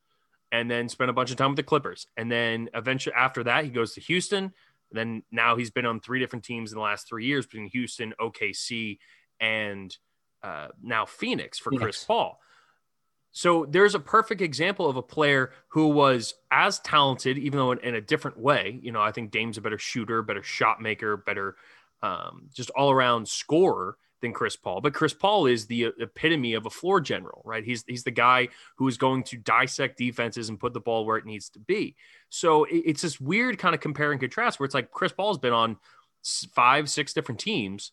[0.51, 3.63] and then spend a bunch of time with the Clippers, and then eventually after that
[3.63, 4.53] he goes to Houston.
[4.91, 8.13] Then now he's been on three different teams in the last three years between Houston,
[8.21, 8.99] OKC,
[9.39, 9.95] and
[10.41, 12.39] uh, now Phoenix for Chris Paul.
[13.38, 17.77] So there's a perfect example of a player who was as talented, even though in,
[17.81, 18.80] in a different way.
[18.81, 21.55] You know, I think Dame's a better shooter, better shot maker, better
[22.01, 24.81] um, just all around scorer than Chris Paul.
[24.81, 27.64] But Chris Paul is the epitome of a floor general, right?
[27.64, 28.47] He's he's the guy
[28.77, 31.95] who is going to dissect defenses and put the ball where it needs to be.
[32.30, 35.38] So it- it's this weird kind of compare and contrast where it's like Chris Paul's
[35.38, 35.77] been on
[36.55, 37.91] five, six different teams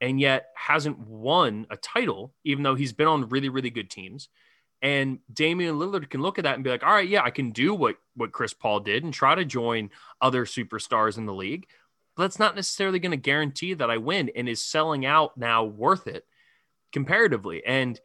[0.00, 4.28] and yet hasn't won a title, even though he's been on really, really good teams.
[4.80, 7.50] And Damian Lillard can look at that and be like, all right, yeah, I can
[7.50, 9.90] do what what Chris Paul did and try to join
[10.20, 11.66] other superstars in the league.
[12.16, 15.64] But that's not necessarily going to guarantee that I win and is selling out now
[15.64, 16.24] worth it
[16.92, 17.64] comparatively.
[17.64, 18.00] And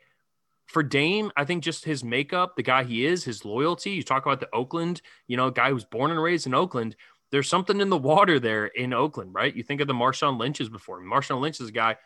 [0.65, 3.91] for Dame, I think just his makeup, the guy he is, his loyalty.
[3.91, 6.95] You talk about the Oakland, you know, guy who's born and raised in Oakland.
[7.31, 9.55] There's something in the water there in Oakland, right?
[9.55, 11.01] You think of the Marshawn Lynch's before.
[11.01, 11.97] Marshawn Lynch is a guy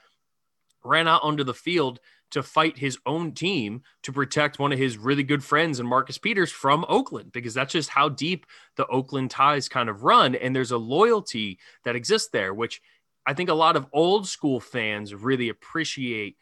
[0.83, 1.99] ran out onto the field
[2.31, 6.17] to fight his own team to protect one of his really good friends and Marcus
[6.17, 8.45] Peters from Oakland because that's just how deep
[8.75, 10.35] the Oakland ties kind of run.
[10.35, 12.81] And there's a loyalty that exists there which
[13.25, 16.37] I think a lot of old school fans really appreciate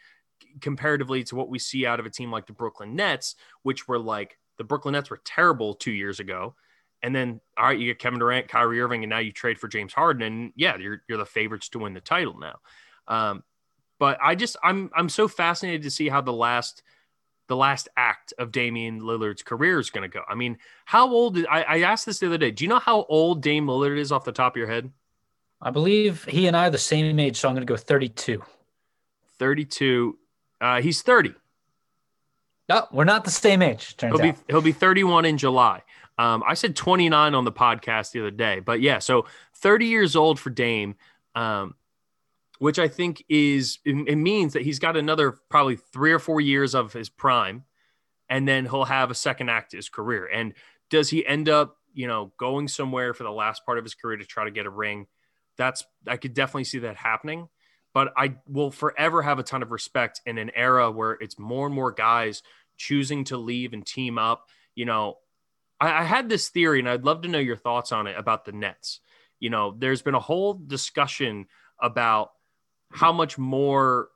[0.62, 4.00] comparatively to what we see out of a team like the Brooklyn Nets which were
[4.00, 6.56] like the Brooklyn Nets were terrible 2 years ago.
[7.04, 9.68] And then all right you get Kevin Durant, Kyrie Irving and now you trade for
[9.68, 10.24] James Harden.
[10.24, 12.60] And yeah you're you're the favorites to win the title now.
[13.08, 13.44] Um,
[14.00, 16.84] but I just I'm I'm so fascinated to see how the last
[17.48, 20.24] the last act of Damian Lillard's career is going to go.
[20.28, 21.38] I mean, how old?
[21.50, 22.52] I, I asked this the other day.
[22.52, 24.92] Do you know how old Dame Lillard is off the top of your head?
[25.62, 28.44] I believe he and I are the same age, so I'm going to go 32.
[29.40, 30.18] 32.
[30.60, 31.34] Uh, he's 30.
[32.68, 33.96] No, we're not the same age.
[33.98, 34.38] Turns He'll be out.
[34.48, 35.84] he'll be 31 in July.
[36.18, 40.16] Um, I said 29 on the podcast the other day, but yeah, so 30 years
[40.16, 40.96] old for Dame,
[41.36, 41.76] um,
[42.60, 46.76] which I think is it, means that he's got another probably three or four years
[46.76, 47.64] of his prime,
[48.30, 50.26] and then he'll have a second act to his career.
[50.26, 50.54] And
[50.90, 54.18] does he end up, you know, going somewhere for the last part of his career
[54.18, 55.08] to try to get a ring?
[55.58, 57.50] That's I could definitely see that happening.
[57.94, 61.66] But I will forever have a ton of respect in an era where it's more
[61.66, 62.44] and more guys
[62.76, 64.50] choosing to leave and team up.
[64.76, 65.18] You know,
[65.80, 68.44] I, I had this theory, and I'd love to know your thoughts on it about
[68.44, 69.00] the Nets.
[69.40, 71.48] You know, there's been a whole discussion
[71.82, 72.32] about
[72.92, 74.10] how much more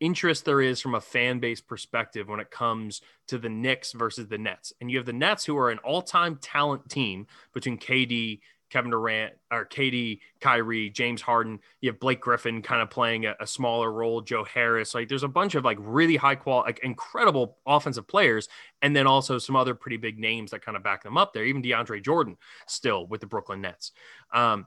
[0.00, 4.26] interest there is from a fan base perspective when it comes to the Knicks versus
[4.28, 4.72] the Nets.
[4.80, 8.40] And you have the Nets, who are an all time talent team between KD,
[8.70, 11.60] Kevin Durant, or KD, Kyrie, James Harden.
[11.80, 14.94] You have Blake Griffin kind of playing a, a smaller role, Joe Harris.
[14.94, 18.48] Like there's a bunch of like really high quality, like incredible offensive players.
[18.80, 21.44] And then also some other pretty big names that kind of back them up there.
[21.44, 22.36] Even DeAndre Jordan
[22.66, 23.92] still with the Brooklyn Nets.
[24.32, 24.66] Um,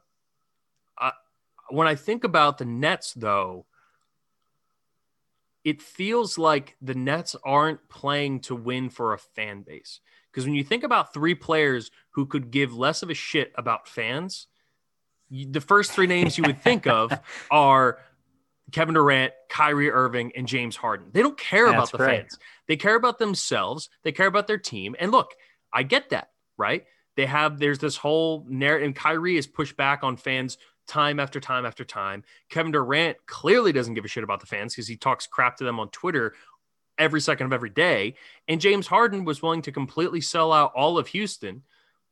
[1.00, 1.14] I,
[1.70, 3.66] when I think about the Nets, though,
[5.64, 10.02] it feels like the Nets aren't playing to win for a fan base.
[10.32, 13.88] Because when you think about three players who could give less of a shit about
[13.88, 14.48] fans,
[15.30, 17.12] you- the first three names you would think of
[17.52, 18.00] are
[18.72, 21.08] Kevin Durant, Kyrie Irving, and James Harden.
[21.12, 22.22] They don't care about the right.
[22.22, 22.40] fans.
[22.68, 23.90] They care about themselves.
[24.04, 24.96] They care about their team.
[25.00, 25.34] And look,
[25.72, 26.86] I get that, right?
[27.16, 30.58] They have there's this whole narrative, and Kyrie is pushed back on fans
[30.88, 32.24] time after time after time.
[32.50, 35.64] Kevin Durant clearly doesn't give a shit about the fans because he talks crap to
[35.64, 36.34] them on Twitter
[36.98, 38.16] every second of every day.
[38.48, 41.64] And James Harden was willing to completely sell out all of Houston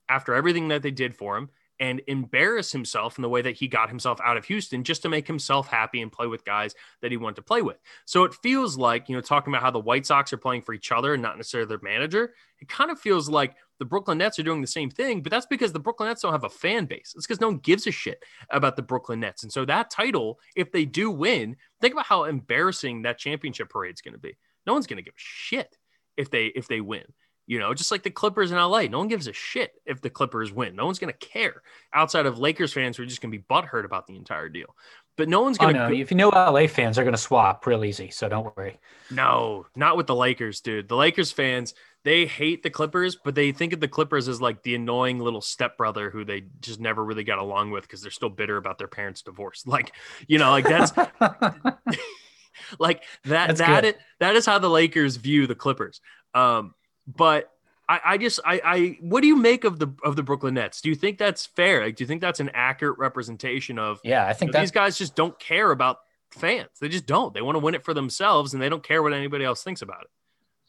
[0.10, 1.50] after everything that they did for him
[1.80, 5.10] and embarrass himself in the way that he got himself out of Houston just to
[5.10, 7.78] make himself happy and play with guys that he wanted to play with.
[8.06, 10.74] So it feels like, you know, talking about how the White Sox are playing for
[10.74, 14.38] each other and not necessarily their manager, it kind of feels like the Brooklyn Nets
[14.38, 16.86] are doing the same thing, but that's because the Brooklyn Nets don't have a fan
[16.86, 17.14] base.
[17.16, 18.22] It's because no one gives a shit
[18.52, 19.42] about the Brooklyn Nets.
[19.42, 23.96] And so that title, if they do win, think about how embarrassing that championship parade
[23.96, 24.38] is going to be.
[24.68, 25.76] No one's going to give a shit
[26.16, 27.06] if they if they win.
[27.48, 30.12] You know, just like the Clippers in LA, no one gives a shit if the
[30.12, 30.76] Clippers win.
[30.76, 33.44] No one's going to care outside of Lakers fans who are just going to be
[33.44, 34.76] butthurt about the entire deal.
[35.18, 35.74] but no one's Oh gonna.
[35.74, 38.56] no, go- if you know LA fans are going to swap real easy, so don't
[38.56, 38.80] worry.
[39.10, 40.88] No, not with the Lakers, dude.
[40.88, 44.64] The Lakers fans, they hate the Clippers, but they think of the Clippers as like
[44.64, 48.30] the annoying little stepbrother who they just never really got along with because they're still
[48.30, 49.66] bitter about their parents' divorce.
[49.66, 49.94] Like,
[50.28, 50.92] you know, like that's
[52.80, 56.02] like that That's that is, that is how the Lakers view the Clippers.
[56.34, 56.74] Um,
[57.08, 57.52] but
[57.88, 60.82] I, I just I, I what do you make of the of the Brooklyn Nets?
[60.82, 61.84] Do you think that's fair?
[61.84, 65.16] Like, do you think that's an accurate representation of yeah, I think these guys just
[65.16, 65.98] don't care about
[66.32, 66.70] fans?
[66.80, 67.34] They just don't.
[67.34, 69.82] They want to win it for themselves, and they don't care what anybody else thinks
[69.82, 70.10] about it.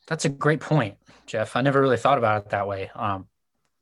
[0.06, 0.96] That's a great point,
[1.26, 1.56] Jeff.
[1.56, 2.90] I never really thought about it that way.
[2.94, 3.26] Um,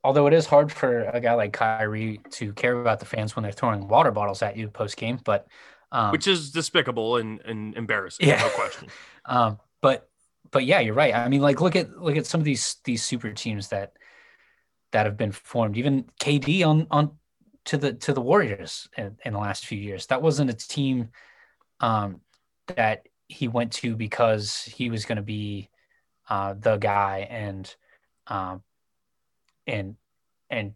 [0.03, 3.43] although it is hard for a guy like Kyrie to care about the fans when
[3.43, 5.47] they're throwing water bottles at you post game, but
[5.91, 8.39] um, which is despicable and, and embarrassing, Yeah.
[8.41, 8.87] no question.
[9.23, 10.09] Um, but
[10.49, 11.13] but yeah, you're right.
[11.13, 13.93] I mean, like look at look at some of these these super teams that
[14.91, 15.77] that have been formed.
[15.77, 17.17] Even KD on on
[17.65, 20.07] to the to the Warriors in, in the last few years.
[20.07, 21.09] That wasn't a team
[21.81, 22.21] um,
[22.75, 25.69] that he went to because he was going to be
[26.29, 27.73] uh, the guy and
[28.27, 28.63] um,
[29.67, 29.95] and
[30.49, 30.73] and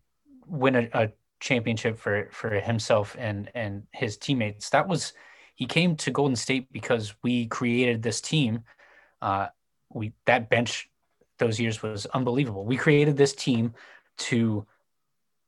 [0.47, 4.69] win a, a championship for for himself and and his teammates.
[4.69, 5.13] That was
[5.55, 8.63] he came to Golden State because we created this team.
[9.21, 9.47] Uh,
[9.89, 10.89] we that bench
[11.37, 12.65] those years was unbelievable.
[12.65, 13.73] We created this team
[14.17, 14.65] to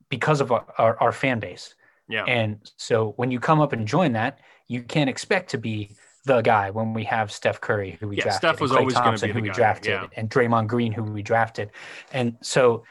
[0.10, 1.76] because of our, our, our fan base.
[2.08, 2.24] Yeah.
[2.26, 5.92] And so when you come up and join that, you can't expect to be
[6.28, 8.80] the guy when we have Steph Curry, who we Yeah, drafted, Steph and was Klay
[8.80, 10.08] always Thompson, be who the we guy, drafted, yeah.
[10.18, 11.72] and Draymond Green, who we drafted.
[12.12, 12.84] And so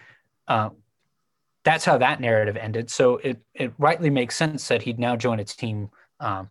[0.49, 0.77] um,
[1.65, 2.91] that's how that narrative ended.
[2.91, 5.91] So it, it rightly makes sense that he'd now join a team
[6.21, 6.51] um,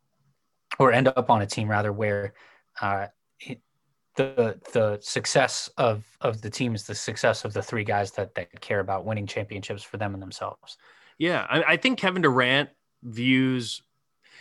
[0.80, 2.34] or end up on a team rather where
[2.82, 3.07] uh,
[3.40, 3.62] it,
[4.16, 8.36] the the success of of the team is the success of the three guys that
[8.36, 10.78] that care about winning championships for them and themselves.
[11.18, 12.70] Yeah, I, I think Kevin Durant
[13.03, 13.82] views,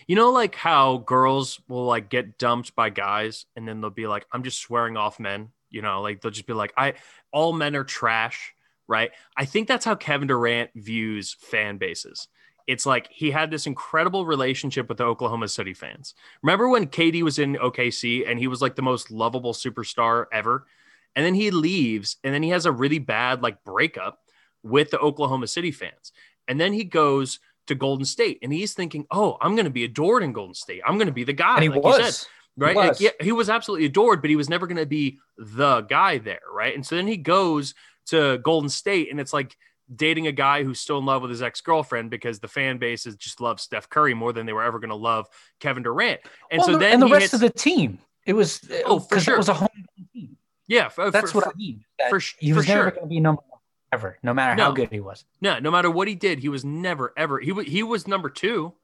[0.07, 4.07] you know, like how girls will like get dumped by guys, and then they'll be
[4.07, 6.95] like, "I'm just swearing off men." You know, like they'll just be like, "I
[7.33, 8.55] all men are trash,"
[8.87, 9.11] right?
[9.37, 12.29] I think that's how Kevin Durant views fan bases.
[12.67, 16.15] It's like he had this incredible relationship with the Oklahoma City fans.
[16.43, 20.67] Remember when KD was in OKC and he was like the most lovable superstar ever?
[21.15, 24.21] And then he leaves and then he has a really bad like breakup
[24.63, 26.13] with the Oklahoma City fans.
[26.49, 29.85] And then he goes to Golden State and he's thinking, "Oh, I'm going to be
[29.85, 30.83] adored in Golden State.
[30.87, 32.27] I'm going to be the guy." And he like you said, was.
[32.57, 32.77] right?
[32.77, 32.89] was.
[32.89, 36.19] Like, yeah, he was absolutely adored, but he was never going to be the guy
[36.19, 36.75] there, right?
[36.75, 37.75] And so then he goes
[38.07, 39.57] to Golden State, and it's like
[39.95, 43.07] dating a guy who's still in love with his ex girlfriend because the fan base
[43.07, 45.27] is just loves Steph Curry more than they were ever going to love
[45.61, 46.21] Kevin Durant.
[46.51, 48.99] And Well, so then and the he rest hits, of the team, it was Oh,
[48.99, 49.35] for because sure.
[49.35, 49.69] it was a home
[50.15, 50.37] team.
[50.69, 51.85] yeah, for, uh, That's for- what for- I mean.
[51.99, 52.91] that for he was for never sure.
[52.93, 53.54] going to be number one
[53.95, 54.65] ever, no matter No.
[54.65, 55.25] how good he was.
[55.41, 58.29] No, no matter what he did, he was never ever he was he was number
[58.29, 58.75] two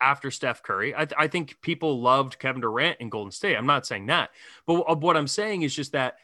[0.00, 0.94] after Steph Curry.
[0.94, 3.56] I, I think people loved Kevin Durant in Golden State.
[3.56, 4.30] I'm not saying that,
[4.66, 6.16] but wh- what I'm saying is just that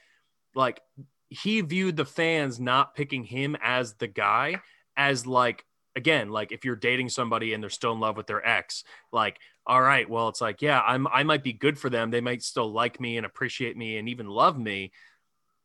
[0.55, 0.81] like
[1.29, 4.61] he viewed the fans not picking him as the guy
[4.97, 8.47] as like again like if you're dating somebody and they're still in love with their
[8.47, 12.11] ex like all right well it's like yeah i'm i might be good for them
[12.11, 14.93] they might still like me and appreciate me and even love me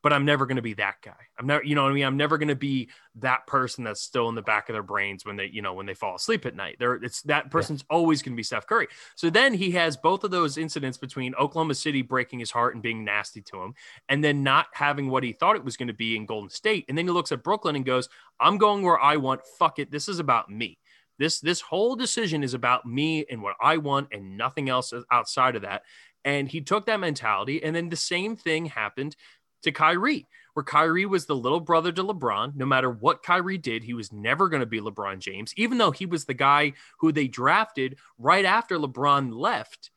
[0.03, 1.11] but i'm never going to be that guy.
[1.39, 2.05] I'm never you know what i mean?
[2.05, 5.25] I'm never going to be that person that's still in the back of their brains
[5.25, 6.75] when they you know when they fall asleep at night.
[6.77, 8.88] There it's that person's always going to be steph curry.
[9.15, 12.84] So then he has both of those incidents between oklahoma city breaking his heart and
[12.84, 13.73] being nasty to him
[14.09, 16.85] and then not having what he thought it was going to be in golden state.
[16.88, 18.09] And then he looks at brooklyn and goes
[18.39, 19.41] i'm going where i want.
[19.57, 19.89] Fuck it.
[19.89, 20.77] This is about me.
[21.17, 25.55] This this whole decision is about me and what i want and nothing else outside
[25.55, 25.84] of that.
[26.25, 29.15] And he took that mentality and then the same thing happened
[29.64, 32.56] to Kyrie, where Kyrie was the little brother to LeBron.
[32.56, 35.91] No matter what Kyrie did, he was never going to be LeBron James, even though
[35.91, 39.90] he was the guy who they drafted right after LeBron left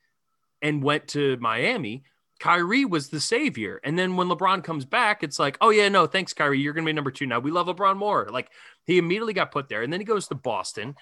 [0.63, 2.03] and went to Miami.
[2.39, 3.81] Kyrie was the savior.
[3.83, 6.61] And then when LeBron comes back, it's like, oh, yeah, no, thanks, Kyrie.
[6.61, 7.39] You're going to be number two now.
[7.39, 8.29] We love LeBron more.
[8.31, 8.51] Like
[8.85, 9.83] he immediately got put there.
[9.83, 10.97] And then he goes to Boston,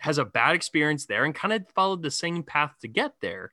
[0.00, 3.52] has a bad experience there, and kind of followed the same path to get there.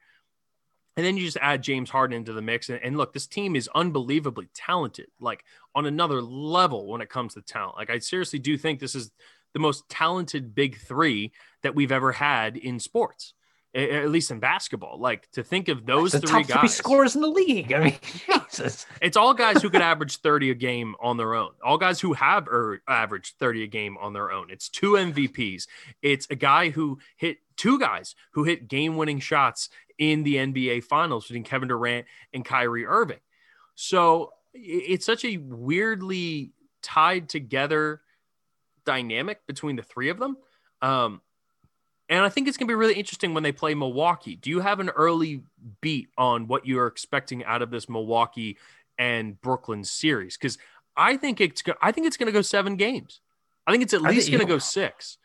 [0.97, 2.69] And then you just add James Harden into the mix.
[2.69, 5.43] And, and, look, this team is unbelievably talented, like
[5.73, 7.77] on another level when it comes to talent.
[7.77, 9.11] Like, I seriously do think this is
[9.53, 11.31] the most talented big three
[11.63, 13.33] that we've ever had in sports,
[13.75, 14.97] at least in basketball.
[14.99, 16.59] Like, to think of those three top guys.
[16.59, 17.73] three scorers in the league.
[17.73, 17.95] I mean,
[18.49, 18.85] Jesus.
[19.01, 21.51] It's all guys who could average 30 a game on their own.
[21.63, 24.49] All guys who have er, averaged 30 a game on their own.
[24.49, 25.67] It's two MVPs.
[26.01, 30.83] It's a guy who hit two guys who hit game winning shots in the NBA
[30.83, 33.19] finals between Kevin Durant and Kyrie Irving.
[33.75, 38.01] So it's such a weirdly tied together
[38.85, 40.37] dynamic between the three of them.
[40.81, 41.21] Um,
[42.09, 44.35] and I think it's going to be really interesting when they play Milwaukee.
[44.35, 45.41] Do you have an early
[45.81, 48.57] beat on what you are expecting out of this Milwaukee
[48.97, 50.37] and Brooklyn series?
[50.37, 50.57] Because
[50.95, 53.21] I think it's I think it's going to go seven games.
[53.65, 55.17] I think it's at least going to go six.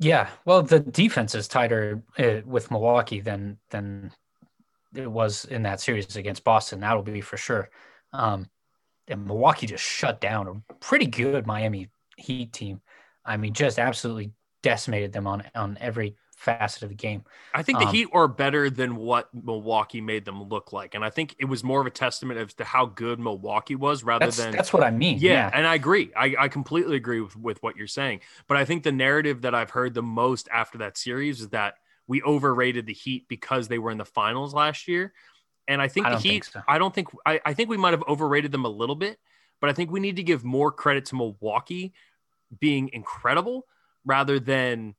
[0.00, 4.12] Yeah, well, the defense is tighter uh, with Milwaukee than than
[4.94, 6.80] it was in that series against Boston.
[6.80, 7.68] That'll be for sure.
[8.12, 8.48] Um,
[9.06, 12.80] and Milwaukee just shut down a pretty good Miami Heat team.
[13.24, 14.32] I mean, just absolutely
[14.62, 17.24] decimated them on on every facet of the game.
[17.52, 21.04] I think the Um, Heat are better than what Milwaukee made them look like, and
[21.04, 24.26] I think it was more of a testament as to how good Milwaukee was rather
[24.26, 25.18] That's than that's what I mean.
[25.18, 26.12] Yeah, Yeah, and I agree.
[26.16, 28.20] I, I completely agree with, with what you're saying.
[28.46, 31.74] But I think the narrative that I've heard the most after that series is that
[32.06, 35.12] we overrated the Heat because they were in the finals last year.
[35.66, 36.62] And I think I the Heat, think so.
[36.66, 39.18] I don't think, I, I think we might have overrated them a little bit,
[39.60, 41.92] but I think we need to give more credit to Milwaukee
[42.58, 43.66] being incredible
[44.04, 44.94] rather than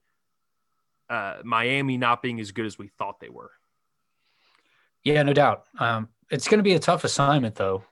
[1.09, 3.51] uh, Miami not being as good as we thought they were.
[5.03, 5.65] Yeah, no doubt.
[5.80, 7.84] Um, it's going to be a tough assignment, though.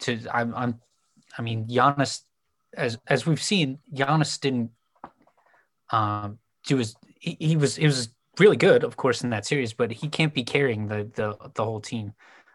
[0.00, 0.80] To I'm, I'm,
[1.38, 2.22] I mean, Giannis,
[2.74, 4.70] as as we've seen, Giannis didn't
[5.90, 6.96] um, do his.
[7.18, 8.08] He, he was he was
[8.38, 11.64] really good, of course, in that series, but he can't be carrying the the the
[11.64, 12.12] whole team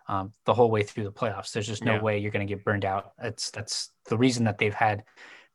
[0.08, 1.54] um, the whole way through the playoffs.
[1.54, 2.02] There's just no Yeah.
[2.02, 3.14] way you're going to get burned out.
[3.18, 5.04] That's that's the reason that they've had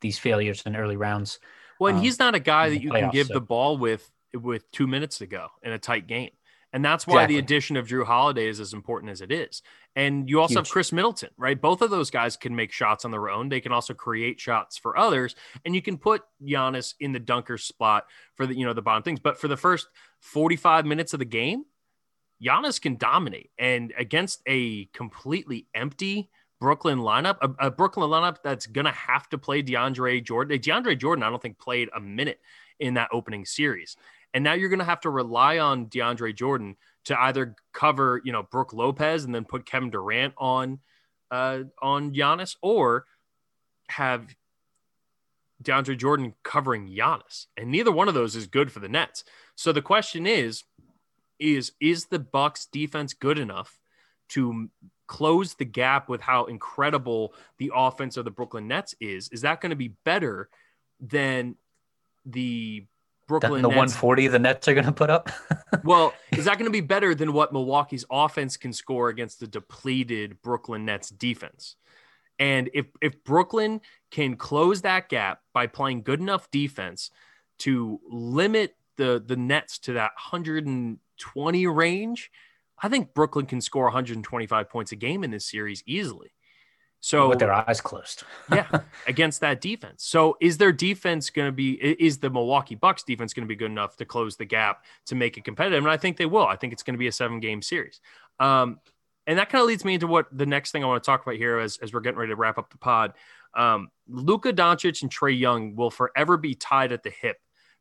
[0.01, 1.39] these failures in early rounds.
[1.79, 4.11] Well, and um, he's not a guy that you can give so- the ball with
[4.35, 6.31] with two minutes to go in a tight game.
[6.73, 9.63] And that's why the addition of Jrue Holiday is as important as it is.
[9.95, 11.59] And you also have Khris Middleton, right?
[11.59, 13.49] Both of those guys can make shots on their own.
[13.49, 15.35] They can also create shots for others.
[15.65, 18.05] And you can put Giannis in the dunker spot
[18.35, 19.21] for the, you know, the bottom things.
[19.21, 19.89] But for the first
[20.21, 21.65] 45 minutes of the game,
[22.45, 23.53] Giannis can dominate.
[23.59, 26.29] And against a completely empty
[26.61, 30.59] Brooklyn lineup, a, a Brooklyn lineup that's going to have to play DeAndre Jordan.
[30.59, 32.41] DeAndre Jordan, I don't think played a minute
[32.79, 33.97] in that opening series.
[34.35, 38.33] And now you're going to have to rely on DeAndre Jordan to either cover, you
[38.33, 40.81] know, Brook Lopez and then put Kevin Durant on
[41.31, 43.07] uh on Giannis or
[43.89, 44.35] have
[45.63, 47.47] DeAndre Jordan covering Giannis.
[47.57, 49.25] And neither one of those is good for the Nets.
[49.55, 50.65] So the question is
[51.39, 53.79] is is the Bucks defense good enough
[54.31, 54.69] to
[55.07, 59.29] close the gap with how incredible the offense of the Brooklyn Nets is?
[59.31, 60.49] Is that going to be better
[61.01, 61.57] than
[62.25, 62.89] the Than
[63.29, 65.31] Brooklyn the Nets 140 the Nets are going to put up.
[65.85, 69.47] well, is that going to be better than what Milwaukee's offense can score against the
[69.47, 71.77] depleted Brooklyn Nets defense?
[72.39, 73.81] And if if Brooklyn
[74.11, 77.11] can close that gap by playing good enough defense
[77.61, 82.31] to limit the the Nets to that 120 range,
[82.83, 86.33] I think Brooklyn can score 125 points a game in this series easily.
[87.01, 88.25] So with their eyes closed.
[88.53, 88.67] yeah,
[89.07, 90.05] against that defense.
[90.05, 93.55] So is their defense going to be is the Milwaukee Bucks defense going to be
[93.55, 95.85] good enough to close the gap to make it competitive?
[95.85, 96.47] And I think they will.
[96.47, 98.01] I think it's going to be a seven game series.
[98.41, 98.81] Um,
[99.27, 101.23] and that kind of leads me into what the next thing I want to talk
[101.23, 103.13] about here as, as we're getting ready to wrap up the pod.
[103.55, 107.39] Um, Luka Doncic and Trae Young will forever be tied at the hip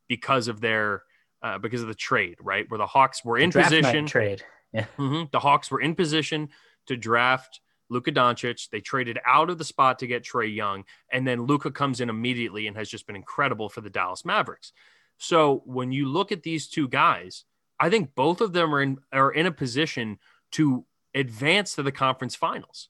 [0.08, 1.02] because of their
[1.42, 2.68] uh, because of the trade, right?
[2.70, 4.06] Where the Hawks were in position.
[4.06, 4.42] trade.
[4.74, 5.30] Mhm.
[5.30, 6.50] The Hawks were in position
[6.86, 8.68] to draft Luka Doncic.
[8.70, 12.10] They traded out of the spot to get Trae Young, and then Luka comes in
[12.10, 14.72] immediately and has just been incredible for the Dallas Mavericks.
[15.18, 17.44] So when you look at these two guys,
[17.78, 20.18] I think both of them are in are in a position
[20.52, 20.84] to
[21.14, 22.88] advance to the conference finals.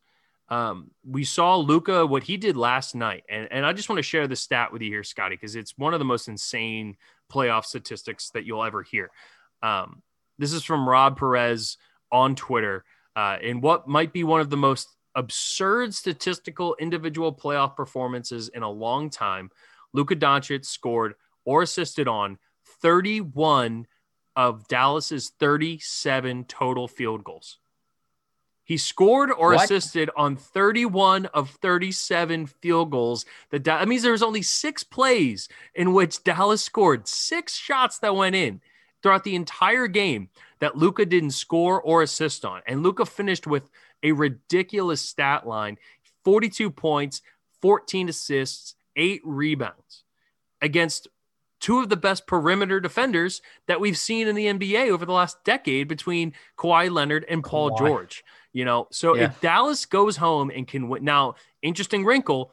[0.48, 4.02] Um, we saw Luka what he did last night, and, and I just want to
[4.04, 6.96] share the stat with you here, Scotty, because it's one of the most insane
[7.32, 9.10] playoff statistics that you'll ever hear.
[9.62, 10.02] Um,
[10.38, 11.76] this is from Rob Perez
[12.12, 12.84] on Twitter,
[13.14, 18.62] uh, in what might be one of the most absurd statistical individual playoff performances in
[18.62, 19.50] a long time.
[19.92, 21.14] Luka Doncic scored
[21.44, 22.38] or assisted on
[22.82, 23.86] 31
[24.34, 27.58] of Dallas's 37 total field goals.
[28.64, 29.64] He scored or What?
[29.64, 33.24] assisted on 31 of 37 field goals.
[33.50, 37.98] That Da- that means there was only six plays in which Dallas scored six shots
[38.00, 38.60] that went in
[39.06, 40.28] throughout the entire game
[40.58, 42.60] that Luka didn't score or assist on.
[42.66, 43.70] And Luka finished with
[44.02, 45.78] a ridiculous stat line
[46.24, 47.22] 42 points,
[47.62, 50.02] 14 assists, eight rebounds
[50.60, 51.06] against
[51.60, 55.36] two of the best perimeter defenders that we've seen in the NBA over the last
[55.44, 57.78] decade between Kawhi Leonard and Paul Kawhi.
[57.78, 58.24] George.
[58.52, 59.26] You know, so Yeah.
[59.26, 62.50] if Dallas goes home and can win, now, interesting wrinkle,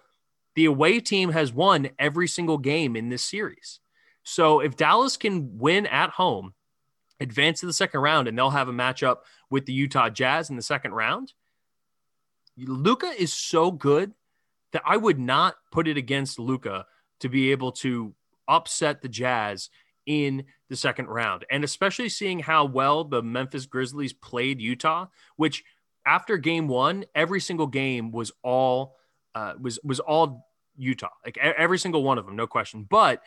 [0.54, 3.80] the away team has won every single game in this series.
[4.24, 6.54] So if Dallas can win at home,
[7.20, 9.18] advance to the second round, and they'll have a matchup
[9.50, 11.34] with the Utah Jazz in the second round,
[12.58, 14.14] Luka is so good
[14.72, 16.86] that I would not put it against Luka
[17.20, 18.14] to be able to
[18.48, 19.70] upset the Jazz
[20.06, 21.46] in the second round.
[21.50, 25.64] And especially seeing how well the Memphis Grizzlies played Utah, which
[26.06, 28.98] after game one, every single game was all
[29.36, 30.48] uh, was was all
[30.78, 32.86] Utah, like every single one of them, no question.
[32.90, 33.22] But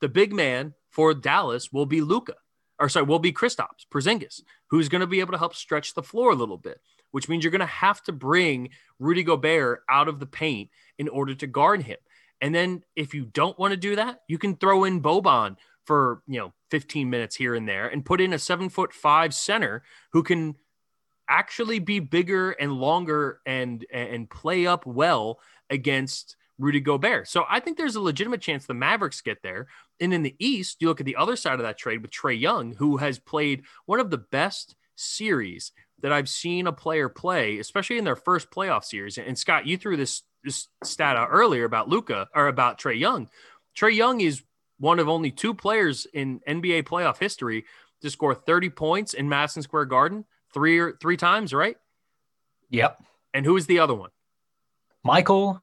[0.00, 2.34] the big man for Dallas will be Luka,
[2.78, 6.02] or sorry, will be Kristaps Porzingis, who's going to be able to help stretch the
[6.02, 6.80] floor a little bit,
[7.10, 11.08] which means you're going to have to bring Rudy Gobert out of the paint in
[11.08, 11.98] order to guard him.
[12.40, 16.22] And then if you don't want to do that, you can throw in Boban for
[16.26, 19.82] you know 15 minutes here and there and put in a seven foot five center
[20.12, 20.54] who can
[21.28, 27.28] actually be bigger and longer and and play up well against Rudy Gobert.
[27.28, 29.68] So I think there's a legitimate chance the Mavericks get there.
[30.00, 32.38] And in the East, you look at the other side of that trade with Trae
[32.38, 37.58] Young, who has played one of the best series that I've seen a player play,
[37.58, 39.18] especially in their first playoff series.
[39.18, 43.28] And Scott, you threw this, this stat out earlier about Luka or about Trae Young.
[43.76, 44.42] Trae Young is
[44.78, 47.64] one of only two players in NBA playoff history
[48.02, 51.76] to score 30 points in Madison Square Garden three or three times, right?
[52.70, 53.02] Yep.
[53.34, 54.10] And who is the other one?
[55.02, 55.60] Michael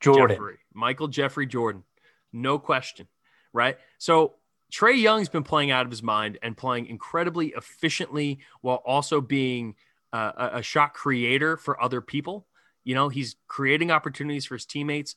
[0.00, 0.36] Jordan.
[0.36, 0.58] Jeffrey.
[0.74, 1.84] Michael Jeffrey Jordan.
[2.32, 3.08] No question.
[3.56, 3.78] Right.
[3.98, 4.34] So
[4.70, 9.76] Trae Young's been playing out of his mind and playing incredibly efficiently while also being
[10.12, 12.46] uh, a, a shot creator for other people.
[12.84, 15.16] You know, he's creating opportunities for his teammates.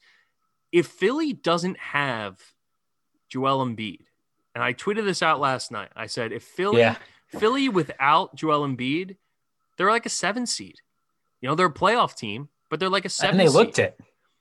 [0.71, 2.39] If Philly doesn't have
[3.27, 3.99] Joel Embiid,
[4.55, 6.95] and I tweeted this out last night, I said, if Philly, Yeah.
[7.27, 9.17] Philly without Joel Embiid,
[9.77, 10.75] they're like a seven seed.
[11.41, 13.55] You know, they're a playoff team, but they're like a seven And they seed.
[13.55, 13.99] looked it.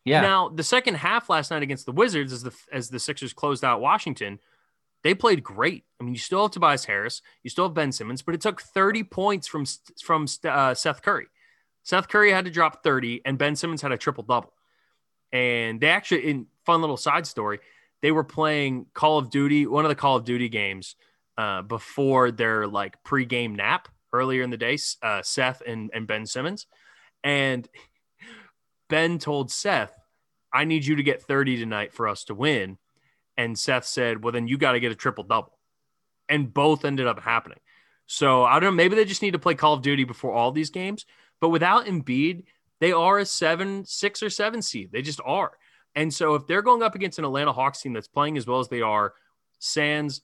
[0.09, 0.21] Yeah.
[0.23, 3.65] Now, the second half last night against the Wizards, as the as the Sixers closed
[3.65, 4.39] out Washington,
[5.05, 5.85] they played great.
[6.01, 8.61] I mean, you still have Tobias Harris, you still have Ben Simmons, but it took
[8.61, 9.65] 30 points from
[10.03, 11.27] from uh, Seth Curry.
[11.83, 14.53] Seth Curry had to drop 30, and Ben Simmons had a triple double.
[15.33, 17.61] And they actually, in fun little side story,
[18.03, 20.97] they were playing Call of Duty, one of the Call of Duty games
[21.37, 24.79] uh, before their like pregame nap earlier in the day.
[25.03, 26.67] Uh, Seth and and Ben Simmons,
[27.25, 27.69] and
[28.89, 29.98] Ben told Seth,
[30.53, 32.79] I need you to get 30 tonight for us to win.
[33.37, 35.59] And Seth said, Well, then you got to get a triple double.
[36.29, 37.59] And both ended up happening.
[38.07, 38.77] So I don't know.
[38.77, 41.05] Maybe they just need to play Call of Duty before all these games.
[41.41, 42.45] But without Embiid,
[42.81, 44.91] they are a seven, six, or seven seed.
[44.93, 45.53] They just are.
[45.95, 48.61] And so if they're going up against an Atlanta Hawks team that's playing as well
[48.61, 49.15] as they are,
[49.59, 50.21] Sans,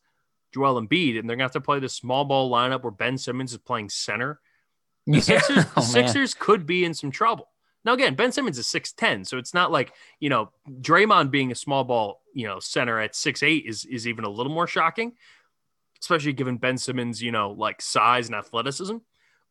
[0.52, 3.18] Joel Embiid, and they're going to have to play this small ball lineup where Ben
[3.18, 4.40] Simmons is playing center,
[5.06, 5.80] the Sixers, the Oh.
[5.80, 7.48] Sixers could be in some trouble.
[7.84, 10.50] Now, again, Ben Simmons is 6'10, so it's not like, you know,
[10.80, 14.52] Draymond being a small ball, you know, center at 6'8 is, is even a little
[14.52, 15.12] more shocking,
[16.00, 18.96] especially given Ben Simmons, you know, like size and athleticism.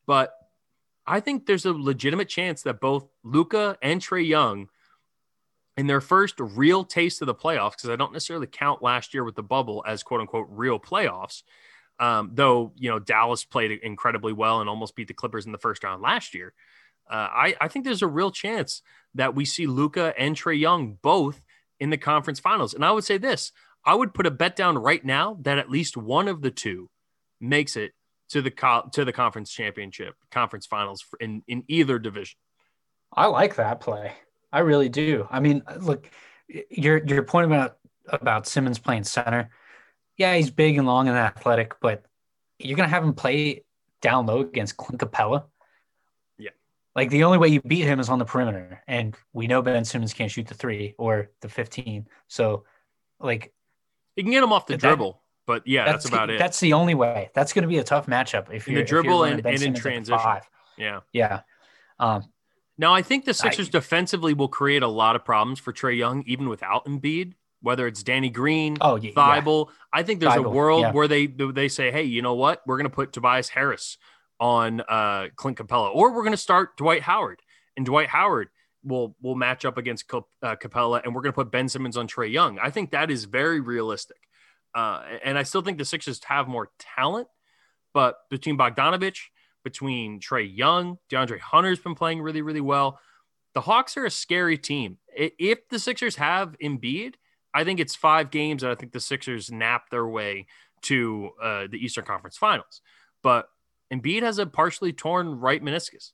[0.06, 0.34] But
[1.06, 4.68] I think there's a legitimate chance that both Luka and Trae Young,
[5.76, 9.24] in their first real taste of the playoffs, because I don't necessarily count last year
[9.24, 11.42] with the bubble as quote unquote real playoffs,
[11.98, 15.58] um, though, you know, Dallas played incredibly well and almost beat the Clippers in the
[15.58, 16.54] first round last year.
[17.10, 18.82] Uh, I, I think there's a real chance
[19.14, 21.40] that we see Luka and Trae Young both
[21.78, 22.74] in the conference finals.
[22.74, 23.52] And I would say this
[23.84, 26.88] I would put a bet down right now that at least one of the two
[27.40, 27.92] makes it
[28.30, 32.36] to the co- to the conference championship, conference finals in, in either division.
[33.12, 34.12] I like that play.
[34.52, 35.28] I really do.
[35.30, 36.10] I mean, look,
[36.70, 37.76] your your point about
[38.08, 39.50] about Simmons playing center.
[40.16, 42.04] Yeah, he's big and long and athletic, but
[42.58, 43.64] you're gonna have him play
[44.00, 45.44] down low against Clint Capela.
[46.94, 47.00] Yeah.
[47.00, 49.84] Like the only way you beat him is on the perimeter, and we know Ben
[49.84, 52.06] Simmons can't shoot the three or the 15.
[52.28, 52.64] So,
[53.20, 53.52] like
[54.16, 56.38] You can get him off the That- dribble, but yeah, that's, about it.
[56.38, 57.30] That's the only way.
[57.34, 59.78] That's going to be a tough matchup if you're the dribble and- and in Simmons
[59.78, 60.40] at the transition.
[60.76, 61.00] yeah.
[61.12, 61.40] Yeah.
[61.98, 62.24] Um,
[62.78, 66.22] Now, I think the Sixers defensively will create a lot of problems for Trae Young,
[66.26, 67.34] even without Embiid.
[67.60, 69.12] Whether it's Danny Green, oh yeah.
[69.16, 69.40] yeah.
[69.40, 70.92] Thybulle, I think there's a world yeah.
[70.92, 72.60] where they they say, "Hey, you know what?
[72.66, 73.96] We're going to put Tobias Harris
[74.44, 77.40] on uh, Clint Capela, or we're going to start Dwight Howard,
[77.78, 78.48] and Dwight Howard
[78.82, 81.96] will will match up against Cap- uh, Capela, and we're going to put Ben Simmons
[81.96, 84.18] on Trae Young." I think that is very realistic,
[84.74, 87.26] uh, and I still think the Sixers have more talent,
[87.94, 89.16] but between Bogdanovic,
[89.64, 93.00] between Trae Young, DeAndre Hunter's been playing really, really well.
[93.54, 94.98] The Hawks are a scary team.
[95.16, 97.14] If the Sixers have Embiid,
[97.54, 100.48] I think it's five games, and I think the Sixers nap their way
[100.82, 102.82] to uh, the Eastern Conference Finals.
[103.22, 103.48] But
[103.94, 106.12] Embiid has a partially torn right meniscus.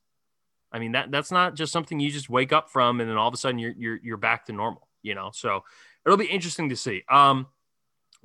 [0.72, 3.28] I mean that that's not just something you just wake up from and then all
[3.28, 4.86] of a sudden you're you're you're back to normal.
[5.02, 5.64] You know, so
[6.04, 7.02] it'll be interesting to see.
[7.08, 7.46] Um,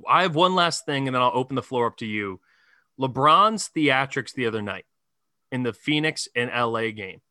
[0.07, 2.41] I have one last thing, and then I'll open the floor up to you.
[2.99, 4.85] LeBron's theatrics the other night
[5.51, 7.21] in the Phoenix and LA game.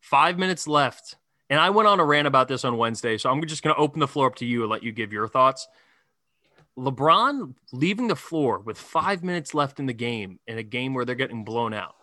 [0.00, 1.16] Five minutes left.
[1.48, 3.18] And I went on a rant about this on Wednesday.
[3.18, 5.12] So I'm just going to open the floor up to you and let you give
[5.12, 5.68] your thoughts.
[6.78, 11.04] LeBron leaving the floor with five minutes left in the game in a game where
[11.04, 11.94] they're getting blown out.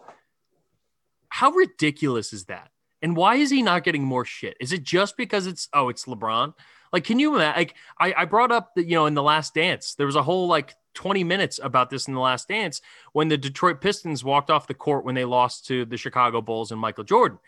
[1.30, 2.70] How ridiculous is that?
[3.02, 4.56] And why is he not getting more shit?
[4.60, 6.54] Is it just because it's oh it's LeBron?
[6.92, 7.58] Like, can you imagine?
[7.58, 10.24] Like, I, I brought up that you know in the Last Dance there was a
[10.24, 12.82] whole like 20 minutes about this in the Last Dance
[13.12, 16.72] when the Detroit Pistons walked off the court when they lost to the Chicago Bulls
[16.72, 17.40] and Michael Jordan,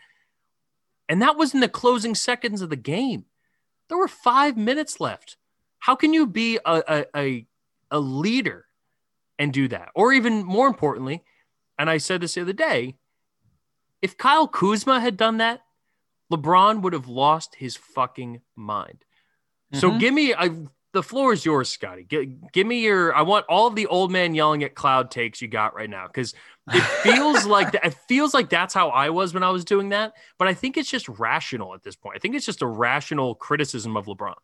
[1.08, 3.24] and that was in the closing seconds of the game.
[3.88, 5.36] There were five minutes left.
[5.78, 7.46] How can you be a, a,
[7.90, 8.66] a, leader
[9.38, 9.90] and do that?
[9.94, 11.22] Or even more importantly,
[11.78, 12.96] and I said this the other day,
[14.02, 15.62] if Kyle Kuzma had done that,
[16.32, 19.04] LeBron would have lost his fucking mind.
[19.72, 20.00] So Mhm.
[20.00, 20.50] give me I,
[20.96, 22.04] the floor is yours, Scotty.
[22.04, 23.14] Give, give me your.
[23.14, 26.06] I want all of the old man yelling at cloud takes you got right now
[26.06, 26.32] because
[26.72, 27.84] it feels like that.
[27.84, 30.14] It feels like that's how I was when I was doing that.
[30.38, 32.16] But I think it's just rational at this point.
[32.16, 34.36] I think it's just a rational criticism of LeBron.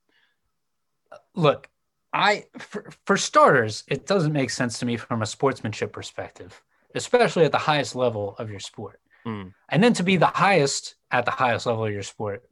[1.34, 1.68] Look,
[2.12, 6.62] I for, for starters, it doesn't make sense to me from a sportsmanship perspective,
[6.94, 9.00] especially at the highest level of your sport.
[9.26, 9.54] Mm.
[9.68, 12.44] And then to be the highest at the highest level of your sport,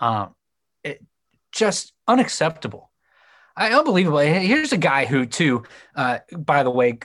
[0.00, 0.34] um,
[0.82, 1.04] it
[1.52, 2.90] just unacceptable.
[3.56, 4.18] I unbelievable.
[4.18, 5.64] Here's a guy who, too,
[5.96, 6.98] uh, by the way,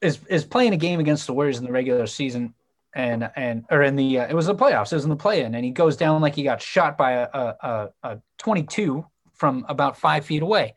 [0.00, 2.54] is is playing a game against the Warriors in the regular season,
[2.94, 4.92] and and or in the uh, it was the playoffs.
[4.92, 7.28] It was in the play-in, and he goes down like he got shot by a
[7.32, 9.06] a, a, a 22
[9.40, 10.74] from about five feet away,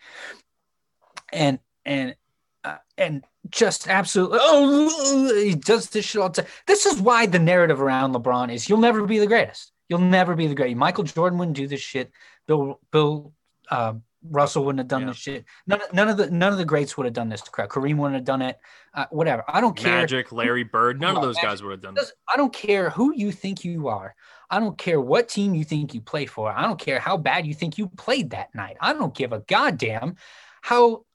[1.34, 2.16] and and
[2.64, 6.52] uh, and just absolutely oh he does this shit all the time.
[6.66, 9.74] This is why the narrative around LeBron is you'll never be the greatest.
[9.90, 10.78] You'll never be the great.
[10.78, 12.10] Michael Jordan wouldn't do this shit.
[12.48, 13.34] Bill Bill
[13.70, 13.96] uh,
[14.30, 15.08] Russell wouldn't have done Yeah.
[15.08, 15.46] this shit.
[15.68, 17.70] None, none of the none of the greats would have done this to crowd.
[17.70, 18.58] Kareem wouldn't have done it.
[18.94, 19.44] Uh, whatever.
[19.48, 19.92] I don't care.
[20.00, 21.94] Magic, Larry Bird, none of those Magic guys would have done.
[21.96, 24.16] Doesn't- I don't care who you think you are.
[24.50, 26.52] I don't care what team you think you play for.
[26.52, 28.78] I don't care how bad you think you played that night.
[28.80, 30.16] I don't give a goddamn
[30.62, 31.06] how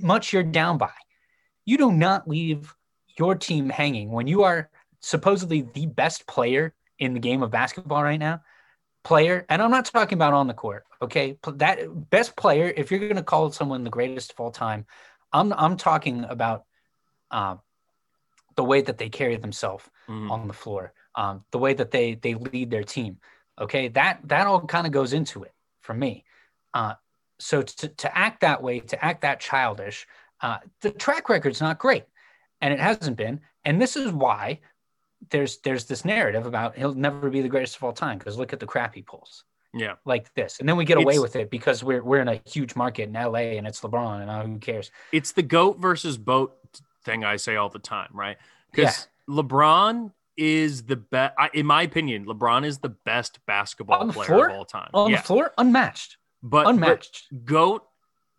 [0.00, 0.90] much you're down by.
[1.64, 2.74] You do not leave
[3.18, 4.68] your team hanging when you are
[5.00, 8.40] supposedly the best player in the game of basketball right now.
[9.04, 10.84] Player, and I'm not talking about on the court.
[11.00, 12.72] Okay, that best player.
[12.76, 14.86] If you're going to call someone the greatest of all time,
[15.32, 16.64] I'm I'm talking about
[17.32, 17.60] um,
[18.54, 20.30] the way that they carry themselves Mhm.
[20.30, 23.18] on the floor, um, the way that they they lead their team.
[23.60, 26.24] Okay, that that all kind of goes into it for me.
[26.72, 26.94] Uh,
[27.40, 30.06] so to, to act that way, to act that childish,
[30.42, 32.04] uh, the track record's not great,
[32.60, 33.40] and it hasn't been.
[33.64, 34.60] And this is why
[35.30, 38.52] there's there's this narrative about he'll never be the greatest of all time because look
[38.52, 39.94] at the crap he pulls Yeah.
[40.04, 42.40] like this, and then we get away It's- with it because we're we're in a
[42.46, 44.90] huge market in LA and it's LeBron and uh, who cares?
[45.12, 46.56] It's the goat versus boat
[47.04, 48.36] thing I say all the time, right?
[48.70, 54.26] Because LeBron is the best, in my opinion, LeBron is the best basketball the player
[54.26, 54.48] floor?
[54.48, 54.88] of all time.
[54.94, 55.18] On yeah.
[55.18, 57.44] the floor, unmatched, but, but unmatched.
[57.44, 57.86] goat,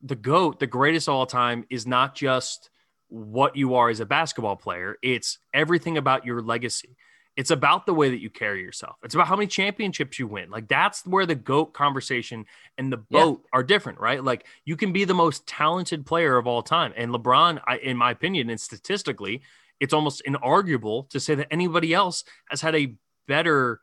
[0.02, 2.70] the goat, the greatest of all time is not just
[3.14, 4.98] what you are as a basketball player.
[5.04, 6.98] It's everything about your legacy.
[7.38, 8.96] It's about the way that you carry yourself.
[9.04, 10.50] It's about how many championships you win.
[10.50, 12.46] Like that's where the GOAT conversation
[12.80, 13.26] and the Yeah.
[13.26, 14.24] boat are different, right?
[14.24, 16.92] Like you can be the most talented player of all time.
[16.98, 19.44] And LeBron, I, in my opinion, and statistically,
[19.80, 22.96] it's almost inarguable to say that anybody else has had a
[23.28, 23.80] better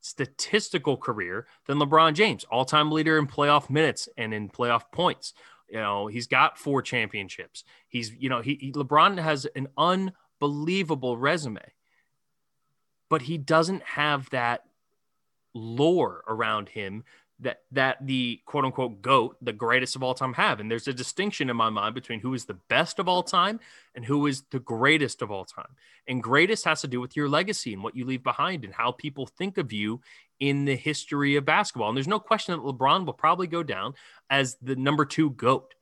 [0.00, 5.34] statistical career than LeBron James, all time leader in playoff minutes and in playoff points.
[5.74, 7.64] You know, he's got four championships.
[7.88, 11.64] He's, you know, he, he LeBron has an unbelievable resume,
[13.10, 14.62] but he doesn't have that
[15.52, 17.02] lore around him
[17.40, 20.60] that that the quote unquote goat, the greatest of all time, have.
[20.60, 23.58] And there's a distinction in my mind between who is the best of all time
[23.96, 25.74] and who is the greatest of all time.
[26.06, 28.92] And greatest has to do with your legacy and what you leave behind and how
[28.92, 30.00] people think of you
[30.44, 31.88] in the history of basketball.
[31.88, 33.94] And there's no question that LeBron will probably go down
[34.28, 35.74] as the number two GOAT.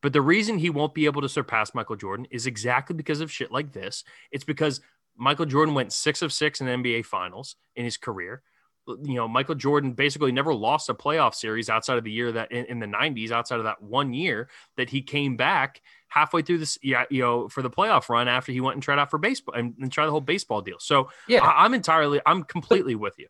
[0.00, 3.30] But the reason he won't be able to surpass Michael Jordan is exactly because of
[3.30, 4.02] shit like this.
[4.32, 4.80] It's because
[5.16, 8.42] Michael Jordan went six of six in NBA finals in his career.
[8.88, 12.50] You know, Michael Jordan basically never lost a playoff series outside of the year that
[12.50, 16.58] in, in the 90s, outside of that one year that he came back halfway through
[16.58, 19.18] this, yeah, you know, for the playoff run after he went and tried out for
[19.18, 20.80] baseball and, and tried the whole baseball deal.
[20.80, 21.44] So Yeah.
[21.44, 23.28] I, I'm entirely, I'm completely with you.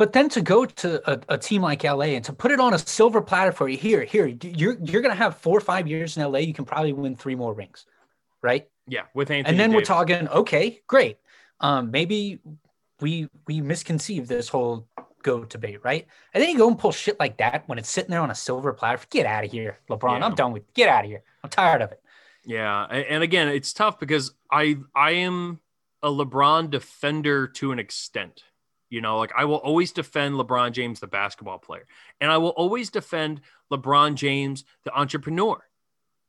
[0.00, 2.72] But then to go to a, a team like LA and to put it on
[2.72, 6.16] a silver platter for you, here, here, you're you're gonna have four or five years
[6.16, 6.38] in LA.
[6.38, 7.84] You can probably win three more rings,
[8.40, 8.66] right?
[8.88, 9.50] Yeah, with Anthony.
[9.50, 11.18] and then we're talking, okay, great.
[11.60, 12.38] Um, maybe
[13.02, 14.88] we we misconceived this whole
[15.22, 16.06] go debate, right?
[16.32, 18.34] And then you go and pull shit like that when it's sitting there on a
[18.34, 19.02] silver platter.
[19.10, 20.20] Get out of here, LeBron.
[20.20, 20.24] Yeah.
[20.24, 20.72] I'm done with.
[20.72, 21.24] Get out of here.
[21.44, 22.00] I'm tired of it.
[22.46, 25.60] Yeah, and again, it's tough because I I am
[26.02, 28.44] a LeBron defender to an extent.
[28.90, 31.86] You know, like I will always defend LeBron James, the basketball player,
[32.20, 33.40] and I will always defend
[33.72, 35.64] LeBron James, the entrepreneur.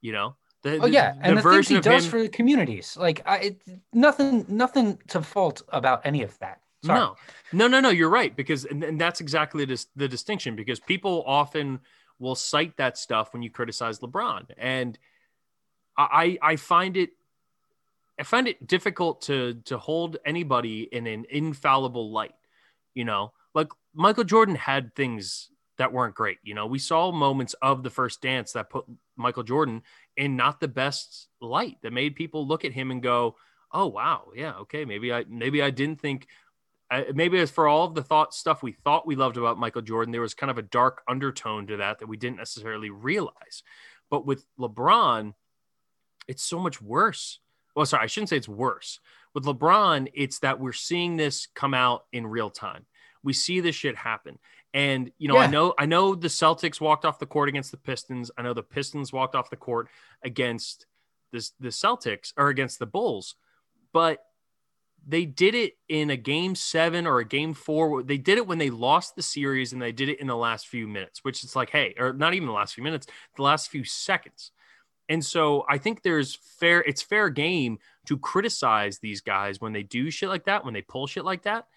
[0.01, 2.95] You know, the, Oh the- yeah, and the, things he does him- for the communities,
[2.95, 3.61] like I, it,
[3.93, 6.61] nothing, nothing to fault about any of that.
[6.83, 6.99] Sorry.
[6.99, 7.15] No,
[7.53, 7.89] no, no, no.
[7.89, 11.79] You're right because, and, and that's exactly the, the distinction because people often
[12.17, 14.97] will cite that stuff when you criticize LeBron, and
[15.97, 17.09] I, I find it,
[18.19, 22.33] I find it difficult to to hold anybody in an infallible light.
[22.93, 26.37] You know, like Michael Jordan had things that weren't great.
[26.43, 28.85] You know, we saw moments of the first dance that put
[29.15, 29.81] Michael Jordan
[30.17, 33.35] in not the best light that made people look at him and go,
[33.71, 36.27] "Oh wow, yeah, okay, maybe I maybe I didn't think
[36.91, 39.81] I, maybe as for all of the thought stuff we thought we loved about Michael
[39.81, 43.63] Jordan, there was kind of a dark undertone to that that we didn't necessarily realize.
[44.09, 45.33] But with LeBron,
[46.27, 47.39] it's so much worse.
[47.75, 48.99] Well, sorry, I shouldn't say it's worse.
[49.33, 52.85] With LeBron, it's that we're seeing this come out in real time.
[53.23, 54.39] We see this shit happen.
[54.73, 57.77] And you know, I know I know the Celtics walked off the court against the
[57.77, 58.31] Pistons.
[58.37, 59.89] I know the Pistons walked off the court
[60.23, 60.85] against
[61.31, 63.35] this the Celtics or against the Bulls.
[63.93, 64.23] But
[65.05, 68.03] they did it in a game seven or a game four.
[68.03, 70.67] They did it when they lost the series and they did it in the last
[70.67, 73.69] few minutes, which is like, hey, or not even the last few minutes, the last
[73.69, 74.51] few seconds.
[75.09, 79.83] And so I think there's fair, it's fair game to criticize these guys when they
[79.83, 81.67] do shit like that, when they pull shit like that.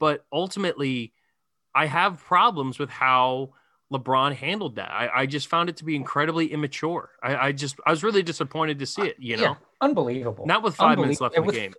[0.00, 1.12] But ultimately,
[1.74, 3.50] I have problems with how
[3.92, 4.90] LeBron handled that.
[4.90, 7.10] I, I just found it to be incredibly immature.
[7.22, 10.46] I, I just, I was really disappointed to see it, you know, Yeah, unbelievable.
[10.46, 11.74] not with five minutes left in the game.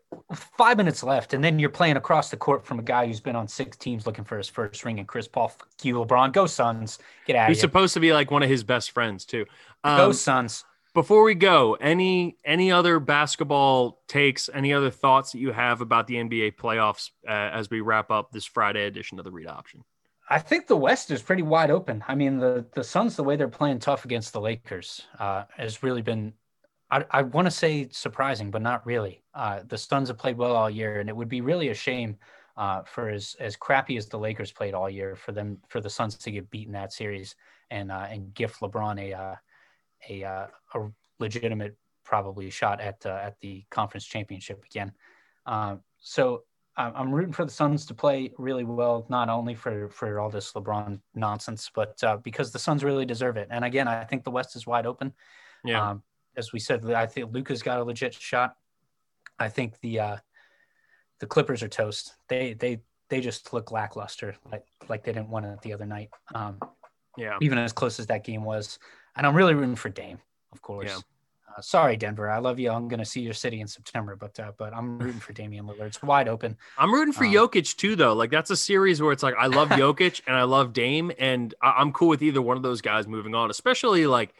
[0.58, 3.36] Five minutes left, and then you're playing across the court from a guy who's been
[3.36, 5.00] on six teams looking for his first ring.
[5.00, 8.14] And Chris Paul, fuck you, LeBron, go Suns, get out Who's here, supposed to be
[8.14, 9.46] like one of his best friends too.
[9.84, 10.64] go Um, Suns.
[10.96, 14.50] Before we go, any any other basketball takes?
[14.52, 18.32] Any other thoughts that you have about the NBA playoffs uh, as we wrap up
[18.32, 19.84] this Friday edition of the Read Option?
[20.28, 22.04] I think the West is pretty wide open.
[22.08, 25.84] I mean, the the Suns, the way they're playing tough against the Lakers, uh, has
[25.84, 26.34] really been,
[26.90, 29.22] I, I want to say surprising, but not really.
[29.36, 32.18] Uh, the Suns have played well all year, and it would be really a shame
[32.58, 35.90] uh, for as as crappy as the Lakers played all year for them for the
[35.90, 37.36] Suns to get beaten that series
[37.70, 39.36] and uh, and gift LeBron a uh,
[40.10, 40.80] a uh, a
[41.20, 44.92] legitimate probably shot at uh, at the conference championship again.
[45.46, 46.44] Um, so
[46.78, 50.30] I'm I'm rooting for the Suns to play really well, not only for for all
[50.30, 53.48] this LeBron nonsense, but uh, because the Suns really deserve it.
[53.52, 55.14] And again, I think the West is wide open.
[55.64, 56.04] Yeah, Um,
[56.38, 58.56] as we said, I think Luka's got a legit shot.
[59.40, 60.18] I think the uh,
[61.20, 62.16] the Clippers are toast.
[62.28, 66.10] They they they just look lackluster, like like they didn't win it the other night.
[66.34, 66.60] Um,
[67.18, 67.38] yeah.
[67.42, 68.78] even as close as that game was.
[69.16, 70.20] And I'm really rooting for Dame,
[70.52, 70.88] of course.
[70.90, 70.98] Yeah.
[71.58, 72.30] Uh, sorry, Denver.
[72.30, 72.70] I love you.
[72.70, 75.66] I'm going to see your city in September, but uh, but I'm rooting for Damian
[75.66, 75.88] Lillard.
[75.88, 76.58] It's wide open.
[76.78, 78.14] I'm rooting for Um, Jokic too, though.
[78.14, 81.54] Like that's a series where it's like I love Jokic and I love Dame, and
[81.62, 83.50] I- I'm cool with either one of those guys moving on.
[83.50, 84.34] Especially like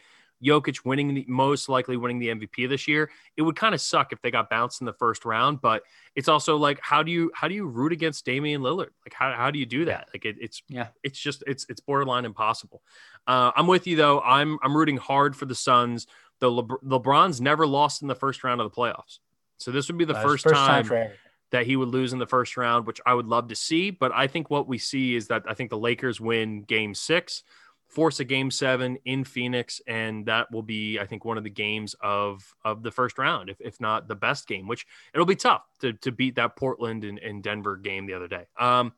[0.44, 3.10] Jokic winning the most likely winning the MVP this year.
[3.38, 5.84] It would kind of suck if they got bounced in the first round, but
[6.14, 8.90] it's also like how do you how do you root against Damian Lillard?
[9.06, 10.08] Like how, how do you do that?
[10.12, 10.88] Like it, it's Yeah.
[11.02, 12.82] it's just it's it's borderline impossible.
[13.26, 14.20] Uh, I'm with you though.
[14.20, 16.06] I'm I'm rooting hard for the Suns.
[16.38, 19.18] The Lebr- LeBron's never lost in the first round of the playoffs,
[19.56, 21.10] so this would be the Uh, it's first, time everything.
[21.50, 23.90] that he would lose in the first round, which I would love to see.
[23.90, 27.42] But I think what we see is that I think the Lakers win game six,
[27.88, 31.50] force a game seven in Phoenix, and that will be, I think, one of the
[31.50, 35.36] games of of the first round, if, if not the best game, which it'll be
[35.36, 38.44] tough to, to beat that Portland and, and Denver game the other day.
[38.58, 38.92] Um,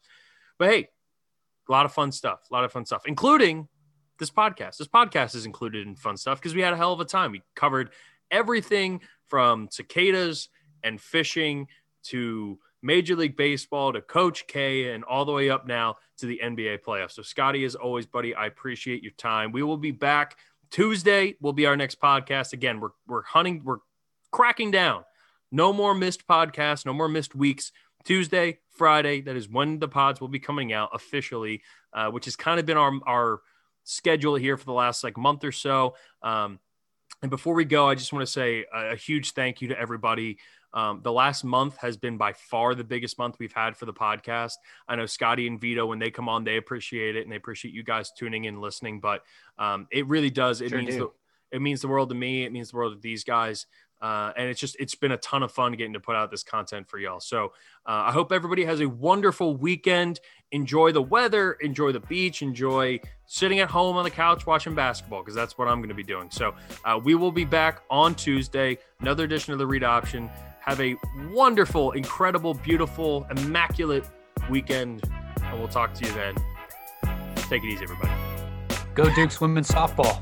[0.58, 0.88] but hey,
[1.68, 3.68] a lot of fun stuff, a lot of fun stuff, including
[4.18, 4.76] this podcast.
[4.76, 7.32] This podcast is included in fun stuff because we had a hell of a time.
[7.32, 7.90] We covered
[8.30, 10.48] everything from cicadas
[10.82, 11.68] and fishing
[12.04, 16.40] to Major League Baseball to Coach K and all the way up now to the
[16.42, 17.12] NBA playoffs.
[17.12, 19.52] So, Scotty, as always, buddy, I appreciate your time.
[19.52, 20.36] We will be back
[20.70, 21.36] Tuesday.
[21.40, 22.52] Will be our next podcast.
[22.52, 23.78] Again, we're we're hunting, we're
[24.30, 25.04] cracking down.
[25.50, 27.72] No more missed podcasts, no more missed weeks.
[28.04, 31.62] Tuesday, Friday, that is when the pods will be coming out officially,
[31.92, 33.40] uh, which has kind of been our our
[33.88, 35.94] schedule here for the last like month or so.
[36.22, 36.58] Um,
[37.22, 39.78] and before we go, I just want to say a, a huge thank you to
[39.78, 40.38] everybody.
[40.74, 43.92] Um, the last month has been by far the biggest month we've had for the
[43.92, 44.54] podcast.
[44.86, 47.72] I know Scotty and Vito, when they come on, they appreciate it and they appreciate
[47.72, 49.00] you guys tuning in, and listening.
[49.00, 49.22] But
[49.58, 50.60] um, it really does.
[50.60, 50.98] It Sure means do.
[51.50, 52.44] the, it means the world to me.
[52.44, 53.66] It means the world to these guys.
[54.00, 56.44] Uh, and it's just it's been a ton of fun getting to put out this
[56.44, 57.18] content for y'all.
[57.18, 57.46] So
[57.86, 60.20] uh, I hope everybody has a wonderful weekend.
[60.52, 65.20] Enjoy the weather, enjoy the beach, enjoy sitting at home on the couch watching basketball
[65.20, 66.30] because that's what I'm going to be doing.
[66.30, 66.54] So
[66.84, 70.30] uh, we will be back on Tuesday, another edition of the Read Option.
[70.60, 70.96] Have a
[71.30, 74.04] wonderful, incredible, beautiful, immaculate
[74.50, 75.02] weekend,
[75.42, 76.34] and we'll talk to you then.
[77.48, 78.10] Take it easy, everybody.
[78.94, 80.20] Go Dukes women's softball.